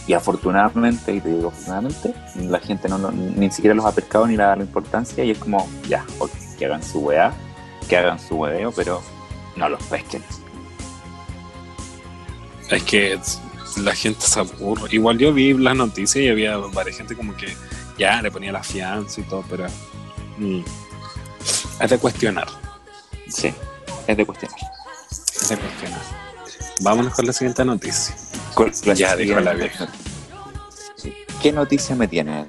Y 0.07 0.15
afortunadamente, 0.15 1.15
y 1.15 1.21
te 1.21 1.29
digo 1.29 1.49
afortunadamente, 1.49 2.15
la 2.37 2.59
gente 2.59 2.89
no, 2.89 2.99
no- 2.99 3.13
ni 3.13 3.51
siquiera 3.51 3.75
los 3.75 3.85
ha 3.85 3.93
pescado 3.93 4.27
ni 4.27 4.37
le 4.37 4.43
ha 4.43 4.49
dado 4.49 4.63
importancia 4.63 5.23
y 5.25 5.31
es 5.31 5.39
como, 5.39 5.69
ya, 5.89 6.05
ok, 6.19 6.31
que 6.59 6.67
hagan 6.67 6.83
su 6.83 6.99
weá, 7.01 7.33
que 7.89 7.97
hagan 7.97 8.19
su 8.19 8.35
hueveo, 8.37 8.73
pero 8.73 9.01
no 9.57 9.69
los 9.69 9.83
pesquen. 9.85 10.23
Es 12.71 12.83
que 12.85 13.19
la 13.77 13.95
gente 13.95 14.21
se 14.27 14.41
aburre. 14.41 14.89
Igual 14.91 15.19
yo 15.19 15.33
vi 15.33 15.53
las 15.55 15.77
noticias 15.77 16.25
y 16.25 16.29
había 16.29 16.57
varias 16.57 16.97
gente 16.97 17.15
como 17.17 17.37
que 17.37 17.55
ya 17.99 18.21
le 18.23 18.31
ponía 18.31 18.53
la 18.53 18.63
fianza 18.63 19.21
y 19.21 19.25
todo, 19.25 19.45
pero 19.49 19.67
mm, 20.39 20.61
es 21.81 21.91
de 21.91 21.99
cuestionar. 21.99 22.49
Sí, 23.29 23.53
es 24.07 24.17
de 24.17 24.27
cuestionar. 24.27 24.59
Es 25.11 25.49
de 25.49 25.57
cuestionar. 25.57 26.01
Vámonos 26.83 27.15
con 27.15 27.27
la 27.27 27.33
siguiente 27.33 27.65
noticia. 27.65 28.15
Con 28.55 28.71
la 28.85 28.95
Ya, 28.95 29.17
dijo 29.17 29.41
la 29.41 29.55
vieja. 29.55 29.89
¿Qué 31.41 31.53
noticia 31.53 31.95
me 31.97 32.07
tienes? 32.09 32.47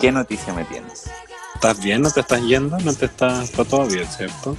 ¿Qué 0.00 0.12
noticia 0.12 0.52
me 0.54 0.64
tienes? 0.64 1.04
¿Estás 1.54 1.80
bien? 1.80 2.02
¿No 2.02 2.10
te 2.10 2.20
estás 2.20 2.42
yendo? 2.42 2.78
¿No 2.78 2.94
te 2.94 3.06
estás 3.06 3.44
está 3.50 3.64
todo 3.64 3.86
bien, 3.86 4.06
cierto? 4.06 4.56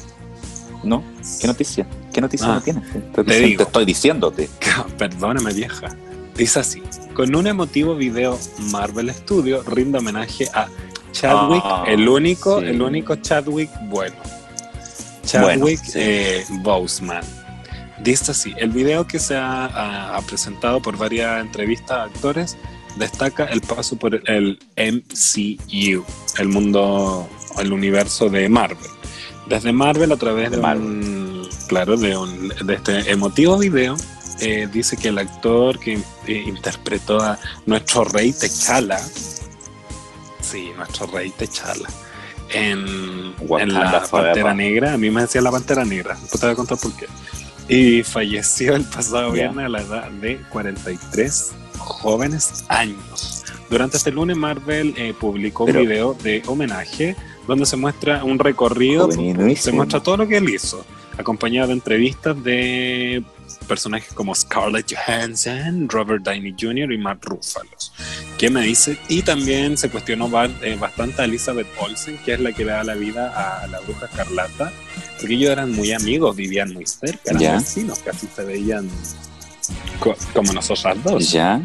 ¿No? 0.84 1.04
¿Qué 1.40 1.48
noticia? 1.48 1.86
¿Qué 2.14 2.22
noticia 2.22 2.48
Ah, 2.52 2.56
me 2.56 2.62
tienes? 2.62 2.84
Te 3.14 3.24
digo. 3.24 3.58
te 3.58 3.64
estoy 3.64 3.86
diciéndote. 3.86 4.50
Perdóname, 4.98 5.54
vieja. 5.54 5.88
Dice 6.36 6.60
así: 6.60 6.82
Con 7.14 7.36
un 7.36 7.48
emotivo 7.48 7.96
video, 7.96 8.38
Marvel 8.72 9.14
Studio 9.14 9.64
rinde 9.64 10.00
homenaje 10.00 10.50
a 10.54 10.68
Chadwick, 11.12 11.62
Ah, 11.66 11.84
el 11.88 12.08
único, 12.08 12.60
sí. 12.60 12.68
el 12.68 12.82
único 12.82 13.16
Chadwick 13.16 13.70
bueno. 13.84 14.16
Chadwick 15.26 15.60
Bueno, 15.60 15.82
sí. 15.86 15.92
eh, 15.96 16.46
Boseman. 16.62 17.24
Dice 18.04 18.32
así: 18.32 18.54
El 18.58 18.70
video 18.72 19.06
que 19.08 19.20
se 19.20 19.36
ha, 19.36 19.66
ha- 19.66 20.16
ha 20.18 20.22
presentado 20.22 20.82
por 20.82 20.98
varias 20.98 21.42
entrevistas 21.42 21.92
a 21.92 22.04
actores 22.04 22.58
destaca 22.96 23.46
el 23.46 23.62
paso 23.62 23.98
por 23.98 24.16
el 24.30 24.60
MCU, 24.76 26.04
el 26.40 26.48
mundo, 26.50 27.30
el 27.58 27.72
universo 27.72 28.30
de 28.30 28.50
Marvel. 28.50 28.78
Desde 29.48 29.72
Marvel 29.72 30.12
a 30.12 30.18
través 30.18 30.52
de, 30.52 30.58
De 30.58 30.62
un, 30.80 31.50
claro, 31.68 31.98
de, 31.98 32.18
un, 32.18 32.50
de 32.50 32.74
este 32.74 33.12
emotivo 33.12 33.58
video, 33.58 33.96
eh, 34.42 34.68
dice 34.72 34.96
que 34.98 35.10
el 35.10 35.18
actor 35.18 35.80
que 35.80 35.94
eh, 36.28 36.44
interpretó 36.48 37.20
a 37.22 37.38
nuestro 37.66 38.04
rey 38.06 38.32
T'Challa, 38.34 39.00
sí, 40.42 40.72
nuestro 40.78 41.08
rey 41.08 41.32
T'Challa, 41.32 41.88
en, 42.52 43.34
en 43.62 43.74
la. 43.74 43.82
Pantera 44.10 44.54
Negra, 44.54 44.94
a 44.94 44.98
mí 44.98 45.10
me 45.10 45.22
decía 45.22 45.42
la 45.42 45.52
Pantera 45.52 45.86
Negra, 45.86 46.16
después 46.20 46.40
te 46.40 46.46
voy 46.48 46.54
a 46.54 46.56
contar 46.56 46.78
por 46.78 46.94
qué. 46.94 47.06
Y 47.70 48.04
falleció 48.04 48.76
el 48.76 48.84
pasado 48.84 49.28
Ya. 49.30 49.44
viernes 49.44 49.66
a 49.66 49.70
la 49.70 49.82
edad 49.82 50.12
de 50.12 50.38
43 50.50 51.52
jóvenes 51.78 52.66
años. 52.68 53.46
Durante 53.70 53.98
este 53.98 54.12
lunes 54.12 54.36
Marvel 54.36 54.94
eh, 54.98 55.14
publicó 55.20 55.66
Pero- 55.66 55.82
un 55.82 55.88
video 55.88 56.14
de 56.24 56.42
homenaje 56.48 57.16
donde 57.48 57.66
se 57.66 57.78
muestra 57.78 58.24
un 58.24 58.40
recorrido, 58.40 59.10
se 59.12 59.72
muestra 59.72 60.02
todo 60.02 60.18
lo 60.18 60.28
que 60.28 60.38
él 60.38 60.50
hizo, 60.50 60.84
acompañado 61.18 61.68
de 61.68 61.74
entrevistas 61.74 62.44
de 62.44 63.24
personajes 63.68 64.14
como 64.14 64.34
Scarlett 64.34 64.92
Johansson, 64.94 65.88
Robert 65.90 66.24
Downey 66.24 66.56
Jr. 66.60 66.92
y 66.92 66.98
Mark 66.98 67.20
Ruffalo. 67.24 67.70
¿Qué 68.38 68.50
me 68.50 68.62
dice? 68.64 68.98
Y 69.10 69.22
también 69.22 69.78
se 69.78 69.90
cuestionó 69.90 70.30
eh, 70.64 70.78
bastante 70.80 71.22
a 71.22 71.26
Elizabeth 71.26 71.68
Olsen, 71.80 72.18
que 72.26 72.34
es 72.34 72.40
la 72.40 72.52
que 72.54 72.66
le 72.66 72.72
da 72.72 72.84
la 72.84 72.96
vida 72.96 73.62
a 73.64 73.68
la 73.68 73.80
bruja 73.82 74.06
escarlata, 74.06 74.72
porque 75.20 75.36
ellos 75.36 75.52
eran 75.52 75.72
muy 75.74 75.92
amigos, 75.92 76.36
vivían 76.36 76.74
muy 76.74 76.86
cerca, 76.86 77.22
eran 77.32 77.42
Ya. 77.42 77.54
vecinos, 77.58 78.00
casi 78.00 78.28
se 78.28 78.44
veían 78.44 78.90
co- 80.00 80.16
como 80.34 80.54
nosotras 80.54 80.98
dos. 81.04 81.32
Ya, 81.32 81.62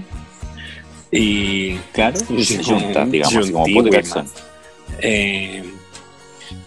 Y 1.11 1.77
claro. 1.93 2.19
Junta, 2.65 3.07
digamos, 3.07 3.51
como. 3.51 3.65
Eh, 5.01 5.63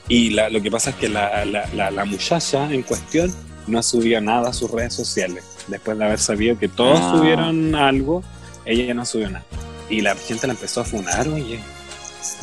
y 0.07 0.29
la- 0.29 0.49
lo 0.49 0.61
que 0.61 0.71
pasa 0.71 0.91
es 0.91 0.95
que 0.95 1.09
la- 1.09 1.43
la 1.91 2.05
muchacha 2.05 2.71
en 2.73 2.81
cuestión 2.83 3.33
no 3.67 3.83
subió 3.83 4.19
nada 4.21 4.49
a 4.49 4.53
sus 4.53 4.71
redes 4.71 4.93
sociales. 4.93 5.43
Después 5.67 5.97
de 5.97 6.05
haber 6.05 6.19
sabido 6.19 6.57
que 6.57 6.67
todos 6.67 6.99
Ah. 7.01 7.13
subieron 7.17 7.75
algo, 7.75 8.23
ella 8.65 8.93
no 8.93 9.05
subió 9.05 9.29
nada. 9.29 9.45
Y 9.89 10.01
la 10.01 10.15
gente 10.15 10.47
la 10.47 10.53
empezó 10.53 10.81
a 10.81 10.85
funar, 10.85 11.27
oye. 11.27 11.59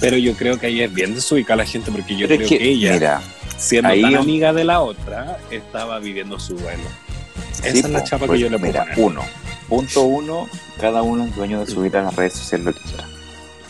Pero 0.00 0.16
yo 0.16 0.34
creo 0.34 0.58
que 0.58 0.66
ahí 0.68 0.80
es 0.82 0.92
bien 0.92 1.14
desubicada 1.14 1.56
la 1.58 1.66
gente 1.66 1.90
porque 1.92 2.16
yo 2.16 2.26
Pero 2.26 2.44
creo 2.44 2.48
es 2.52 2.58
que, 2.58 2.68
ella, 2.70 2.92
mira, 2.94 3.22
siendo 3.58 3.88
ahí 3.90 4.02
tan 4.02 4.16
amiga 4.16 4.52
de 4.52 4.64
la 4.64 4.80
otra, 4.80 5.38
estaba 5.50 5.98
viviendo 5.98 6.38
su 6.38 6.56
duelo. 6.56 6.82
Esa 7.62 7.72
Sí, 7.72 7.78
es 7.80 7.88
la 7.90 7.98
po, 8.00 8.04
chapa 8.06 8.26
pues, 8.26 8.38
que 8.38 8.44
yo 8.44 8.50
le 8.50 8.58
Mira, 8.58 8.80
poner. 8.84 8.98
uno. 8.98 9.22
Punto 9.68 10.02
uno, 10.02 10.48
cada 10.80 11.02
uno 11.02 11.24
es 11.24 11.34
dueño 11.36 11.60
de 11.60 11.66
subir 11.66 11.96
a 11.96 12.02
las 12.02 12.16
redes 12.16 12.34
sociales 12.34 12.66
lo 12.66 12.74
que 12.74 12.80
quiera. 12.80 13.04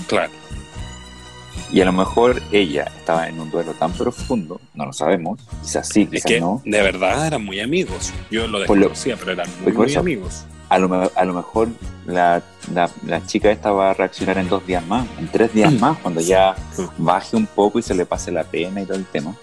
Claro. 0.09 0.33
Y 1.75 1.81
a 1.81 1.85
lo 1.87 1.93
mejor 1.93 2.41
ella 2.53 2.85
estaba 2.97 3.29
en 3.29 3.41
un 3.41 3.51
duelo 3.51 3.72
tan 3.72 3.93
profundo, 3.93 4.61
no 4.75 4.87
lo 4.87 4.93
sabemos, 4.93 5.41
quizás 5.62 5.89
sí, 5.89 6.03
Es 6.03 6.09
quizás 6.11 6.25
que 6.27 6.41
no. 6.41 6.62
de 6.64 6.81
verdad 6.81 7.27
eran 7.27 7.45
muy 7.45 7.59
amigos. 7.59 8.12
Yo 8.31 8.43
lo 8.47 8.53
lo- 8.53 8.59
desconocía, 8.61 9.16
pero 9.18 9.33
eran 9.33 9.49
muy, 9.62 9.72
por 9.72 9.87
muy 9.87 9.95
amigos. 9.97 10.45
A 10.68 10.79
lo, 10.79 11.11
a 11.14 11.25
lo 11.25 11.35
mejor 11.35 11.68
la, 12.07 12.43
la, 12.72 12.89
la 13.07 13.27
chica 13.27 13.51
esta 13.51 13.72
va 13.72 13.91
a 13.91 13.95
reaccionar 13.95 14.39
en 14.39 14.49
dos 14.49 14.64
días 14.66 14.87
más, 14.87 15.07
en 15.18 15.27
tres 15.29 15.53
días 15.53 15.72
Mm. 15.72 15.81
más, 15.81 15.99
cuando 15.99 16.20
ya 16.20 16.55
Mm. 16.79 17.05
baje 17.05 17.37
un 17.37 17.47
poco 17.47 17.81
y 17.81 17.83
se 17.83 17.95
le 17.95 18.07
pase 18.07 18.31
la 18.31 18.45
pena 18.45 18.81
y 18.81 18.87
todo 18.87 18.97
el 18.97 19.05
tema. 19.07 19.35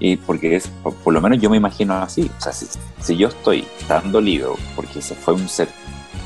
Y 0.00 0.16
porque 0.16 0.56
es, 0.56 0.66
por, 0.82 0.92
por 0.94 1.14
lo 1.14 1.20
menos 1.20 1.40
yo 1.40 1.48
me 1.50 1.56
imagino 1.56 1.94
así. 1.94 2.28
O 2.36 2.40
sea, 2.40 2.52
si, 2.52 2.66
si 3.00 3.16
yo 3.16 3.28
estoy 3.28 3.64
tan 3.86 4.10
dolido 4.12 4.56
porque 4.74 5.00
se 5.00 5.14
fue 5.14 5.34
un 5.34 5.48
ser 5.48 5.68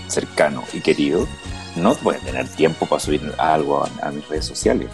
cercano 0.08 0.64
y 0.72 0.80
querido, 0.80 1.26
no 1.76 1.94
voy 2.02 2.16
a 2.16 2.18
tener 2.18 2.48
tiempo 2.48 2.86
para 2.86 2.98
subir 3.00 3.20
algo 3.38 3.84
a, 3.84 4.08
a 4.08 4.10
mis 4.10 4.26
redes 4.28 4.46
sociales. 4.46 4.88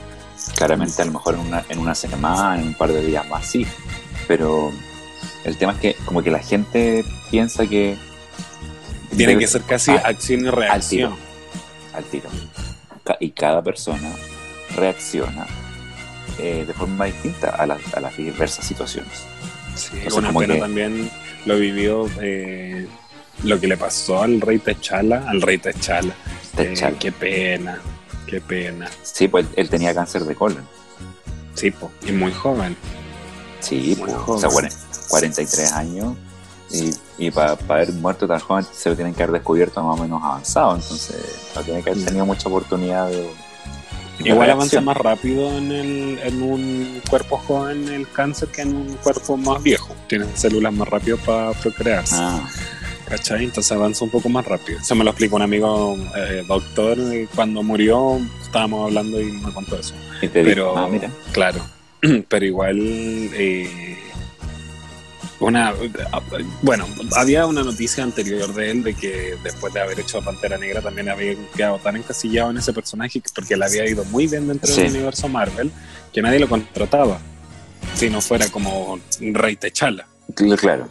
Claramente, 0.57 1.03
a 1.03 1.05
lo 1.05 1.13
mejor 1.13 1.35
en 1.35 1.41
una, 1.41 1.65
en 1.69 1.79
una 1.79 1.95
semana, 1.95 2.61
en 2.61 2.69
un 2.69 2.75
par 2.75 2.93
de 2.93 3.05
días 3.05 3.27
más, 3.29 3.47
sí. 3.47 3.67
Pero 4.29 4.73
el 5.45 5.57
tema 5.57 5.73
es 5.73 5.79
que, 5.79 5.95
como 6.05 6.23
que 6.23 6.31
la 6.31 6.41
gente 6.41 7.05
piensa 7.31 7.67
que. 7.67 7.97
Tiene 9.17 9.39
que 9.39 9.47
ser 9.47 9.63
casi 9.63 9.93
al- 9.93 10.05
acción 10.05 10.41
y 10.47 10.51
reacción. 10.51 11.17
al 11.95 12.05
tiro. 12.05 12.29
Ca- 13.05 13.17
Y 13.21 13.31
cada 13.31 13.63
persona 13.63 14.11
reacciona 14.77 15.47
eh, 16.39 16.65
de 16.67 16.75
forma 16.75 17.07
distinta 17.07 17.51
a, 17.51 17.67
las- 17.67 17.95
a 17.95 18.01
las 18.01 18.17
diversas 18.17 18.65
situaciones. 18.67 19.13
Sí, 19.75 19.91
una 20.15 20.29
como 20.29 20.41
pena 20.41 20.55
que- 20.55 20.61
también 20.61 21.11
lo 21.47 21.59
vivió 21.59 22.11
eh, 22.21 22.87
lo 23.45 23.59
que 23.61 23.69
le 23.69 23.77
pasó 23.77 24.23
al 24.23 24.41
rey 24.41 24.59
Techala, 24.59 25.25
al 25.29 25.41
rey 25.41 25.57
Techala. 25.59 26.13
Eh, 26.59 26.65
Techala. 26.65 26.99
qué 26.99 27.13
pena, 27.13 27.79
qué 28.27 28.41
pena. 28.41 28.89
Sí, 29.03 29.29
pues 29.29 29.47
él, 29.57 29.69
tenía 29.71 29.95
cáncer 29.95 30.25
de 30.25 30.35
colon. 30.35 30.67
Sí, 31.55 31.71
po, 31.71 31.91
y 32.07 32.13
muy 32.13 32.33
joven. 32.33 32.77
Sí, 33.61 33.95
Muy 33.99 34.07
pues, 34.11 34.15
joven. 34.23 34.37
o 34.37 34.39
sea, 34.41 34.51
cuare- 34.51 34.73
43 35.09 35.73
años. 35.73 36.15
Y, 36.71 36.91
y 37.19 37.31
para 37.31 37.53
haber 37.69 37.93
muerto 37.93 38.27
tan 38.27 38.41
joven 38.41 38.67
se 38.73 38.91
lo 38.91 38.97
tienen 38.97 39.15
que 39.15 39.23
haber 39.23 39.35
descubierto 39.35 39.83
más 39.83 39.99
o 39.99 40.03
menos 40.03 40.23
avanzado. 40.23 40.75
Entonces, 40.75 41.17
no 41.55 41.63
tiene 41.63 41.83
que 41.83 41.91
haber 41.91 42.05
tenido 42.05 42.27
mucha 42.27 42.49
oportunidad 42.49 43.09
de. 43.09 43.31
Igual 44.19 44.51
avanza 44.51 44.81
más 44.81 44.97
rápido 44.97 45.57
en, 45.59 45.71
el, 45.71 46.19
en 46.25 46.43
un 46.43 47.03
cuerpo 47.09 47.37
joven 47.37 47.87
el 47.89 48.11
cáncer 48.11 48.49
que 48.49 48.63
en 48.63 48.75
un 48.75 48.95
cuerpo 48.97 49.37
más 49.37 49.63
viejo. 49.63 49.95
Tienen 50.09 50.29
células 50.37 50.73
más 50.73 50.89
rápido 50.89 51.19
para 51.19 51.53
procrearse. 51.53 52.17
Ah, 52.19 52.41
¿Cachai? 53.09 53.45
Entonces 53.45 53.71
avanza 53.73 54.05
un 54.05 54.11
poco 54.11 54.29
más 54.29 54.45
rápido. 54.47 54.81
Eso 54.81 54.95
me 54.97 55.05
lo 55.05 55.11
explicó 55.11 55.37
un 55.37 55.43
amigo 55.43 55.97
eh, 56.17 56.45
doctor. 56.47 56.99
eh, 56.99 57.29
Cuando 57.35 57.63
murió, 57.63 58.21
estábamos 58.43 58.87
hablando 58.89 59.21
y 59.21 59.27
me 59.33 59.53
contó 59.53 59.79
eso. 59.79 59.95
y 60.21 60.29
te 60.29 60.41
digo, 60.41 60.49
Pero, 60.73 60.77
ah, 60.79 60.89
mira. 60.89 61.11
claro, 61.33 61.61
pero 62.29 62.45
igual, 62.45 62.79
eh, 62.81 63.97
una, 65.39 65.75
bueno, 66.63 66.87
había 67.15 67.47
una 67.47 67.63
noticia 67.63 68.03
anterior 68.03 68.53
de 68.55 68.71
él 68.71 68.83
de 68.83 68.95
que 68.95 69.37
después 69.45 69.73
de 69.75 69.81
haber 69.81 70.01
hecho 70.01 70.23
Pantera 70.23 70.57
Negra 70.57 70.81
también 70.81 71.11
había 71.11 71.35
quedado 71.55 71.79
tan 71.79 71.97
encasillado 71.97 72.51
en 72.51 72.57
ese 72.57 72.73
personaje 72.73 73.21
que- 73.21 73.29
porque 73.35 73.55
le 73.57 73.67
había 73.67 73.87
ido 73.89 74.03
muy 74.07 74.27
bien 74.27 74.49
dentro 74.49 74.73
Sí. 74.73 74.81
del 74.83 74.93
universo 74.93 75.29
Marvel 75.29 75.71
que 76.13 76.23
nadie 76.23 76.39
lo 76.39 76.49
contrataba 76.49 77.19
si 77.95 78.09
no 78.09 78.23
fuera 78.23 78.49
como 78.49 78.99
Rey 79.21 79.57
Techala 79.57 80.07
Cl- 80.35 80.57
Claro, 80.59 80.89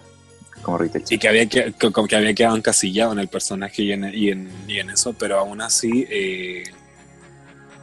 como 0.66 0.78
Rita 0.80 1.00
y 1.10 1.18
que 1.18 1.28
había, 1.28 1.46
que, 1.48 1.72
que- 1.74 2.16
había 2.16 2.34
quedado 2.34 2.58
encasillado 2.58 3.14
en 3.14 3.20
el 3.20 3.28
personaje 3.28 3.84
y 3.84 3.92
en, 3.94 4.04
y 4.14 4.30
en, 4.32 4.50
y 4.68 4.80
en 4.80 4.90
eso, 4.90 5.14
pero 5.14 5.40
aún 5.40 5.62
así, 5.62 6.06
eh, 6.10 6.64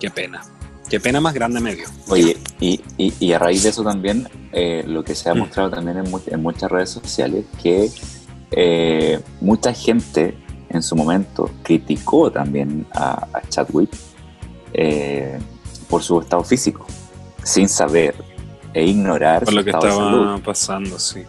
qué 0.00 0.10
pena. 0.10 0.42
Qué 0.90 1.00
pena 1.00 1.20
más 1.20 1.32
grande 1.32 1.60
me 1.60 1.74
dio. 1.74 1.86
Oye, 2.08 2.36
y, 2.60 2.80
y, 2.98 3.14
y 3.18 3.32
a 3.32 3.38
raíz 3.38 3.62
de 3.62 3.70
eso 3.70 3.82
también, 3.82 4.28
eh, 4.52 4.84
lo 4.86 5.02
que 5.04 5.14
se 5.14 5.30
ha 5.30 5.34
Mm. 5.34 5.38
mostrado 5.38 5.70
también 5.70 5.98
en, 5.98 6.06
en 6.26 6.42
muchas 6.42 6.70
redes 6.70 6.90
sociales, 6.90 7.46
que 7.62 7.88
eh, 8.50 9.20
mucha 9.40 9.72
gente 9.72 10.34
en 10.68 10.82
su 10.82 10.94
momento 10.96 11.50
criticó 11.62 12.30
también 12.30 12.86
a, 12.92 13.26
a 13.32 13.40
Chadwick 13.48 13.90
eh, 14.74 15.38
por 15.88 16.02
su 16.02 16.20
estado 16.20 16.42
físico, 16.44 16.86
sin 17.42 17.68
saber 17.68 18.14
e 18.74 18.84
ignorar 18.84 19.44
Por 19.44 19.54
lo 19.54 19.64
que 19.64 19.70
salud. 19.70 19.86
estaba 19.86 20.38
pasando, 20.38 20.98
sí. 20.98 21.20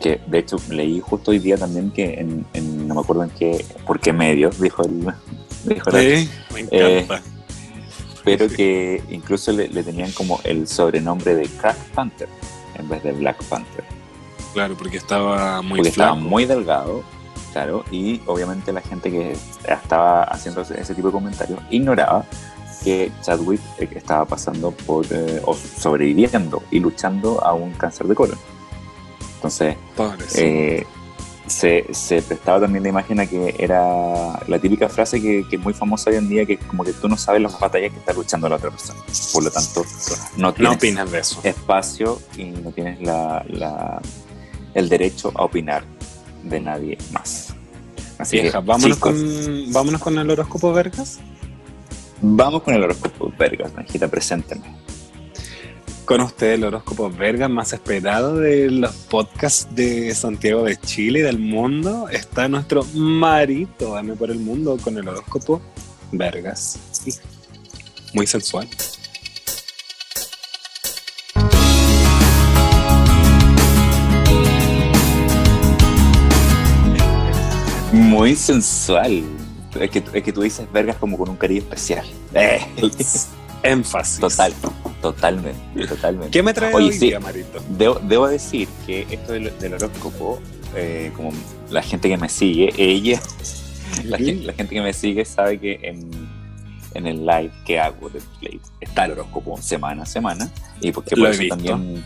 Que 0.00 0.20
de 0.26 0.38
hecho 0.38 0.56
leí 0.70 1.00
justo 1.00 1.30
hoy 1.32 1.38
día 1.40 1.56
también 1.56 1.90
que 1.90 2.14
en, 2.20 2.46
en- 2.52 2.86
no 2.86 2.94
me 2.94 3.00
acuerdo 3.00 3.24
en 3.24 3.30
qué, 3.30 3.64
por 3.86 3.98
qué 4.00 4.12
medio, 4.12 4.50
dijo 4.60 4.82
el, 4.84 5.06
dijo 5.64 5.90
la- 5.90 6.00
Sí, 6.00 6.30
me 6.54 6.60
encanta. 6.60 7.22
pero 8.24 8.48
que 8.48 9.02
incluso 9.10 9.52
le, 9.52 9.68
le 9.68 9.82
tenían 9.82 10.12
como 10.12 10.40
el 10.44 10.68
sobrenombre 10.68 11.34
de 11.34 11.46
Crack 11.48 11.76
Panther 11.94 12.28
en 12.76 12.88
vez 12.88 13.02
de 13.02 13.12
Black 13.12 13.42
Panther. 13.44 13.84
claro, 14.54 14.76
porque 14.76 14.98
estaba 14.98 15.62
muy 15.62 15.78
porque 15.78 15.92
flaco. 15.92 16.12
estaba 16.14 16.28
muy 16.28 16.44
delgado, 16.44 17.02
claro, 17.52 17.84
y 17.90 18.20
obviamente 18.26 18.72
la 18.72 18.80
gente 18.82 19.10
que 19.10 19.36
estaba 19.68 20.22
haciendo 20.24 20.60
ese 20.62 20.94
tipo 20.94 21.08
de 21.08 21.12
comentarios 21.12 21.58
ignoraba 21.70 22.24
que 22.84 23.10
Chadwick 23.22 23.60
eh, 23.78 23.88
estaba 23.96 24.24
pasando 24.26 24.70
por, 24.70 25.04
eh, 25.10 25.40
o 25.44 25.54
sobreviviendo 25.54 26.62
y 26.70 26.78
luchando 26.78 27.42
a 27.44 27.52
un 27.52 27.72
cáncer 27.72 28.06
de 28.06 28.14
colon. 28.14 28.38
Entonces, 29.38 29.76
eh, 30.36 30.84
se, 31.46 31.86
se 31.92 32.20
prestaba 32.22 32.60
también 32.60 32.82
la 32.82 32.88
imagen 32.90 33.20
a 33.20 33.26
que 33.26 33.54
era 33.58 34.38
la 34.46 34.58
típica 34.58 34.88
frase 34.88 35.20
que, 35.22 35.46
que 35.48 35.56
es 35.56 35.62
muy 35.62 35.72
famosa 35.72 36.10
hoy 36.10 36.16
en 36.16 36.28
día, 36.28 36.44
que 36.44 36.54
es 36.54 36.60
como 36.64 36.84
que 36.84 36.92
tú 36.92 37.08
no 37.08 37.16
sabes 37.16 37.40
las 37.40 37.58
batallas 37.58 37.92
que 37.92 37.98
está 37.98 38.12
luchando 38.12 38.48
la 38.48 38.56
otra 38.56 38.70
persona. 38.70 39.00
Por 39.32 39.44
lo 39.44 39.50
tanto, 39.50 39.84
no 40.36 40.48
no 40.48 40.52
tienes 40.54 40.76
opinas 40.76 41.10
de 41.10 41.18
eso. 41.20 41.40
espacio 41.44 42.20
y 42.36 42.44
no 42.44 42.70
tienes 42.72 43.00
la, 43.00 43.44
la- 43.48 44.00
el 44.74 44.88
derecho 44.88 45.32
a 45.34 45.44
opinar 45.44 45.84
de 46.42 46.60
nadie 46.60 46.98
más. 47.12 47.54
Así 48.18 48.40
Vieja, 48.40 48.60
que, 48.60 48.66
vámonos, 48.66 48.96
chicos, 48.96 49.12
con, 49.14 49.72
vámonos 49.72 50.00
con 50.02 50.18
el 50.18 50.28
horóscopo 50.30 50.72
Vergas. 50.72 51.18
vamos 52.20 52.62
con 52.62 52.74
el 52.74 52.82
horóscopo 52.84 53.32
Vergas, 53.38 53.72
Najita, 53.74 54.08
preséntame. 54.08 54.76
Con 56.08 56.22
usted 56.22 56.54
el 56.54 56.64
horóscopo 56.64 57.10
Vergas 57.10 57.50
más 57.50 57.74
esperado 57.74 58.36
de 58.36 58.70
los 58.70 58.94
podcasts 58.94 59.68
de 59.74 60.14
Santiago 60.14 60.64
de 60.64 60.78
Chile 60.78 61.18
y 61.18 61.22
del 61.22 61.38
mundo. 61.38 62.08
Está 62.08 62.48
nuestro 62.48 62.82
marito, 62.94 63.92
dame 63.92 64.16
por 64.16 64.30
el 64.30 64.38
mundo, 64.38 64.78
con 64.82 64.96
el 64.96 65.06
horóscopo 65.06 65.60
Vergas. 66.10 66.78
Muy 68.14 68.26
sensual. 68.26 68.66
Muy 77.92 78.34
sensual. 78.34 79.24
Es 79.78 79.90
que, 79.90 80.02
es 80.14 80.22
que 80.22 80.32
tú 80.32 80.40
dices 80.40 80.72
Vergas 80.72 80.96
como 80.96 81.18
con 81.18 81.28
un 81.28 81.36
cariño 81.36 81.60
especial. 81.60 82.06
Eh, 82.32 82.60
Énfasis. 83.70 84.20
total, 84.20 84.52
totalmente, 85.02 85.86
totalmente. 85.86 86.30
¿Qué 86.30 86.42
me 86.42 86.52
trae 86.54 86.74
Oye, 86.74 86.86
hoy 86.86 86.92
sí. 86.92 87.06
día, 87.06 87.20
Marito? 87.20 87.62
Debo, 87.70 88.00
debo 88.02 88.28
decir 88.28 88.68
que 88.86 89.06
esto 89.10 89.32
del, 89.32 89.52
del 89.58 89.74
horóscopo, 89.74 90.40
eh, 90.74 91.12
como 91.16 91.32
la 91.70 91.82
gente 91.82 92.08
que 92.08 92.16
me 92.16 92.28
sigue, 92.28 92.72
ella, 92.76 93.20
la, 94.04 94.18
gen- 94.18 94.46
la 94.46 94.52
gente 94.52 94.74
que 94.74 94.80
me 94.82 94.92
sigue 94.92 95.24
sabe 95.24 95.58
que 95.58 95.78
en, 95.82 96.08
en 96.94 97.06
el 97.06 97.24
live 97.26 97.50
que 97.64 97.78
hago 97.78 98.08
de 98.10 98.20
Play 98.40 98.60
está 98.80 99.04
el 99.04 99.12
horóscopo 99.12 99.60
semana 99.60 100.02
a 100.02 100.06
semana 100.06 100.50
y 100.80 100.92
porque 100.92 101.16
por 101.16 101.28
eso 101.28 101.42
también 101.48 102.02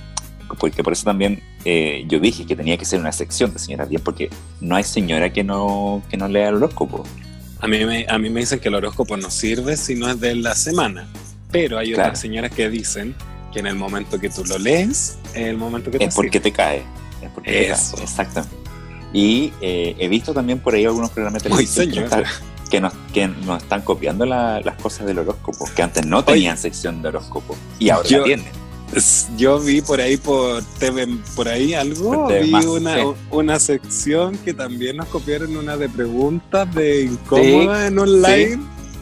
porque 0.58 0.82
por 0.82 0.92
eso 0.92 1.04
también 1.04 1.42
eh, 1.64 2.04
yo 2.08 2.18
dije 2.20 2.44
que 2.44 2.54
tenía 2.54 2.76
que 2.76 2.84
ser 2.84 3.00
una 3.00 3.12
sección 3.12 3.52
de 3.54 3.58
señoras 3.58 3.88
bien 3.88 4.02
porque 4.04 4.28
no 4.60 4.76
hay 4.76 4.84
señora 4.84 5.32
que 5.32 5.42
no 5.44 6.02
que 6.10 6.16
no 6.18 6.28
lea 6.28 6.48
el 6.50 6.56
horóscopo 6.56 7.04
A 7.60 7.66
mí, 7.68 7.84
me, 7.86 8.04
a 8.08 8.18
mí 8.18 8.28
me 8.28 8.40
dicen 8.40 8.58
que 8.58 8.68
el 8.68 8.74
horóscopo 8.74 9.16
no 9.16 9.30
sirve 9.30 9.76
si 9.78 9.94
no 9.94 10.10
es 10.10 10.18
de 10.20 10.34
la 10.34 10.54
semana. 10.54 11.06
Pero 11.52 11.78
hay 11.78 11.92
Claro. 11.92 12.08
otras 12.08 12.20
señoras 12.20 12.50
que 12.50 12.68
dicen 12.68 13.14
que 13.52 13.60
en 13.60 13.66
el 13.68 13.74
momento 13.76 14.18
que 14.18 14.30
tú 14.30 14.44
lo 14.44 14.58
lees, 14.58 15.18
es 15.34 15.46
el 15.46 15.58
momento 15.58 15.90
que 15.90 15.98
te 15.98 16.04
es 16.06 16.14
porque 16.14 16.38
sirve. 16.38 16.50
te 16.50 16.52
cae 16.52 16.82
es 17.22 17.30
porque 17.34 17.50
te 17.50 17.70
Eso. 17.70 17.94
cae 17.96 18.04
exactamente 18.04 18.56
y 19.12 19.52
eh, 19.60 19.94
he 19.98 20.08
visto 20.08 20.32
también 20.32 20.58
por 20.58 20.74
ahí 20.74 20.86
algunos 20.86 21.10
programas 21.10 21.42
de 21.42 21.50
televisión 21.50 21.90
que, 21.90 22.04
que 22.70 22.80
nos, 22.80 22.92
que 23.12 23.28
nos 23.28 23.62
están 23.62 23.82
copiando 23.82 24.24
la- 24.24 24.60
las 24.62 24.76
cosas 24.80 25.06
del 25.06 25.18
horóscopo 25.18 25.68
que 25.76 25.82
antes 25.82 26.06
no 26.06 26.24
tenían 26.24 26.56
sección 26.56 27.02
de 27.02 27.08
horóscopo 27.08 27.54
y 27.78 27.90
ahora 27.90 28.08
Yo- 28.08 28.18
la 28.20 28.24
tienen 28.24 28.46
Yo 29.36 29.58
vi 29.60 29.80
por 29.82 30.00
ahí 30.00 30.16
por 30.16 30.62
TV, 30.78 31.06
por 31.36 31.48
ahí 31.48 31.72
algo, 31.74 32.12
Por 32.26 32.40
vi 32.42 32.50
más, 32.50 32.64
una, 32.66 32.96
sí. 32.96 33.02
una 33.30 33.58
sección 33.60 34.36
que 34.38 34.52
también 34.54 34.96
nos 34.98 35.06
copiaron 35.08 35.56
una 35.56 35.76
de 35.78 35.88
preguntas 35.90 36.74
de 36.74 37.02
incómoda 37.04 37.86
en 37.86 37.98
online. 37.98 38.58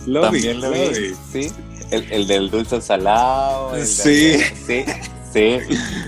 Lo 0.06 0.22
También 0.22 0.56
vi, 0.56 0.62
lo 0.62 0.70
vi. 0.70 1.48
El, 1.90 2.12
el 2.12 2.26
del 2.26 2.50
dulce 2.50 2.76
al 2.76 2.82
salado. 2.82 3.76
el 3.76 3.86
Sí. 3.86 4.10
del- 4.10 4.40
sí. 4.66 4.84
Sí. 5.32 5.58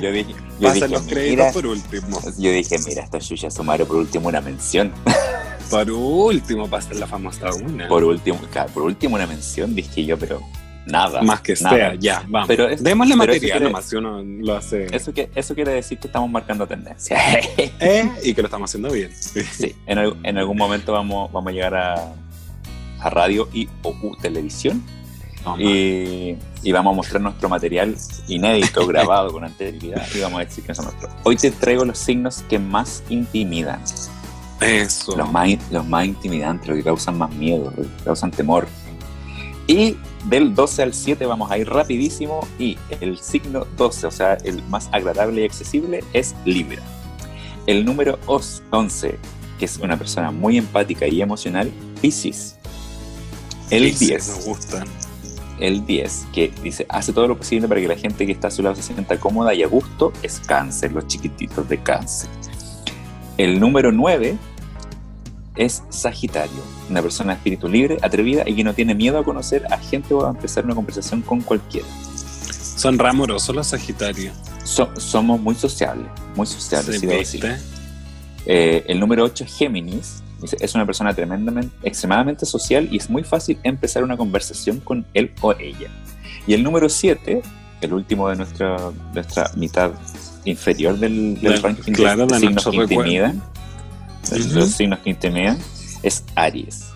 Yo 0.00 0.10
dije, 0.12 0.32
yo 0.60 0.68
Pasan 0.68 0.74
dije, 0.74 0.88
los 0.88 1.02
créditos 1.02 1.38
mira, 1.38 1.52
por 1.52 1.66
último. 1.66 2.20
yo 2.38 2.50
dije, 2.50 2.76
mira, 2.86 3.04
esto 3.04 3.16
es 3.18 3.28
Yuya 3.28 3.50
Sumario 3.50 3.86
por 3.86 3.96
último 3.96 4.28
una 4.28 4.40
mención. 4.40 4.92
Por 5.70 5.90
último, 5.90 6.68
pasa 6.68 6.92
la 6.92 7.06
famosa 7.06 7.48
una. 7.54 7.88
Por 7.88 8.04
último, 8.04 8.38
claro, 8.52 8.68
por 8.74 8.82
último 8.82 9.14
una 9.14 9.26
mención, 9.26 9.74
dije 9.74 10.04
yo, 10.04 10.18
pero 10.18 10.42
nada. 10.84 11.22
Más 11.22 11.40
que 11.40 11.54
nada. 11.62 11.74
sea, 11.76 11.94
ya, 11.94 12.22
vamos. 12.28 12.46
Pero 12.46 12.68
es- 12.68 12.82
Démosle 12.82 13.14
pero 13.14 13.32
eso 13.32 13.32
material 13.40 13.58
quiere- 13.58 13.72
nomás 13.72 13.84
si 13.88 13.96
uno 13.96 14.22
lo 14.22 14.54
hace. 14.54 14.94
Eso, 14.94 15.14
que, 15.14 15.30
eso 15.34 15.54
quiere 15.54 15.72
decir 15.72 15.98
que 15.98 16.08
estamos 16.08 16.28
marcando 16.30 16.66
tendencia. 16.66 17.16
Eh, 17.80 18.06
y 18.22 18.34
que 18.34 18.42
lo 18.42 18.48
estamos 18.48 18.68
haciendo 18.70 18.90
bien. 18.92 19.12
sí, 19.14 19.74
en 19.86 20.36
algún 20.36 20.58
momento 20.58 20.92
vamos, 20.92 21.32
vamos 21.32 21.50
a 21.50 21.54
llegar 21.54 21.74
a, 21.74 22.12
a 23.00 23.08
radio 23.08 23.48
y 23.54 23.66
o 23.82 23.90
u 24.02 24.14
televisión 24.20 24.84
Y, 25.58 26.36
y 26.62 26.72
vamos 26.72 26.92
a 26.92 26.96
mostrar 26.96 27.20
nuestro 27.20 27.48
material 27.48 27.96
inédito, 28.28 28.86
grabado 28.88 29.32
con 29.32 29.44
anterioridad 29.44 30.06
y 30.14 30.20
vamos 30.20 30.40
a 30.40 30.44
decir 30.44 30.64
que 30.64 30.74
son 30.74 30.84
nuestros. 30.86 31.12
Hoy 31.24 31.36
te 31.36 31.50
traigo 31.50 31.84
los 31.84 31.98
signos 31.98 32.44
que 32.48 32.58
más 32.58 33.02
intimidan, 33.08 33.80
Eso. 34.60 35.16
los 35.16 35.30
más, 35.32 35.48
los 35.70 35.86
más 35.86 36.06
intimidantes, 36.06 36.68
los 36.68 36.76
que 36.78 36.84
causan 36.84 37.18
más 37.18 37.32
miedo, 37.34 37.72
los 37.76 37.86
que 37.86 38.04
causan 38.04 38.30
temor. 38.30 38.68
Y 39.66 39.96
del 40.24 40.54
12 40.54 40.82
al 40.82 40.94
7 40.94 41.26
vamos 41.26 41.50
a 41.50 41.58
ir 41.58 41.68
rapidísimo 41.68 42.46
y 42.58 42.78
el 43.00 43.18
signo 43.18 43.66
12, 43.76 44.06
o 44.06 44.10
sea, 44.10 44.34
el 44.44 44.62
más 44.64 44.88
agradable 44.92 45.42
y 45.42 45.44
accesible 45.44 46.04
es 46.12 46.34
Libra. 46.44 46.82
El 47.66 47.84
número 47.84 48.18
os- 48.26 48.62
11, 48.70 49.18
que 49.58 49.64
es 49.64 49.78
una 49.78 49.96
persona 49.96 50.30
muy 50.30 50.58
empática 50.58 51.06
y 51.06 51.22
emocional, 51.22 51.70
Pisces. 52.00 52.56
El 53.70 53.84
Dice, 53.84 54.04
10, 54.06 54.28
Me 54.38 54.44
gustan. 54.44 54.88
El 55.62 55.86
10, 55.86 56.26
que 56.32 56.52
dice, 56.62 56.86
hace 56.88 57.12
todo 57.12 57.28
lo 57.28 57.36
posible 57.36 57.68
para 57.68 57.80
que 57.80 57.88
la 57.88 57.96
gente 57.96 58.26
que 58.26 58.32
está 58.32 58.48
a 58.48 58.50
su 58.50 58.62
lado 58.62 58.74
se 58.74 58.82
sienta 58.82 59.18
cómoda 59.18 59.54
y 59.54 59.62
a 59.62 59.66
gusto, 59.68 60.12
es 60.22 60.40
cáncer, 60.40 60.92
los 60.92 61.06
chiquititos 61.06 61.68
de 61.68 61.78
cáncer. 61.78 62.28
El 63.38 63.60
número 63.60 63.92
9 63.92 64.36
es 65.56 65.82
Sagitario, 65.90 66.62
una 66.90 67.02
persona 67.02 67.32
de 67.32 67.36
espíritu 67.36 67.68
libre, 67.68 67.98
atrevida 68.02 68.42
y 68.46 68.54
que 68.54 68.64
no 68.64 68.74
tiene 68.74 68.94
miedo 68.94 69.18
a 69.18 69.24
conocer 69.24 69.64
a 69.70 69.78
gente 69.78 70.14
o 70.14 70.26
a 70.26 70.30
empezar 70.30 70.64
una 70.64 70.74
conversación 70.74 71.22
con 71.22 71.40
cualquiera. 71.42 71.86
Son 72.76 72.98
ramorosos 72.98 73.54
los 73.54 73.66
Sagitarios. 73.68 74.34
So- 74.64 74.90
somos 74.98 75.40
muy 75.40 75.54
sociables, 75.54 76.06
muy 76.36 76.46
sociables, 76.46 77.00
¿Sí? 77.00 77.06
Eh, 78.46 78.84
el 78.88 78.98
número 78.98 79.24
8, 79.24 79.44
Géminis, 79.46 80.22
dice, 80.42 80.56
es 80.60 80.74
una 80.74 80.84
persona 80.86 81.14
tremendamente, 81.14 81.74
extremadamente 81.82 82.44
social 82.46 82.88
y 82.90 82.98
es 82.98 83.08
muy 83.08 83.22
fácil 83.24 83.58
empezar 83.62 84.02
una 84.04 84.16
conversación 84.16 84.80
con 84.80 85.06
él 85.14 85.32
o 85.40 85.52
ella. 85.52 85.88
Y 86.46 86.54
el 86.54 86.62
número 86.62 86.88
7, 86.88 87.40
el 87.80 87.92
último 87.94 88.28
de 88.28 88.36
nuestra, 88.36 88.76
nuestra 89.14 89.50
mitad 89.56 89.92
inferior 90.44 90.98
del, 90.98 91.38
ranking 91.62 91.92
claro, 91.92 92.26
de, 92.26 92.34
de 92.34 92.40
signos 92.40 92.64
que 92.66 92.76
intimidan, 92.76 93.42
los 94.54 94.70
signos 94.70 94.98
que 95.00 95.10
intimidan, 95.10 95.58
es 96.02 96.24
Aries. 96.34 96.86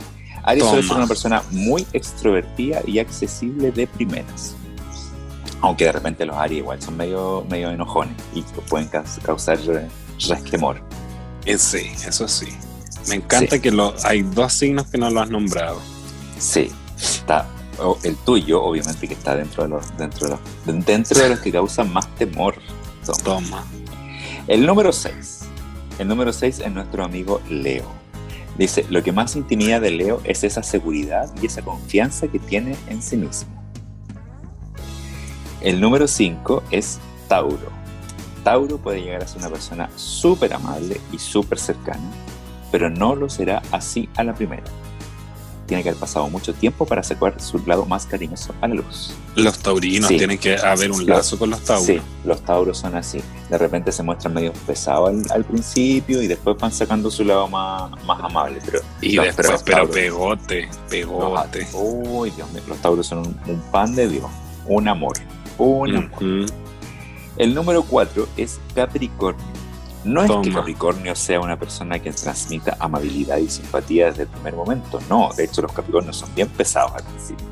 Aries 0.43 0.65
suele 0.65 0.83
ser 0.83 0.89
Toma. 0.89 0.99
una 1.01 1.09
persona 1.09 1.43
muy 1.51 1.87
extrovertida 1.93 2.81
y 2.87 2.99
accesible 2.99 3.71
de 3.73 3.87
primeras. 3.87 4.55
Aunque 5.61 5.85
de 5.85 5.93
repente 5.93 6.25
los 6.27 6.37
Aries 6.37 6.59
igual 6.61 6.81
son 6.83 6.97
medio, 6.97 7.45
medio 7.49 7.71
enojones 7.71 8.15
y 8.35 8.43
pueden 8.69 8.89
caus- 8.89 9.19
causar 9.23 9.59
eh, 9.69 9.89
resquemor. 10.29 10.81
Eh, 11.45 11.59
sí, 11.59 11.91
eso 12.07 12.29
sí. 12.29 12.47
Me 13.09 13.17
encanta 13.17 13.61
que 13.61 13.71
lo, 13.71 13.95
hay 14.05 14.23
dos 14.23 14.53
signos 14.53 14.87
que 14.89 14.99
no 14.99 15.11
lo 15.11 15.21
has 15.21 15.31
nombrado. 15.31 15.81
Sí, 16.39 16.71
está 16.99 17.47
el 18.03 18.17
tuyo, 18.17 18.63
obviamente 18.63 19.07
que 19.07 19.15
está 19.15 19.37
dentro 19.37 19.65
de 19.65 19.69
los 19.69 19.97
dentro 19.97 20.29
de 20.29 20.33
los, 20.35 20.87
dentro 20.87 21.21
de 21.21 21.29
los 21.29 21.41
que 21.41 21.53
causan 21.53 21.93
más 21.93 22.13
temor. 22.17 22.57
Toma. 23.05 23.23
Toma. 23.23 23.65
El 24.49 24.67
número 24.67 24.93
6. 24.93 25.41
El 25.99 26.09
número 26.09 26.33
6 26.33 26.61
es 26.61 26.73
nuestro 26.73 27.05
amigo 27.05 27.41
Leo. 27.49 27.91
Dice, 28.59 28.87
lo 28.89 29.03
que 29.03 29.13
más 29.13 29.37
intimida 29.37 29.81
de 29.81 29.91
Leo 29.91 30.21
es 30.25 30.43
esa 30.45 30.63
seguridad 30.63 31.31
y 31.41 31.47
esa 31.47 31.63
confianza 31.63 32.27
que 32.29 32.39
tiene 32.39 32.77
en 32.89 33.03
sí 33.03 33.17
mismo. 33.17 33.51
El 35.61 35.81
número 35.81 36.09
5 36.09 36.63
es 36.71 36.99
Tauro. 37.29 37.71
Tauro 38.45 38.79
puede 38.79 39.03
llegar 39.03 39.23
a 39.23 39.27
ser 39.27 39.39
una 39.39 39.51
persona 39.51 39.91
súper 39.97 40.55
amable 40.55 41.01
y 41.13 41.19
súper 41.19 41.59
cercana, 41.59 42.09
pero 42.71 42.91
no 42.91 43.15
lo 43.15 43.29
será 43.29 43.63
así 43.73 44.09
a 44.17 44.25
la 44.25 44.35
primera. 44.35 44.65
Tiene 45.67 45.83
que 45.83 45.89
haber 45.89 45.99
pasado 46.01 46.31
mucho 46.31 46.55
tiempo 46.55 46.87
para 46.87 47.03
sacar 47.03 47.41
su 47.41 47.59
lado 47.67 47.87
más 47.87 48.07
cariñoso 48.07 48.55
a 48.61 48.69
la 48.69 48.75
luz. 48.77 49.13
Los 49.35 49.59
taurinos 49.59 50.07
Sí. 50.09 50.17
tienen 50.17 50.39
que 50.39 50.57
haber 50.57 50.93
un 50.93 51.05
lazo 51.07 51.37
con 51.41 51.51
los 51.51 51.61
tauros. 51.65 51.87
Sí, 51.87 52.01
los 52.25 52.41
tauros 52.43 52.79
son 52.79 52.95
así. 52.95 53.21
De 53.51 53.59
repente 53.59 53.91
se 53.91 54.05
muestran 54.05 54.33
medio 54.33 54.53
pesados 54.65 55.09
al, 55.11 55.25
al 55.33 55.45
principio 55.45 56.23
y 56.23 56.29
después 56.29 56.57
van 56.57 56.71
sacando 56.71 57.11
su 57.11 57.25
lado 57.25 57.49
más, 57.49 57.91
más 58.05 58.23
amable. 58.23 58.61
Pero, 58.65 58.79
Y 59.01 59.17
No, 59.17 59.23
después, 59.25 59.61
pero 59.65 59.91
pegote, 59.91 60.69
pegote. 60.89 61.67
Uy, 61.73 62.31
Dios 62.31 62.49
mío, 62.53 62.63
los 62.69 62.79
tauros 62.79 63.05
son 63.09 63.19
un, 63.27 63.37
un 63.49 63.61
pan 63.73 63.93
de 63.97 64.07
Dios, 64.09 64.31
un 64.69 64.87
amor, 64.87 65.17
un 65.59 65.97
amor. 65.97 66.47
El 67.39 67.55
número 67.55 67.83
4 67.83 68.29
es 68.37 68.61
Capricornio. 68.73 69.45
No 70.07 70.23
es 70.23 70.31
que. 70.43 70.53
Capricornio 70.53 71.15
sea 71.15 71.41
una 71.41 71.59
persona 71.59 71.99
que 71.99 72.13
transmita 72.13 72.77
amabilidad 72.79 73.39
y 73.39 73.49
simpatía 73.49 74.07
desde 74.07 74.23
el 74.23 74.29
primer 74.29 74.55
momento. 74.55 75.01
No, 75.09 75.31
de 75.37 75.45
hecho 75.45 75.63
los 75.63 75.73
Capricornios 75.73 76.17
son 76.17 76.35
bien 76.35 76.49
pesados 76.49 76.93
al 76.95 77.03
principio. 77.03 77.47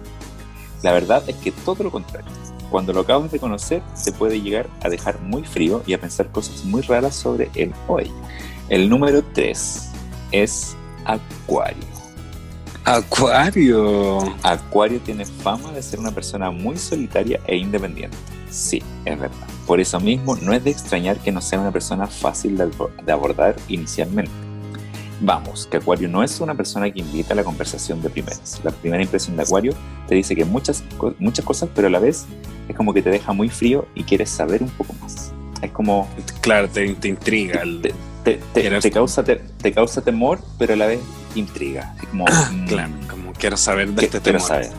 La 0.83 0.93
verdad 0.93 1.23
es 1.27 1.37
que 1.37 1.51
todo 1.51 1.83
lo 1.83 1.91
contrario. 1.91 2.31
Cuando 2.71 2.93
lo 2.93 3.01
acabas 3.01 3.31
de 3.33 3.39
conocer, 3.39 3.83
te 4.05 4.13
puede 4.13 4.41
llegar 4.41 4.69
a 4.83 4.89
dejar 4.89 5.21
muy 5.21 5.43
frío 5.45 5.83
y 5.87 5.95
a 5.95 6.01
pensar 6.01 6.31
cosas 6.31 6.65
muy 6.65 6.83
raras 6.83 7.15
sobre 7.15 7.51
él 7.55 7.73
o 7.89 7.99
ella. 7.99 8.13
El 8.69 8.89
número 8.89 9.23
3 9.33 9.91
es 10.33 10.77
Acuario. 11.05 11.94
Acuario. 12.85 14.19
Acuario 14.43 15.01
tiene 15.01 15.25
fama 15.25 15.73
de 15.73 15.83
ser 15.83 15.99
una 16.01 16.11
persona 16.11 16.51
muy 16.51 16.77
solitaria 16.77 17.41
e 17.47 17.57
independiente. 17.57 18.17
Sí, 18.51 18.83
es 19.05 19.19
verdad. 19.19 19.37
Por 19.67 19.81
eso 19.81 19.99
mismo, 20.01 20.37
no 20.37 20.53
es 20.53 20.63
de 20.63 20.71
extrañar 20.71 21.19
que 21.19 21.33
no 21.33 21.41
sea 21.41 21.61
una 21.61 21.71
persona 21.73 22.07
fácil 22.07 22.57
de, 22.59 22.67
abor- 22.67 22.91
de 23.05 23.13
abordar 23.13 23.57
inicialmente. 23.69 24.31
Vamos, 25.21 25.67
que 25.71 25.79
Acuario 25.79 26.09
no 26.09 26.23
es 26.23 26.41
una 26.41 26.55
persona 26.55 26.91
que 26.91 27.01
invita 27.01 27.33
a 27.33 27.37
la 27.37 27.45
conversación 27.45 28.03
de 28.03 28.11
primeras. 28.11 28.61
La 28.63 28.71
primera 28.71 29.03
impresión 29.03 29.37
de 29.37 29.43
Acuario 29.45 29.73
te 30.07 30.15
dice 30.17 30.37
que 30.37 30.45
muchas, 30.45 30.85
muchas 31.19 31.45
cosas, 31.45 31.71
pero 31.75 31.87
a 31.87 31.91
la 31.91 31.99
vez 32.01 32.27
es 32.69 32.77
como 32.77 32.93
que 32.93 33.01
te 33.01 33.11
deja 33.11 33.33
muy 33.33 33.49
frío 33.49 33.87
y 33.95 34.05
quieres 34.05 34.29
saber 34.29 34.63
un 34.63 34.69
poco 34.71 34.93
más. 35.01 35.33
Es 35.63 35.71
como 35.71 36.09
Claro, 36.43 36.69
te, 36.69 36.95
te 36.95 37.09
intriga. 37.09 37.63
el- 37.63 37.81
te, 37.81 37.95
te- 38.25 38.41
te- 38.53 38.61
Quieres- 38.63 38.83
te 38.83 38.91
causa, 38.91 39.23
te, 39.23 39.37
te 39.37 39.73
causa 39.73 40.01
temor, 40.03 40.41
pero 40.59 40.73
a 40.75 40.77
la 40.77 40.87
vez 40.87 41.01
intriga. 41.35 41.95
Como, 42.11 42.25
mm, 42.25 42.67
Claro, 42.67 42.93
como 43.11 43.33
quiero 43.35 43.57
saber 43.57 43.89
de 43.91 43.95
que- 43.97 44.07
este 44.07 44.21
quiero 44.21 44.39
tema. 44.39 44.49
saber. 44.49 44.71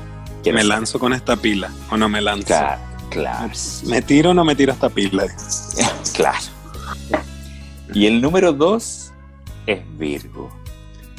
¿Me 0.46 0.52
saber. 0.52 0.66
lanzo 0.66 1.00
con 1.00 1.14
esta 1.14 1.36
pila 1.38 1.72
o 1.90 1.98
no 1.98 2.08
me 2.10 2.22
lanzo? 2.22 2.48
Claro, 2.48 2.82
claro. 3.10 3.50
¿Me 3.86 4.02
tiro 4.02 4.32
o 4.32 4.34
no 4.34 4.44
me 4.46 4.56
tiro 4.56 4.72
esta 4.74 4.90
pila? 4.90 5.26
Claro. 6.14 6.38
Y 7.94 8.06
el 8.08 8.22
número 8.22 8.52
dos 8.54 9.12
es 9.68 9.80
Virgo. 9.98 10.50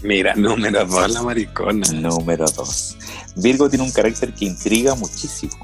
Mira, 0.02 0.34
número 0.34 0.84
dos, 0.86 1.10
la 1.10 1.22
maricona. 1.22 1.86
Número 1.92 2.46
dos. 2.46 2.96
Virgo 3.34 3.68
tiene 3.68 3.84
un 3.84 3.90
carácter 3.92 4.32
que 4.34 4.44
intriga 4.46 4.94
muchísimo, 4.94 5.54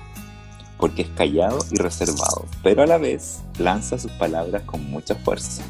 porque 0.78 1.02
es 1.02 1.08
callado 1.16 1.64
y 1.70 1.76
reservado, 1.76 2.46
pero 2.62 2.82
a 2.82 2.86
la 2.86 2.98
vez 2.98 3.38
lanza 3.58 3.98
sus 3.98 4.10
palabras 4.12 4.62
con 4.64 4.84
mucha 4.90 5.14
fuerza. 5.16 5.62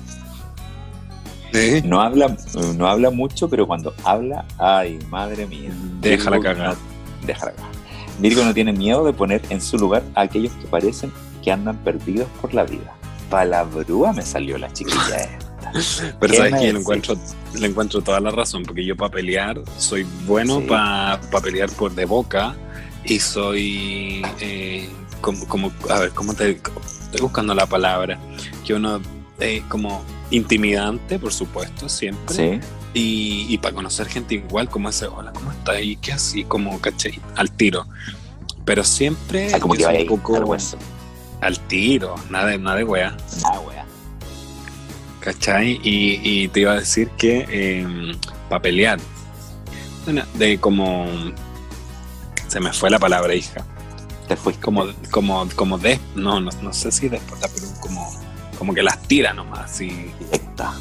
¿Sí? 1.52 1.82
No 1.84 2.00
habla, 2.00 2.34
no 2.76 2.86
habla 2.88 3.10
mucho, 3.10 3.48
pero 3.48 3.66
cuando 3.66 3.94
habla, 4.04 4.44
ay, 4.58 4.98
madre 5.10 5.46
mía. 5.46 5.70
Déjala 6.00 6.40
cagar. 6.40 6.68
no- 6.70 7.26
déjala 7.26 7.52
cagar. 7.52 7.70
Virgo 8.18 8.44
no 8.44 8.54
tiene 8.54 8.72
miedo 8.72 9.04
de 9.04 9.12
poner 9.12 9.42
en 9.50 9.60
su 9.60 9.78
lugar 9.78 10.02
a 10.14 10.22
aquellos 10.22 10.52
que 10.54 10.66
parecen 10.66 11.12
que 11.42 11.50
andan 11.52 11.76
perdidos 11.78 12.28
por 12.40 12.54
la 12.54 12.64
vida. 12.64 12.94
Palabrúa 13.30 14.12
me 14.12 14.22
salió 14.22 14.58
la 14.58 14.72
chiquilla 14.72 15.16
esta. 15.16 15.72
Pero 16.20 16.30
¿Qué 16.32 16.36
sabes 16.36 16.54
que 16.60 16.72
le 16.72 16.78
encuentro, 16.80 17.16
le 17.54 17.66
encuentro 17.66 18.02
toda 18.02 18.20
la 18.20 18.30
razón, 18.30 18.62
porque 18.62 18.84
yo 18.84 18.94
para 18.96 19.10
pelear 19.10 19.60
soy 19.78 20.06
bueno 20.26 20.60
Sí. 20.60 20.66
para 20.68 21.18
pelear 21.42 21.70
por 21.70 21.94
de 21.94 22.04
boca 22.04 22.54
y 23.04 23.18
soy 23.18 24.22
eh, 24.40 24.88
como, 25.22 25.46
como, 25.48 25.72
a 25.88 25.98
ver, 26.00 26.10
¿cómo 26.10 26.34
te 26.34 26.50
estoy 26.50 27.20
buscando 27.22 27.54
la 27.54 27.64
palabra? 27.66 28.18
Que 28.66 28.74
uno 28.74 29.00
eh, 29.40 29.62
como 29.68 30.02
intimidante, 30.32 31.18
por 31.18 31.32
supuesto, 31.32 31.88
siempre. 31.88 32.34
Sí, 32.34 32.66
Y, 32.94 33.46
y 33.48 33.58
para 33.58 33.74
conocer 33.74 34.08
gente 34.08 34.34
igual, 34.34 34.68
como 34.68 34.88
ese, 34.88 35.06
hola, 35.06 35.32
¿cómo 35.32 35.52
estás? 35.52 35.80
Y 35.82 35.96
qué 35.96 36.12
así, 36.12 36.44
como, 36.44 36.80
caché, 36.80 37.20
al 37.36 37.50
tiro. 37.50 37.86
Pero 38.64 38.84
siempre 38.84 39.50
como 39.60 39.74
que 39.74 39.84
vaya 39.86 40.00
un 40.00 40.06
poco 40.06 40.36
al 40.36 40.44
hueso. 40.44 40.78
al 41.40 41.58
tiro, 41.68 42.14
nada 42.30 42.46
de, 42.46 42.58
nada 42.58 42.76
de 42.76 42.84
wea. 42.84 43.16
Ah, 43.44 43.60
wea. 43.60 43.84
¿Cachai? 45.20 45.80
Y, 45.82 46.20
y 46.22 46.48
te 46.48 46.60
iba 46.60 46.72
a 46.72 46.80
decir 46.80 47.08
que 47.16 47.86
para 48.48 48.60
pelear, 48.62 48.98
bueno, 50.04 50.24
de 50.34 50.58
como. 50.58 51.06
Se 52.48 52.60
me 52.60 52.72
fue 52.72 52.90
la 52.90 52.98
palabra, 52.98 53.34
hija. 53.34 53.64
Te 54.28 54.36
fuiste. 54.36 54.62
Como, 54.62 54.86
como, 55.10 55.48
como 55.56 55.78
de. 55.78 55.98
No, 56.14 56.40
no, 56.40 56.50
no 56.62 56.72
sé 56.72 56.92
si 56.92 57.08
déspota, 57.08 57.48
pero 57.54 57.66
como, 57.80 58.10
como 58.62 58.74
que 58.74 58.82
las 58.84 59.02
tira 59.08 59.32
nomás, 59.34 59.72
así. 59.72 60.12
Directa. 60.20 60.72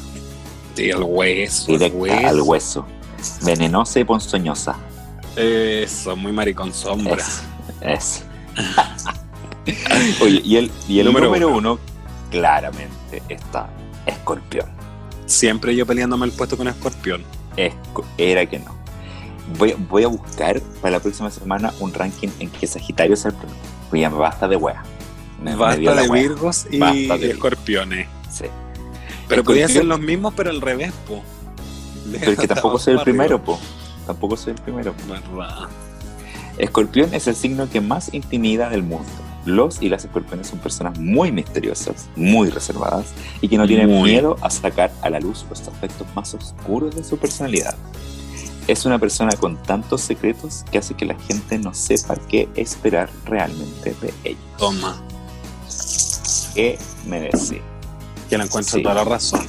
Sí, 0.76 0.88
el 0.90 1.02
hueso. 1.02 1.66
Directa 1.72 1.98
hueso. 1.98 2.28
al 2.28 2.40
hueso. 2.42 2.86
Venenosa 3.42 3.98
y 3.98 4.04
ponzoñosa. 4.04 4.76
Eso, 5.34 6.14
muy 6.14 6.30
maricón 6.30 6.72
sombra. 6.72 7.16
Es. 7.16 7.42
es. 7.80 8.24
Oye, 10.22 10.42
y 10.44 10.56
el, 10.58 10.70
y 10.86 11.00
el 11.00 11.06
Número 11.06 11.26
número, 11.26 11.48
uno. 11.48 11.56
uno. 11.72 11.78
claramente 12.30 13.20
está 13.28 13.68
Escorpión. 14.06 14.66
Siempre 15.26 15.74
yo 15.74 15.84
peleándome 15.84 16.26
el 16.26 16.30
puesto 16.32 16.56
con 16.56 16.68
escorpión. 16.68 17.24
Esco- 17.56 18.04
era 18.16 18.46
que 18.46 18.60
no. 18.60 18.76
Voy, 19.58 19.74
voy 19.90 20.04
a 20.04 20.08
buscar 20.08 20.60
para 20.80 20.92
la 20.92 21.00
próxima 21.00 21.32
semana 21.32 21.72
un 21.80 21.92
ranking 21.92 22.28
en 22.38 22.48
que 22.48 22.64
Sagitario 22.68 23.16
sea 23.16 23.32
el 23.32 23.36
primero. 23.38 23.58
Pues 23.90 24.00
ya 24.02 24.08
me 24.08 24.18
basta 24.18 24.46
de 24.46 24.54
wea. 24.54 24.84
Me, 25.42 25.50
me 25.50 25.56
Basta 25.56 25.94
la 25.94 26.02
de 26.02 26.10
virgos 26.10 26.66
y, 26.70 26.78
Basta 26.78 27.18
de 27.18 27.26
y 27.26 27.30
escorpiones. 27.30 28.06
Sí. 28.30 28.44
Pero 29.28 29.44
podía 29.44 29.66
Escorpión- 29.66 29.72
ser 29.72 29.84
los 29.84 30.00
mismos, 30.00 30.34
pero 30.36 30.50
al 30.50 30.60
revés, 30.60 30.92
po. 31.08 31.22
Pero 32.18 32.32
es 32.32 32.38
que 32.38 32.48
tampoco 32.48 32.78
soy 32.78 32.94
el 32.94 33.00
arriba. 33.00 33.04
primero, 33.24 33.42
po. 33.44 33.58
Tampoco 34.06 34.36
soy 34.36 34.52
el 34.54 34.60
primero. 34.60 34.94
¿Verdad? 35.08 35.68
Escorpión 36.58 37.14
es 37.14 37.26
el 37.26 37.34
signo 37.34 37.68
que 37.70 37.80
más 37.80 38.12
intimida 38.12 38.68
del 38.68 38.82
mundo. 38.82 39.08
Los 39.44 39.82
y 39.82 39.88
las 39.88 40.04
escorpiones 40.04 40.46
son 40.46 40.60
personas 40.60 40.98
muy 41.00 41.32
misteriosas, 41.32 42.08
muy 42.14 42.48
reservadas 42.50 43.06
y 43.40 43.48
que 43.48 43.56
no 43.58 43.66
tienen 43.66 43.88
Muy. 43.90 44.10
miedo 44.12 44.36
a 44.40 44.50
sacar 44.50 44.92
a 45.02 45.10
la 45.10 45.18
luz 45.18 45.44
los 45.50 45.60
aspectos 45.62 46.06
más 46.14 46.32
oscuros 46.34 46.94
de 46.94 47.02
su 47.02 47.16
personalidad. 47.18 47.74
Es 48.68 48.84
una 48.86 49.00
persona 49.00 49.32
con 49.32 49.56
tantos 49.60 50.02
secretos 50.02 50.64
que 50.70 50.78
hace 50.78 50.94
que 50.94 51.04
la 51.06 51.14
gente 51.18 51.58
no 51.58 51.74
sepa 51.74 52.14
qué 52.28 52.48
esperar 52.54 53.10
realmente 53.24 53.96
de 54.00 54.14
ellos. 54.22 54.40
Toma. 54.58 55.02
¿Qué 56.54 56.78
me 57.06 57.20
decís? 57.20 57.54
Que 58.28 58.38
la 58.38 58.44
encuentro 58.44 58.76
Sí. 58.78 58.82
toda 58.82 58.94
la 58.96 59.04
razón. 59.04 59.44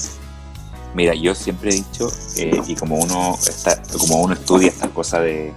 Mira, 0.96 1.14
yo 1.16 1.34
siempre 1.34 1.72
he 1.72 1.74
dicho, 1.76 2.08
eh, 2.38 2.62
y 2.68 2.76
como 2.76 2.96
uno 2.98 3.36
está, 3.48 3.82
como 3.98 4.18
uno 4.18 4.34
estudia 4.36 4.68
esta 4.70 4.90
cosa 4.90 5.20
de, 5.20 5.52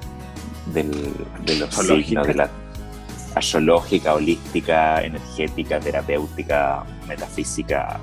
del- 0.73 1.13
de 1.45 1.57
los 1.57 1.75
signos, 1.75 2.27
de 2.27 2.35
la 2.35 2.51
astrológica, 3.35 4.15
holística, 4.15 5.03
energética, 5.03 5.79
terapéutica, 5.81 6.85
metafísica, 7.07 7.99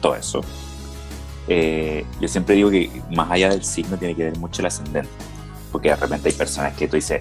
todo 0.00 0.14
eso. 0.16 0.40
eh, 1.48 2.04
yo 2.20 2.26
siempre 2.26 2.56
digo 2.56 2.70
que 2.70 2.90
más 3.14 3.30
allá 3.30 3.50
del 3.50 3.62
signo 3.64 3.96
tiene 3.96 4.16
que 4.16 4.24
ver 4.24 4.36
mucho 4.38 4.62
el 4.62 4.66
ascendente. 4.66 5.08
Porque 5.70 5.90
de 5.90 5.96
repente 5.96 6.28
hay 6.30 6.34
personas 6.34 6.74
que 6.74 6.88
tú 6.88 6.96
dices, 6.96 7.20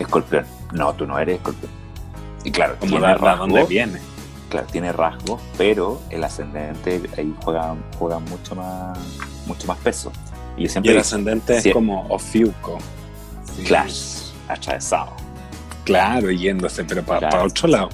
escorpión, 0.00 0.44
no, 0.72 0.92
tú 0.94 1.06
no 1.06 1.16
eres 1.18 1.36
escorpión. 1.36 1.70
Y 2.42 2.50
claro, 2.50 2.74
Como 2.80 2.90
tiene 2.92 3.06
dar 3.06 3.14
a 3.16 3.18
rasgos, 3.18 3.48
dónde 3.50 3.64
viene. 3.66 4.00
Claro, 4.52 4.66
tiene 4.70 4.92
rasgos, 4.92 5.40
pero 5.56 6.00
el 6.10 6.22
ascendente 6.22 7.00
ahí 7.16 7.34
juega, 7.42 7.74
juega 7.98 8.18
mucho 8.18 8.54
más 8.54 8.98
mucho 9.46 9.66
más 9.66 9.78
peso. 9.78 10.12
Y 10.58 10.66
el 10.66 10.82
digo, 10.82 11.00
ascendente 11.00 11.56
es 11.56 11.72
como 11.72 12.06
Ofiuco. 12.08 12.78
Sí. 13.56 13.64
Clash, 13.64 14.30
atravesado. 14.48 15.12
Claro, 15.84 16.30
yéndose, 16.30 16.84
pero 16.84 17.02
para 17.02 17.30
Claro. 17.30 17.44
otro 17.46 17.66
lado. 17.66 17.88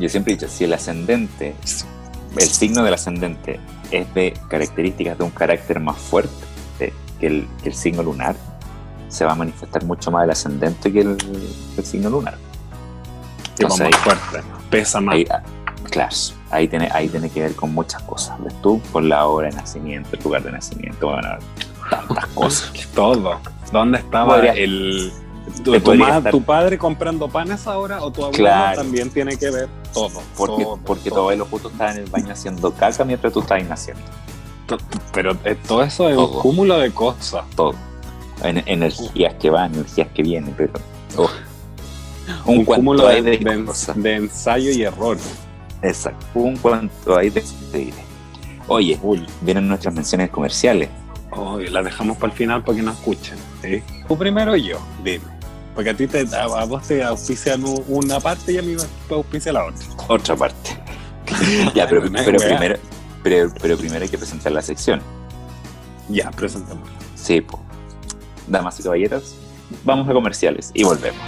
Yo 0.00 0.08
siempre 0.08 0.32
he 0.32 0.36
dicho, 0.36 0.48
si 0.48 0.64
el 0.64 0.72
ascendente, 0.72 1.54
el 2.36 2.48
signo 2.48 2.82
del 2.82 2.94
ascendente 2.94 3.60
es 3.92 4.12
de 4.14 4.34
características 4.48 5.16
de 5.18 5.24
un 5.24 5.30
carácter 5.30 5.78
más 5.78 5.98
fuerte 5.98 6.32
que 7.20 7.26
el, 7.28 7.46
que 7.62 7.68
el 7.68 7.74
signo 7.76 8.02
lunar, 8.02 8.34
se 9.08 9.24
va 9.24 9.32
a 9.32 9.36
manifestar 9.36 9.84
mucho 9.84 10.10
más 10.10 10.24
el 10.24 10.30
ascendente 10.32 10.92
que 10.92 11.00
el, 11.02 11.16
que 11.16 11.80
el 11.80 11.84
signo 11.86 12.10
lunar. 12.10 12.36
Entonces, 13.50 13.88
más 13.90 14.00
fuerte. 14.00 14.48
Pesa 14.70 15.00
más. 15.00 15.14
Ahí, 15.14 15.26
claro, 15.92 16.16
ahí 16.50 16.66
tiene, 16.66 16.88
ahí 16.92 17.08
tiene 17.08 17.30
que 17.30 17.40
ver 17.42 17.54
con 17.54 17.72
muchas 17.72 18.02
cosas. 18.02 18.42
¿Ves 18.42 18.54
tú? 18.62 18.80
Con 18.92 19.08
la 19.08 19.26
hora 19.26 19.48
de 19.48 19.54
nacimiento, 19.56 20.16
el 20.16 20.22
lugar 20.24 20.42
de 20.42 20.50
nacimiento, 20.52 21.08
bueno, 21.08 21.28
tantas 21.90 22.26
cosas. 22.34 22.72
Todo. 22.94 23.38
¿Dónde 23.72 23.98
estaba 23.98 24.34
Podría- 24.36 24.52
el. 24.54 25.12
Tu, 25.64 25.72
tu 25.72 25.80
podría 25.82 26.06
ma- 26.06 26.18
estar- 26.18 26.30
tu 26.30 26.42
padre 26.42 26.78
comprando 26.78 27.28
panes 27.28 27.66
ahora 27.66 28.00
o 28.02 28.10
tu 28.12 28.22
abuelo 28.24 28.38
Claro. 28.44 28.76
también 28.82 29.10
tiene 29.10 29.36
que 29.36 29.50
ver 29.50 29.68
todo. 29.92 30.22
Porque, 30.36 30.62
todo, 30.64 30.76
porque 30.84 31.04
tu 31.04 31.10
todo. 31.10 31.20
abuelo 31.20 31.46
justo 31.50 31.68
estaba 31.68 31.90
en 31.92 31.98
el 31.98 32.10
baño 32.10 32.32
haciendo 32.32 32.72
caca 32.72 33.04
mientras 33.04 33.32
tú 33.32 33.40
estabas 33.40 33.64
naciendo. 33.68 34.02
Pero 35.12 35.36
eh, 35.44 35.56
todo 35.66 35.82
eso 35.82 36.08
es 36.08 36.14
Todo. 36.14 36.28
un 36.36 36.40
cúmulo 36.40 36.78
de 36.78 36.92
cosas. 36.92 37.44
Todo. 37.56 37.74
En- 38.44 38.62
energías 38.66 39.34
que 39.34 39.50
van, 39.50 39.74
energías 39.74 40.08
que 40.14 40.22
vienen, 40.22 40.54
pero. 40.56 40.72
oh. 41.16 41.28
Un, 42.46 42.64
cúmulo 42.64 43.08
de, 43.08 43.20
de, 43.20 43.66
de 43.96 44.14
ensayo 44.14 44.70
y 44.70 44.82
error. 44.84 45.18
Exacto. 45.82 46.24
Un 46.34 46.56
cuanto 46.56 47.16
hay 47.16 47.30
de. 47.30 47.42
de- 47.72 47.92
Oye, 48.68 48.98
vienen 49.40 49.68
nuestras 49.68 49.92
menciones 49.94 50.30
comerciales. 50.30 50.88
Oh, 51.30 51.60
y 51.60 51.68
la 51.68 51.82
dejamos 51.82 52.16
para 52.18 52.32
el 52.32 52.38
final 52.38 52.62
para 52.62 52.76
que 52.76 52.82
nos 52.82 52.96
escuchen. 52.96 53.36
¿sí? 53.62 53.82
Tú 54.06 54.16
primero 54.16 54.54
y 54.56 54.64
yo, 54.68 54.78
dime. 55.02 55.24
Porque 55.74 55.90
a 55.90 55.94
ti 55.96 56.06
te, 56.06 56.26
a, 56.36 56.42
a 56.44 56.64
vos 56.66 56.86
te 56.86 57.02
auspician 57.02 57.64
una 57.88 58.20
parte 58.20 58.52
y 58.52 58.58
a 58.58 58.62
mí 58.62 58.76
me 58.76 59.16
auspicia 59.16 59.52
la 59.52 59.64
otra. 59.66 59.86
Otra 60.08 60.36
parte. 60.36 60.70
ya, 61.74 61.88
pero, 61.88 62.02
primero. 62.02 62.76
Pero, 63.22 63.52
pero 63.60 63.76
primero 63.78 64.02
hay 64.02 64.08
que 64.10 64.18
presentar 64.18 64.52
la 64.52 64.62
sección. 64.62 65.00
Ya, 66.08 66.30
presentamos. 66.30 66.88
Sí, 67.16 67.40
po. 67.40 67.58
Damas 68.46 68.78
y 68.80 68.82
caballeros, 68.82 69.34
vamos 69.84 70.08
a 70.08 70.12
comerciales 70.12 70.70
y 70.74 70.82
volvemos. 70.84 71.22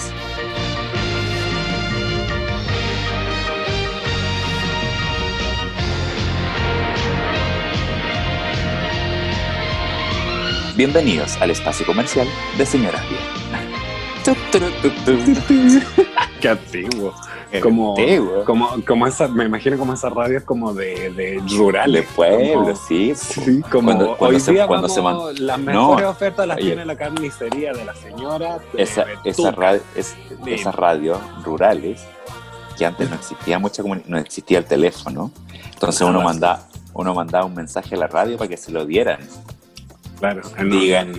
Bienvenidos 10.77 11.41
al 11.41 11.51
espacio 11.51 11.87
comercial 11.87 12.27
de 12.59 12.66
Señoras 12.66 13.03
Bien. 13.09 13.22
Qué 16.41 16.49
antiguo. 16.49 17.14
Como, 17.62 17.95
como, 18.45 18.70
como 18.85 19.07
esa, 19.07 19.29
me 19.29 19.45
imagino 19.45 19.79
como 19.79 19.93
esa 19.95 20.09
radio 20.09 20.39
es 20.39 20.45
como 20.45 20.72
de, 20.75 21.11
de 21.11 21.41
rural. 21.57 21.93
de 21.93 22.03
pueblo, 22.03 22.75
sí. 22.75 23.12
po. 23.14 23.18
Sí, 23.45 23.61
como 23.70 23.87
Cuando- 23.93 24.16
cuando 24.16 24.37
hoy 24.37 24.41
se- 24.41 24.53
día 24.53 24.66
cuando 24.66 24.89
se 24.89 25.01
vamos, 25.01 25.39
las 25.39 25.59
mejores 25.59 26.07
ofertas 26.07 26.49
las 26.49 26.57
oye. 26.57 26.66
tiene 26.68 26.85
la 26.85 26.97
carnicería 26.97 27.72
de 27.72 27.85
la 27.85 27.95
señora. 27.95 28.59
de 28.72 28.83
Esa, 28.83 29.05
esa 29.25 29.51
radio, 29.53 29.81
es- 29.95 30.16
Dime. 30.43 30.55
esas 30.57 30.75
radios 30.75 31.18
rurales, 31.45 32.03
que 32.77 32.85
antes 32.87 33.09
no 33.09 33.14
existía 33.16 33.59
mucha 33.61 33.83
no 34.07 34.18
existía 34.18 34.59
el 34.59 34.64
teléfono, 34.64 35.31
entonces 35.72 36.01
uno 36.03 36.22
mandaba, 36.22 36.66
uno 36.95 37.14
mandaba 37.14 37.45
un 37.45 37.55
mensaje 37.55 37.95
a 37.95 37.99
la 37.99 38.07
radio 38.09 38.37
para 38.37 38.49
que 38.49 38.57
se 38.57 38.72
lo 38.72 38.85
dieran. 38.85 39.20
Claro, 40.19 40.43
Digan, 40.71 41.12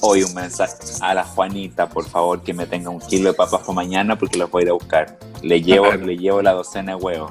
hoy 0.00 0.22
un 0.22 0.34
mensaje 0.34 0.74
a 1.00 1.14
la 1.14 1.24
Juanita, 1.24 1.88
por 1.88 2.04
favor, 2.06 2.42
que 2.42 2.54
me 2.54 2.66
tenga 2.66 2.90
un 2.90 3.00
kilo 3.00 3.30
de 3.30 3.34
papas 3.36 3.60
para 3.60 3.72
mañana 3.72 4.16
porque 4.16 4.38
los 4.38 4.50
voy 4.50 4.62
a 4.62 4.64
ir 4.66 4.70
a 4.70 4.74
buscar. 4.74 5.18
Le 5.42 5.60
llevo, 5.62 5.86
Claro. 5.86 6.06
le 6.06 6.16
llevo 6.16 6.42
la 6.42 6.52
docena 6.52 6.96
de 6.96 7.02
huevos. 7.02 7.30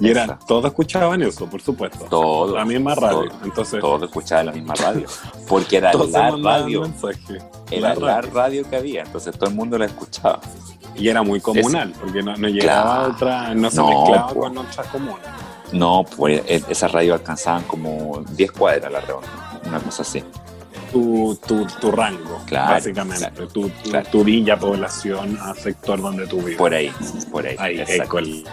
Y 0.00 0.08
era, 0.10 0.24
Esa. 0.24 0.38
todos 0.48 0.64
escuchaban 0.64 1.22
eso, 1.22 1.46
por 1.46 1.60
supuesto. 1.62 2.06
Todo. 2.10 2.56
La 2.56 2.64
misma 2.64 2.94
radio. 2.96 3.28
todo. 3.28 3.38
Entonces, 3.44 3.80
Todo 3.80 4.04
escuchaba 4.06 4.42
la 4.44 4.52
misma 4.52 4.74
radio. 4.74 5.06
Porque 5.46 5.76
era 5.76 5.92
todos 5.92 6.10
la 6.10 6.30
radio. 6.30 6.90
Era 7.70 7.94
La 7.94 7.94
radio. 7.94 8.30
radio 8.34 8.68
que 8.68 8.76
había. 8.76 9.02
Entonces 9.02 9.36
todo 9.38 9.48
el 9.50 9.54
mundo 9.54 9.78
la 9.78 9.84
escuchaba. 9.86 10.40
Y 10.96 11.08
era 11.08 11.22
muy 11.22 11.40
comunal, 11.40 11.92
porque 12.00 12.22
no, 12.22 12.36
no 12.36 12.48
llegaba 12.48 12.94
Claro. 12.96 13.12
otra, 13.14 13.54
no 13.54 13.70
se 13.70 13.76
No, 13.76 13.88
mezclaba 13.88 14.28
po. 14.28 14.40
con 14.40 14.58
otras 14.58 14.86
comunas. 14.88 15.20
No, 15.72 16.04
pues 16.16 16.42
e- 16.48 16.62
esas 16.68 16.90
radios 16.92 17.18
alcanzaban 17.20 17.62
como 17.64 18.22
10 18.32 18.50
cuadras 18.52 18.86
a 18.86 18.90
la 18.90 19.00
redonda. 19.00 19.28
Una 19.66 19.78
cosa 19.80 20.02
así. 20.02 20.22
tu, 20.92 21.38
tu, 21.46 21.64
tu 21.80 21.90
rango, 21.90 22.40
Claro, 22.46 22.72
básicamente. 22.72 23.18
claro, 23.30 23.48
tu, 23.48 23.68
tu, 23.70 23.90
claro. 23.90 24.08
tu 24.10 24.24
villa, 24.24 24.58
población, 24.58 25.38
a 25.40 25.54
sector 25.54 26.00
donde 26.02 26.26
tú 26.26 26.38
vives. 26.38 26.56
Por 26.56 26.74
ahí, 26.74 26.92
por 27.30 27.46
ahí. 27.46 27.56
Ahí, 27.58 27.80
exacto. 27.80 28.02
école. 28.04 28.44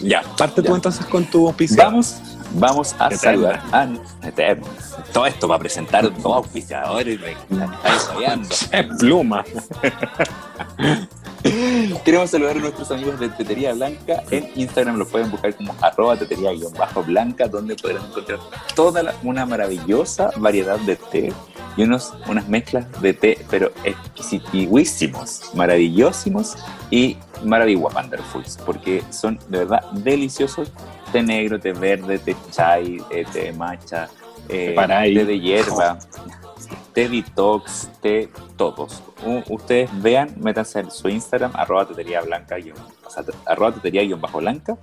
Ya, 0.00 0.22
parte 0.38 0.62
Ya. 0.62 0.68
tú 0.68 0.74
entonces 0.74 1.04
con 1.06 1.24
tu 1.26 1.46
auspicio. 1.48 1.76
Vamos, 1.76 2.16
vamos 2.54 2.94
a 2.98 3.06
Eterna. 3.08 3.18
saludar 3.18 3.62
a 3.72 4.26
Eterna. 4.26 4.66
Todo 5.12 5.26
esto 5.26 5.46
para 5.46 5.58
presentar 5.58 6.10
dos 6.22 6.36
auspiciadores. 6.36 7.20
me 7.50 7.58
la 7.58 7.64
estáis 7.74 8.02
sabiando. 8.02 8.48
Es 8.72 8.86
pluma. 8.98 9.44
Queremos 12.04 12.30
saludar 12.30 12.56
a 12.56 12.60
nuestros 12.60 12.90
amigos 12.90 13.18
de 13.18 13.28
Tetería 13.30 13.72
Blanca. 13.72 14.22
En 14.30 14.50
Instagram 14.56 14.96
los 14.96 15.08
pueden 15.08 15.30
buscar 15.30 15.54
como 15.54 15.74
arroba 15.80 16.16
tetería-blanca, 16.16 17.48
donde 17.48 17.76
podrán 17.76 18.04
encontrar 18.06 18.38
toda 18.74 19.02
la- 19.02 19.14
una 19.22 19.46
maravillosa 19.46 20.30
variedad 20.36 20.78
de 20.80 20.96
té 20.96 21.32
y 21.76 21.82
unos, 21.84 22.12
unas 22.28 22.46
mezclas 22.48 22.86
de 23.00 23.14
té, 23.14 23.38
pero 23.48 23.70
exquisitísimos, 23.84 25.50
maravillosimos 25.54 26.56
y 26.90 27.16
maravillosos 27.44 27.94
wonderfuls, 27.94 28.58
porque 28.66 29.02
son 29.10 29.38
de 29.48 29.58
verdad 29.58 29.82
deliciosos. 29.92 30.70
Té 31.12 31.22
negro, 31.22 31.58
té 31.58 31.72
verde, 31.72 32.18
té 32.18 32.36
chai, 32.52 32.98
eh, 33.10 33.24
té 33.32 33.52
matcha, 33.52 34.08
eh, 34.48 34.74
té 35.14 35.24
de 35.24 35.40
hierba, 35.40 35.98
té 36.94 37.08
detox, 37.08 37.88
té 38.00 38.28
todos. 38.56 39.02
U- 39.24 39.42
ustedes 39.54 39.90
vean, 40.02 40.34
métanse 40.40 40.80
en 40.80 40.90
su 40.90 41.08
Instagram, 41.08 41.52
arroba 41.54 41.86
tetería 41.86 42.20
blanca, 42.22 42.56
guión- 42.58 42.76
o 43.04 43.10
sea, 43.10 43.22
te- 43.22 43.32
arroba 43.46 43.72
tetería 43.72 44.02
guion 44.02 44.20
bajo 44.20 44.38
blanca, 44.38 44.76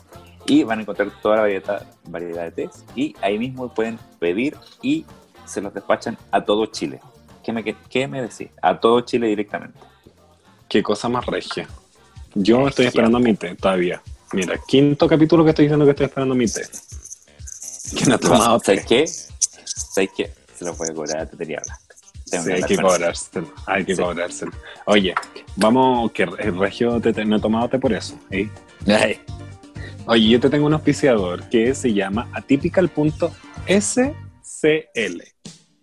y 0.46 0.64
van 0.64 0.80
a 0.80 0.82
encontrar 0.84 1.12
toda 1.22 1.36
la 1.36 1.42
variedad, 1.42 1.86
variedad 2.06 2.44
de 2.44 2.52
tés. 2.52 2.84
Y 2.96 3.16
ahí 3.22 3.38
mismo 3.38 3.74
pueden 3.74 4.00
pedir 4.20 4.56
y 4.82 5.06
se 5.46 5.60
los 5.62 5.74
despachan 5.74 6.18
a 6.32 6.44
todo 6.46 6.66
Chile. 6.68 7.00
¿Qué 7.44 7.52
me, 7.54 7.64
qué, 7.64 8.08
me 8.08 8.22
decís? 8.22 8.50
A 8.62 8.80
todo 8.80 9.02
Chile 9.02 9.28
directamente. 9.28 9.80
Qué 10.70 10.84
cosa 10.84 11.08
más 11.10 11.26
regia. 11.26 11.68
Yo 12.36 12.68
estoy 12.68 12.86
esperando 12.88 13.20
mi 13.20 13.34
té 13.34 13.56
todavía. 13.56 14.02
Mira, 14.34 14.56
quinto 14.68 15.08
capítulo 15.08 15.44
que 15.44 15.52
estoy 15.52 15.66
diciendo 15.66 15.86
que 15.86 15.92
estoy 15.92 16.06
esperando 16.08 16.36
mi 16.36 16.46
té. 16.48 16.62
No 18.08 18.16
he 18.16 18.18
tomado 18.18 18.60
té. 18.60 18.66
¿Sabes 18.66 18.86
qué? 18.86 19.08
¿Sabes 19.08 20.10
qué? 20.16 20.34
Se 20.58 20.66
voy 20.72 20.88
a 20.90 20.94
cobrar 20.94 21.18
a 21.20 21.26
tetería 21.26 21.62
blanca. 21.64 21.96
Sí, 22.26 22.52
hay 22.52 22.64
que 22.64 22.78
cobrárselo. 22.78 23.54
Hay 23.66 23.86
que 23.86 23.96
Sí. 23.96 24.02
cobrárselo. 24.02 24.52
Oye, 24.86 25.16
vamos, 25.56 26.12
que 26.12 26.24
el 26.24 26.58
regio 26.60 27.00
te, 27.00 27.14
te- 27.14 27.24
no 27.26 27.40
tomado 27.40 27.70
por 27.80 27.94
eso. 27.94 28.18
¿eh? 28.32 28.50
Ay, 28.88 29.20
Oye, 30.08 30.30
yo 30.30 30.40
te 30.40 30.50
tengo 30.50 30.66
un 30.66 30.74
auspiciador 30.74 31.44
que 31.50 31.74
se 31.76 31.94
llama 31.94 32.30
atypical.scl, 32.34 33.32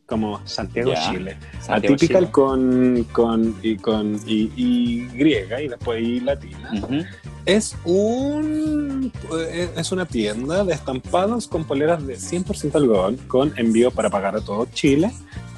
como 0.06 0.40
Santiago. 0.46 0.92
Chile. 1.10 1.36
Santiago, 1.60 1.94
Atypical 1.94 2.22
Chile. 2.22 2.30
con, 2.30 3.06
con, 3.12 3.56
y, 3.62 3.76
con 3.76 4.20
y, 4.26 4.50
y 4.56 5.06
griega 5.08 5.60
y 5.60 5.68
después 5.68 6.02
y 6.02 6.20
latina. 6.20 6.70
Es 7.46 7.76
un 7.84 9.12
eh, 9.38 9.70
es 9.76 9.92
una 9.92 10.06
tienda 10.06 10.64
de 10.64 10.72
estampados 10.72 11.46
con 11.46 11.64
poleras 11.64 12.06
de 12.06 12.16
100% 12.16 12.74
algodón 12.74 13.16
con 13.28 13.52
envío 13.58 13.90
para 13.90 14.08
pagar 14.08 14.36
a 14.36 14.40
todo 14.40 14.66
Chile 14.72 15.10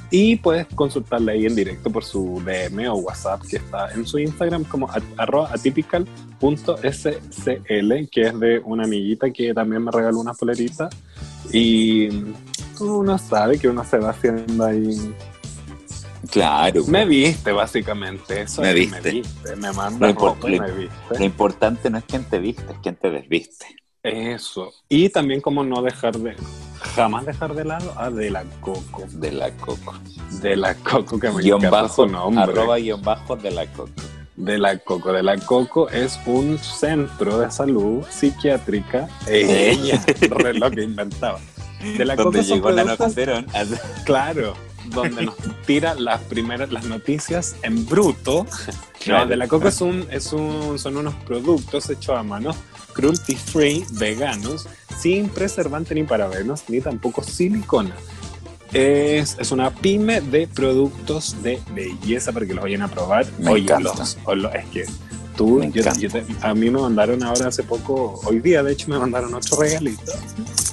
y 0.09 0.37
puedes 0.37 0.67
consultarla 0.67 1.33
ahí 1.33 1.45
en 1.45 1.55
directo 1.55 1.89
por 1.89 2.03
su 2.03 2.41
DM 2.45 2.89
o 2.89 2.95
WhatsApp 2.95 3.41
que 3.41 3.57
está 3.57 3.91
en 3.91 4.05
su 4.05 4.19
Instagram 4.19 4.63
como 4.63 4.89
atypical.scl 4.89 6.07
que 8.09 8.21
es 8.21 8.39
de 8.39 8.59
una 8.63 8.85
amiguita 8.85 9.29
que 9.31 9.53
también 9.53 9.83
me 9.83 9.91
regaló 9.91 10.19
una 10.19 10.33
polerita 10.33 10.89
y 11.51 12.07
uno 12.81 13.17
sabe 13.17 13.57
que 13.59 13.67
uno 13.67 13.83
se 13.83 13.97
va 13.97 14.09
haciendo 14.11 14.65
ahí 14.65 15.13
Claro. 16.31 16.83
me 16.87 17.05
viste 17.05 17.51
básicamente 17.51 18.41
eso 18.41 18.61
Me 18.61 18.69
es, 18.69 18.75
viste. 18.75 19.01
me 19.01 19.11
viste 19.11 19.55
me 19.55 19.67
Lo 19.67 19.73
manda 19.73 20.09
impor- 20.09 20.35
ropa 20.35 20.49
y 20.49 20.55
lo- 20.57 20.63
me 20.63 20.71
viste 20.71 21.17
Lo 21.19 21.23
importante 21.25 21.89
no 21.89 21.97
es 21.99 22.03
quién 22.05 22.23
te 22.25 22.39
viste, 22.39 22.63
es 22.73 22.79
quién 22.81 22.95
te 22.95 23.09
desviste. 23.09 23.65
Eso. 24.03 24.71
Y 24.89 25.09
también 25.09 25.41
como 25.41 25.63
no 25.63 25.81
dejar 25.81 26.17
de, 26.17 26.35
jamás 26.95 27.25
dejar 27.25 27.53
de 27.55 27.65
lado 27.65 27.93
a 27.97 28.09
De 28.09 28.29
la 28.29 28.43
Coco. 28.61 29.03
De 29.09 29.31
la 29.31 29.51
coco. 29.51 29.93
De 30.41 30.55
la 30.55 30.75
Coco, 30.75 31.19
que 31.19 31.29
me 31.29 31.41
Guión 31.41 31.59
encanta 31.59 31.81
bajo, 31.83 32.05
su 32.05 32.07
nombre. 32.11 32.43
arroba 32.43 32.77
guion 32.77 33.01
bajo 33.01 33.35
de 33.35 33.51
la 33.51 33.65
coco. 33.67 33.91
De 34.35 34.57
la 34.57 34.77
Coco. 34.77 35.11
De 35.11 35.23
la 35.23 35.37
Coco 35.37 35.89
es 35.89 36.19
un 36.25 36.57
centro 36.59 37.39
de 37.39 37.49
salud 37.51 38.05
psiquiátrica. 38.09 39.09
Ella, 39.27 40.01
re 40.29 40.53
lo 40.53 40.69
que 40.71 40.83
inventaba. 40.83 41.39
De 41.81 42.05
la 42.05 42.15
Donde 42.15 42.43
llegó 42.43 42.71
Nano 42.71 42.95
productos- 42.95 43.13
Calderón. 43.15 43.47
Claro, 44.05 44.53
donde 44.85 45.25
nos 45.25 45.35
tira 45.65 45.93
las 45.95 46.21
primeras, 46.21 46.71
las 46.71 46.85
noticias 46.85 47.55
en 47.61 47.85
bruto. 47.85 48.45
No, 49.07 49.25
de 49.25 49.35
la 49.37 49.47
Coco 49.47 49.67
es 49.69 49.79
un, 49.81 50.05
es 50.11 50.33
un, 50.33 50.77
son 50.79 50.97
unos 50.97 51.13
productos 51.15 51.89
hechos 51.89 52.17
a 52.17 52.23
mano, 52.23 52.55
cruelty 52.93 53.35
free, 53.35 53.85
veganos, 53.91 54.67
sin 54.97 55.29
preservante 55.29 55.93
ni 55.95 56.03
parabenos, 56.03 56.63
ni 56.67 56.81
tampoco 56.81 57.23
silicona. 57.23 57.95
Es, 58.73 59.37
es 59.39 59.51
una 59.51 59.71
pyme 59.71 60.19
de 60.19 60.45
productos 60.47 61.41
de 61.41 61.61
belleza 61.73 62.33
para 62.33 62.45
que 62.45 62.53
los 62.53 62.63
vayan 62.63 62.81
a 62.81 62.87
probar. 62.89 63.25
Me 63.39 63.51
Oye, 63.51 63.65
los- 63.79 64.17
o 64.25 64.35
lo- 64.35 64.51
es 64.53 64.65
que 64.65 64.85
tú, 65.37 65.63
yo- 65.71 65.83
yo 65.99 66.09
te- 66.09 66.25
a 66.41 66.53
mí 66.53 66.69
me 66.69 66.81
mandaron 66.81 67.23
ahora 67.23 67.47
hace 67.47 67.63
poco, 67.63 68.19
hoy 68.25 68.39
día 68.41 68.61
de 68.63 68.73
hecho 68.73 68.89
me 68.89 68.99
mandaron 68.99 69.33
otro 69.33 69.57
regalito 69.61 70.11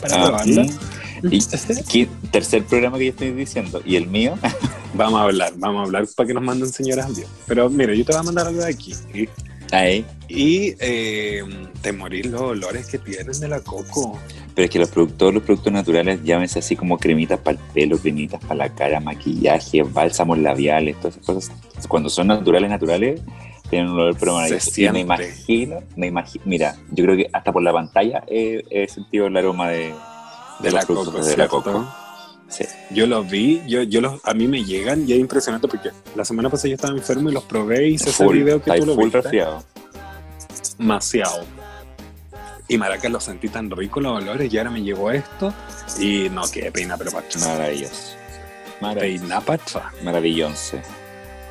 para 0.00 0.16
Ah, 0.16 0.24
probarlo. 0.26 0.62
Y 1.30 1.38
qui- 1.38 2.08
tercer 2.32 2.64
programa 2.64 2.98
que 2.98 3.04
yo 3.06 3.10
estoy 3.12 3.30
diciendo. 3.30 3.80
¿Y 3.84 3.94
el 3.96 4.08
mío? 4.08 4.34
Vamos 4.94 5.20
a 5.20 5.24
hablar, 5.24 5.52
vamos 5.56 5.80
a 5.80 5.84
hablar 5.86 6.06
para 6.16 6.26
que 6.26 6.34
nos 6.34 6.42
manden 6.42 6.68
señoras 6.72 7.14
bien. 7.16 7.26
Pero 7.46 7.68
mira, 7.70 7.94
yo 7.94 8.04
te 8.04 8.12
voy 8.12 8.20
a 8.20 8.22
mandar 8.22 8.46
algo 8.46 8.60
de 8.60 8.68
aquí. 8.70 8.94
Y, 9.12 9.28
Ahí. 9.74 10.04
y 10.28 10.74
eh, 10.78 11.42
te 11.82 11.92
morís 11.92 12.26
los 12.26 12.40
olores 12.42 12.86
que 12.86 12.98
tienen 12.98 13.40
de 13.40 13.48
la 13.48 13.60
coco. 13.60 14.18
Pero 14.54 14.64
es 14.66 14.70
que 14.70 14.78
los 14.78 14.88
productos, 14.90 15.34
los 15.34 15.42
productos 15.42 15.72
naturales, 15.72 16.20
llámense 16.22 16.60
así 16.60 16.76
como 16.76 16.96
cremitas 16.98 17.40
para 17.40 17.56
el 17.58 17.64
pelo, 17.72 17.98
cremitas 17.98 18.40
para 18.42 18.54
la 18.54 18.68
cara, 18.68 19.00
maquillaje, 19.00 19.82
bálsamos 19.82 20.38
labiales, 20.38 20.94
todas 21.00 21.14
esas 21.16 21.26
cosas. 21.26 21.52
Cuando 21.88 22.08
son 22.08 22.28
naturales, 22.28 22.70
naturales, 22.70 23.20
tienen 23.74 23.90
un 23.92 24.00
olor 24.00 24.16
pero 24.18 24.34
maravilloso. 24.34 24.80
Y 24.80 24.88
me 24.90 25.00
imagino, 25.00 25.82
me 25.96 26.06
imagino, 26.06 26.44
mira, 26.46 26.76
yo 26.92 27.04
creo 27.04 27.16
que 27.16 27.28
hasta 27.32 27.52
por 27.52 27.62
la 27.62 27.72
pantalla 27.72 28.22
he, 28.28 28.62
he 28.70 28.88
sentido 28.88 29.26
el 29.26 29.36
aroma 29.36 29.68
de, 29.68 29.78
de, 29.78 29.92
De 30.60 30.70
los 30.70 30.74
la 30.74 30.80
productos 30.82 31.14
coco, 31.14 31.26
de 31.26 31.36
la 31.36 31.48
coco. 31.48 31.94
Sí. 32.48 32.64
Yo 32.90 33.06
los 33.06 33.28
vi, 33.28 33.62
yo, 33.66 33.82
yo 33.82 34.00
los, 34.00 34.20
a 34.24 34.32
mí 34.34 34.46
me 34.46 34.62
llegan 34.64 35.08
y 35.08 35.12
es 35.12 35.18
impresionante 35.18 35.66
porque 35.66 35.90
la 36.14 36.24
semana 36.24 36.48
pasada 36.50 36.68
yo 36.68 36.74
estaba 36.76 36.94
enfermo 36.96 37.30
y 37.30 37.32
los 37.32 37.42
probé 37.44 37.88
y 37.88 37.94
hice 37.94 38.10
ese 38.10 38.24
Full, 38.24 38.36
video 38.36 38.62
que 38.62 38.70
tú 38.72 38.86
lo 38.86 38.94
full 38.94 39.04
viste. 39.04 39.20
resfriado. 39.22 39.64
Demasiado. 40.78 41.44
Y 42.68 42.78
Maracas 42.78 43.10
los 43.10 43.24
sentí 43.24 43.48
tan 43.48 43.70
ricos 43.70 44.02
los 44.02 44.22
olores 44.22 44.52
y 44.52 44.58
ahora 44.58 44.70
me 44.70 44.82
llegó 44.82 45.10
esto 45.10 45.52
y 45.98 46.28
no, 46.30 46.42
qué 46.50 46.70
pena, 46.70 46.96
pero 46.96 47.10
atrás. 47.10 47.36
Maravilloso. 47.38 48.16
Maravilloso. 48.80 49.20
Peina 49.26 49.40
para 49.40 49.62
atrás. 49.62 49.84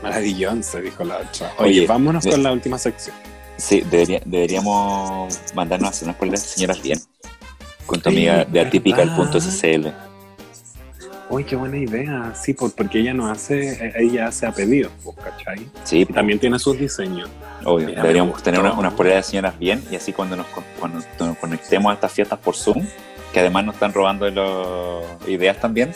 Maravilloso. 0.03 0.55
Maravillón, 0.55 0.63
se 0.63 0.81
dijo 0.81 1.03
la 1.03 1.17
otra. 1.17 1.51
Oye, 1.57 1.69
Oye, 1.79 1.87
vámonos 1.87 2.23
de- 2.23 2.31
con 2.31 2.43
la 2.43 2.51
última 2.51 2.77
sección. 2.77 3.15
Sí, 3.57 3.81
debería- 3.89 4.21
deberíamos 4.25 5.33
mandarnos 5.55 5.87
a 5.87 5.89
hacer 5.91 6.05
unas 6.07 6.17
poleras 6.17 6.41
señoras 6.41 6.81
bien. 6.81 6.99
Con 7.85 8.01
tu 8.01 8.09
Sí, 8.09 8.15
amiga 8.15 8.37
de 8.39 8.45
¿verdad? 8.45 8.67
atypical.scl. 8.67 9.87
Uy, 11.29 11.43
qué 11.45 11.55
buena 11.55 11.77
idea. 11.77 12.33
Sí, 12.35 12.53
por- 12.53 12.73
porque 12.73 12.99
ella 12.99 13.13
no 13.13 13.29
hace, 13.31 13.71
eh, 13.87 13.93
ella 13.97 14.27
hace 14.27 14.45
a 14.45 14.51
pedido, 14.51 14.89
pues, 15.03 15.17
¿cachai? 15.17 15.65
Sí, 15.83 16.01
Y 16.01 16.05
también 16.05 16.37
tiene 16.39 16.59
sus 16.59 16.77
diseños. 16.77 17.29
obvio. 17.65 17.87
Mira, 17.87 18.01
Deberíamos 18.01 18.43
tener 18.43 18.59
unas, 18.59 18.77
unas 18.77 18.93
poleras 18.93 19.25
de 19.25 19.29
señoras 19.31 19.57
bien 19.57 19.83
y 19.89 19.95
así 19.95 20.13
cuando 20.13 20.35
nos, 20.35 20.45
cuando 20.79 20.99
nos 21.19 21.37
conectemos 21.37 21.89
a 21.91 21.93
estas 21.95 22.11
fiestas 22.11 22.37
por 22.39 22.55
Zoom, 22.55 22.85
que 23.33 23.39
además 23.39 23.65
nos 23.65 23.73
están 23.75 23.91
robando 23.93 24.29
las 24.29 25.27
ideas 25.27 25.59
también, 25.59 25.91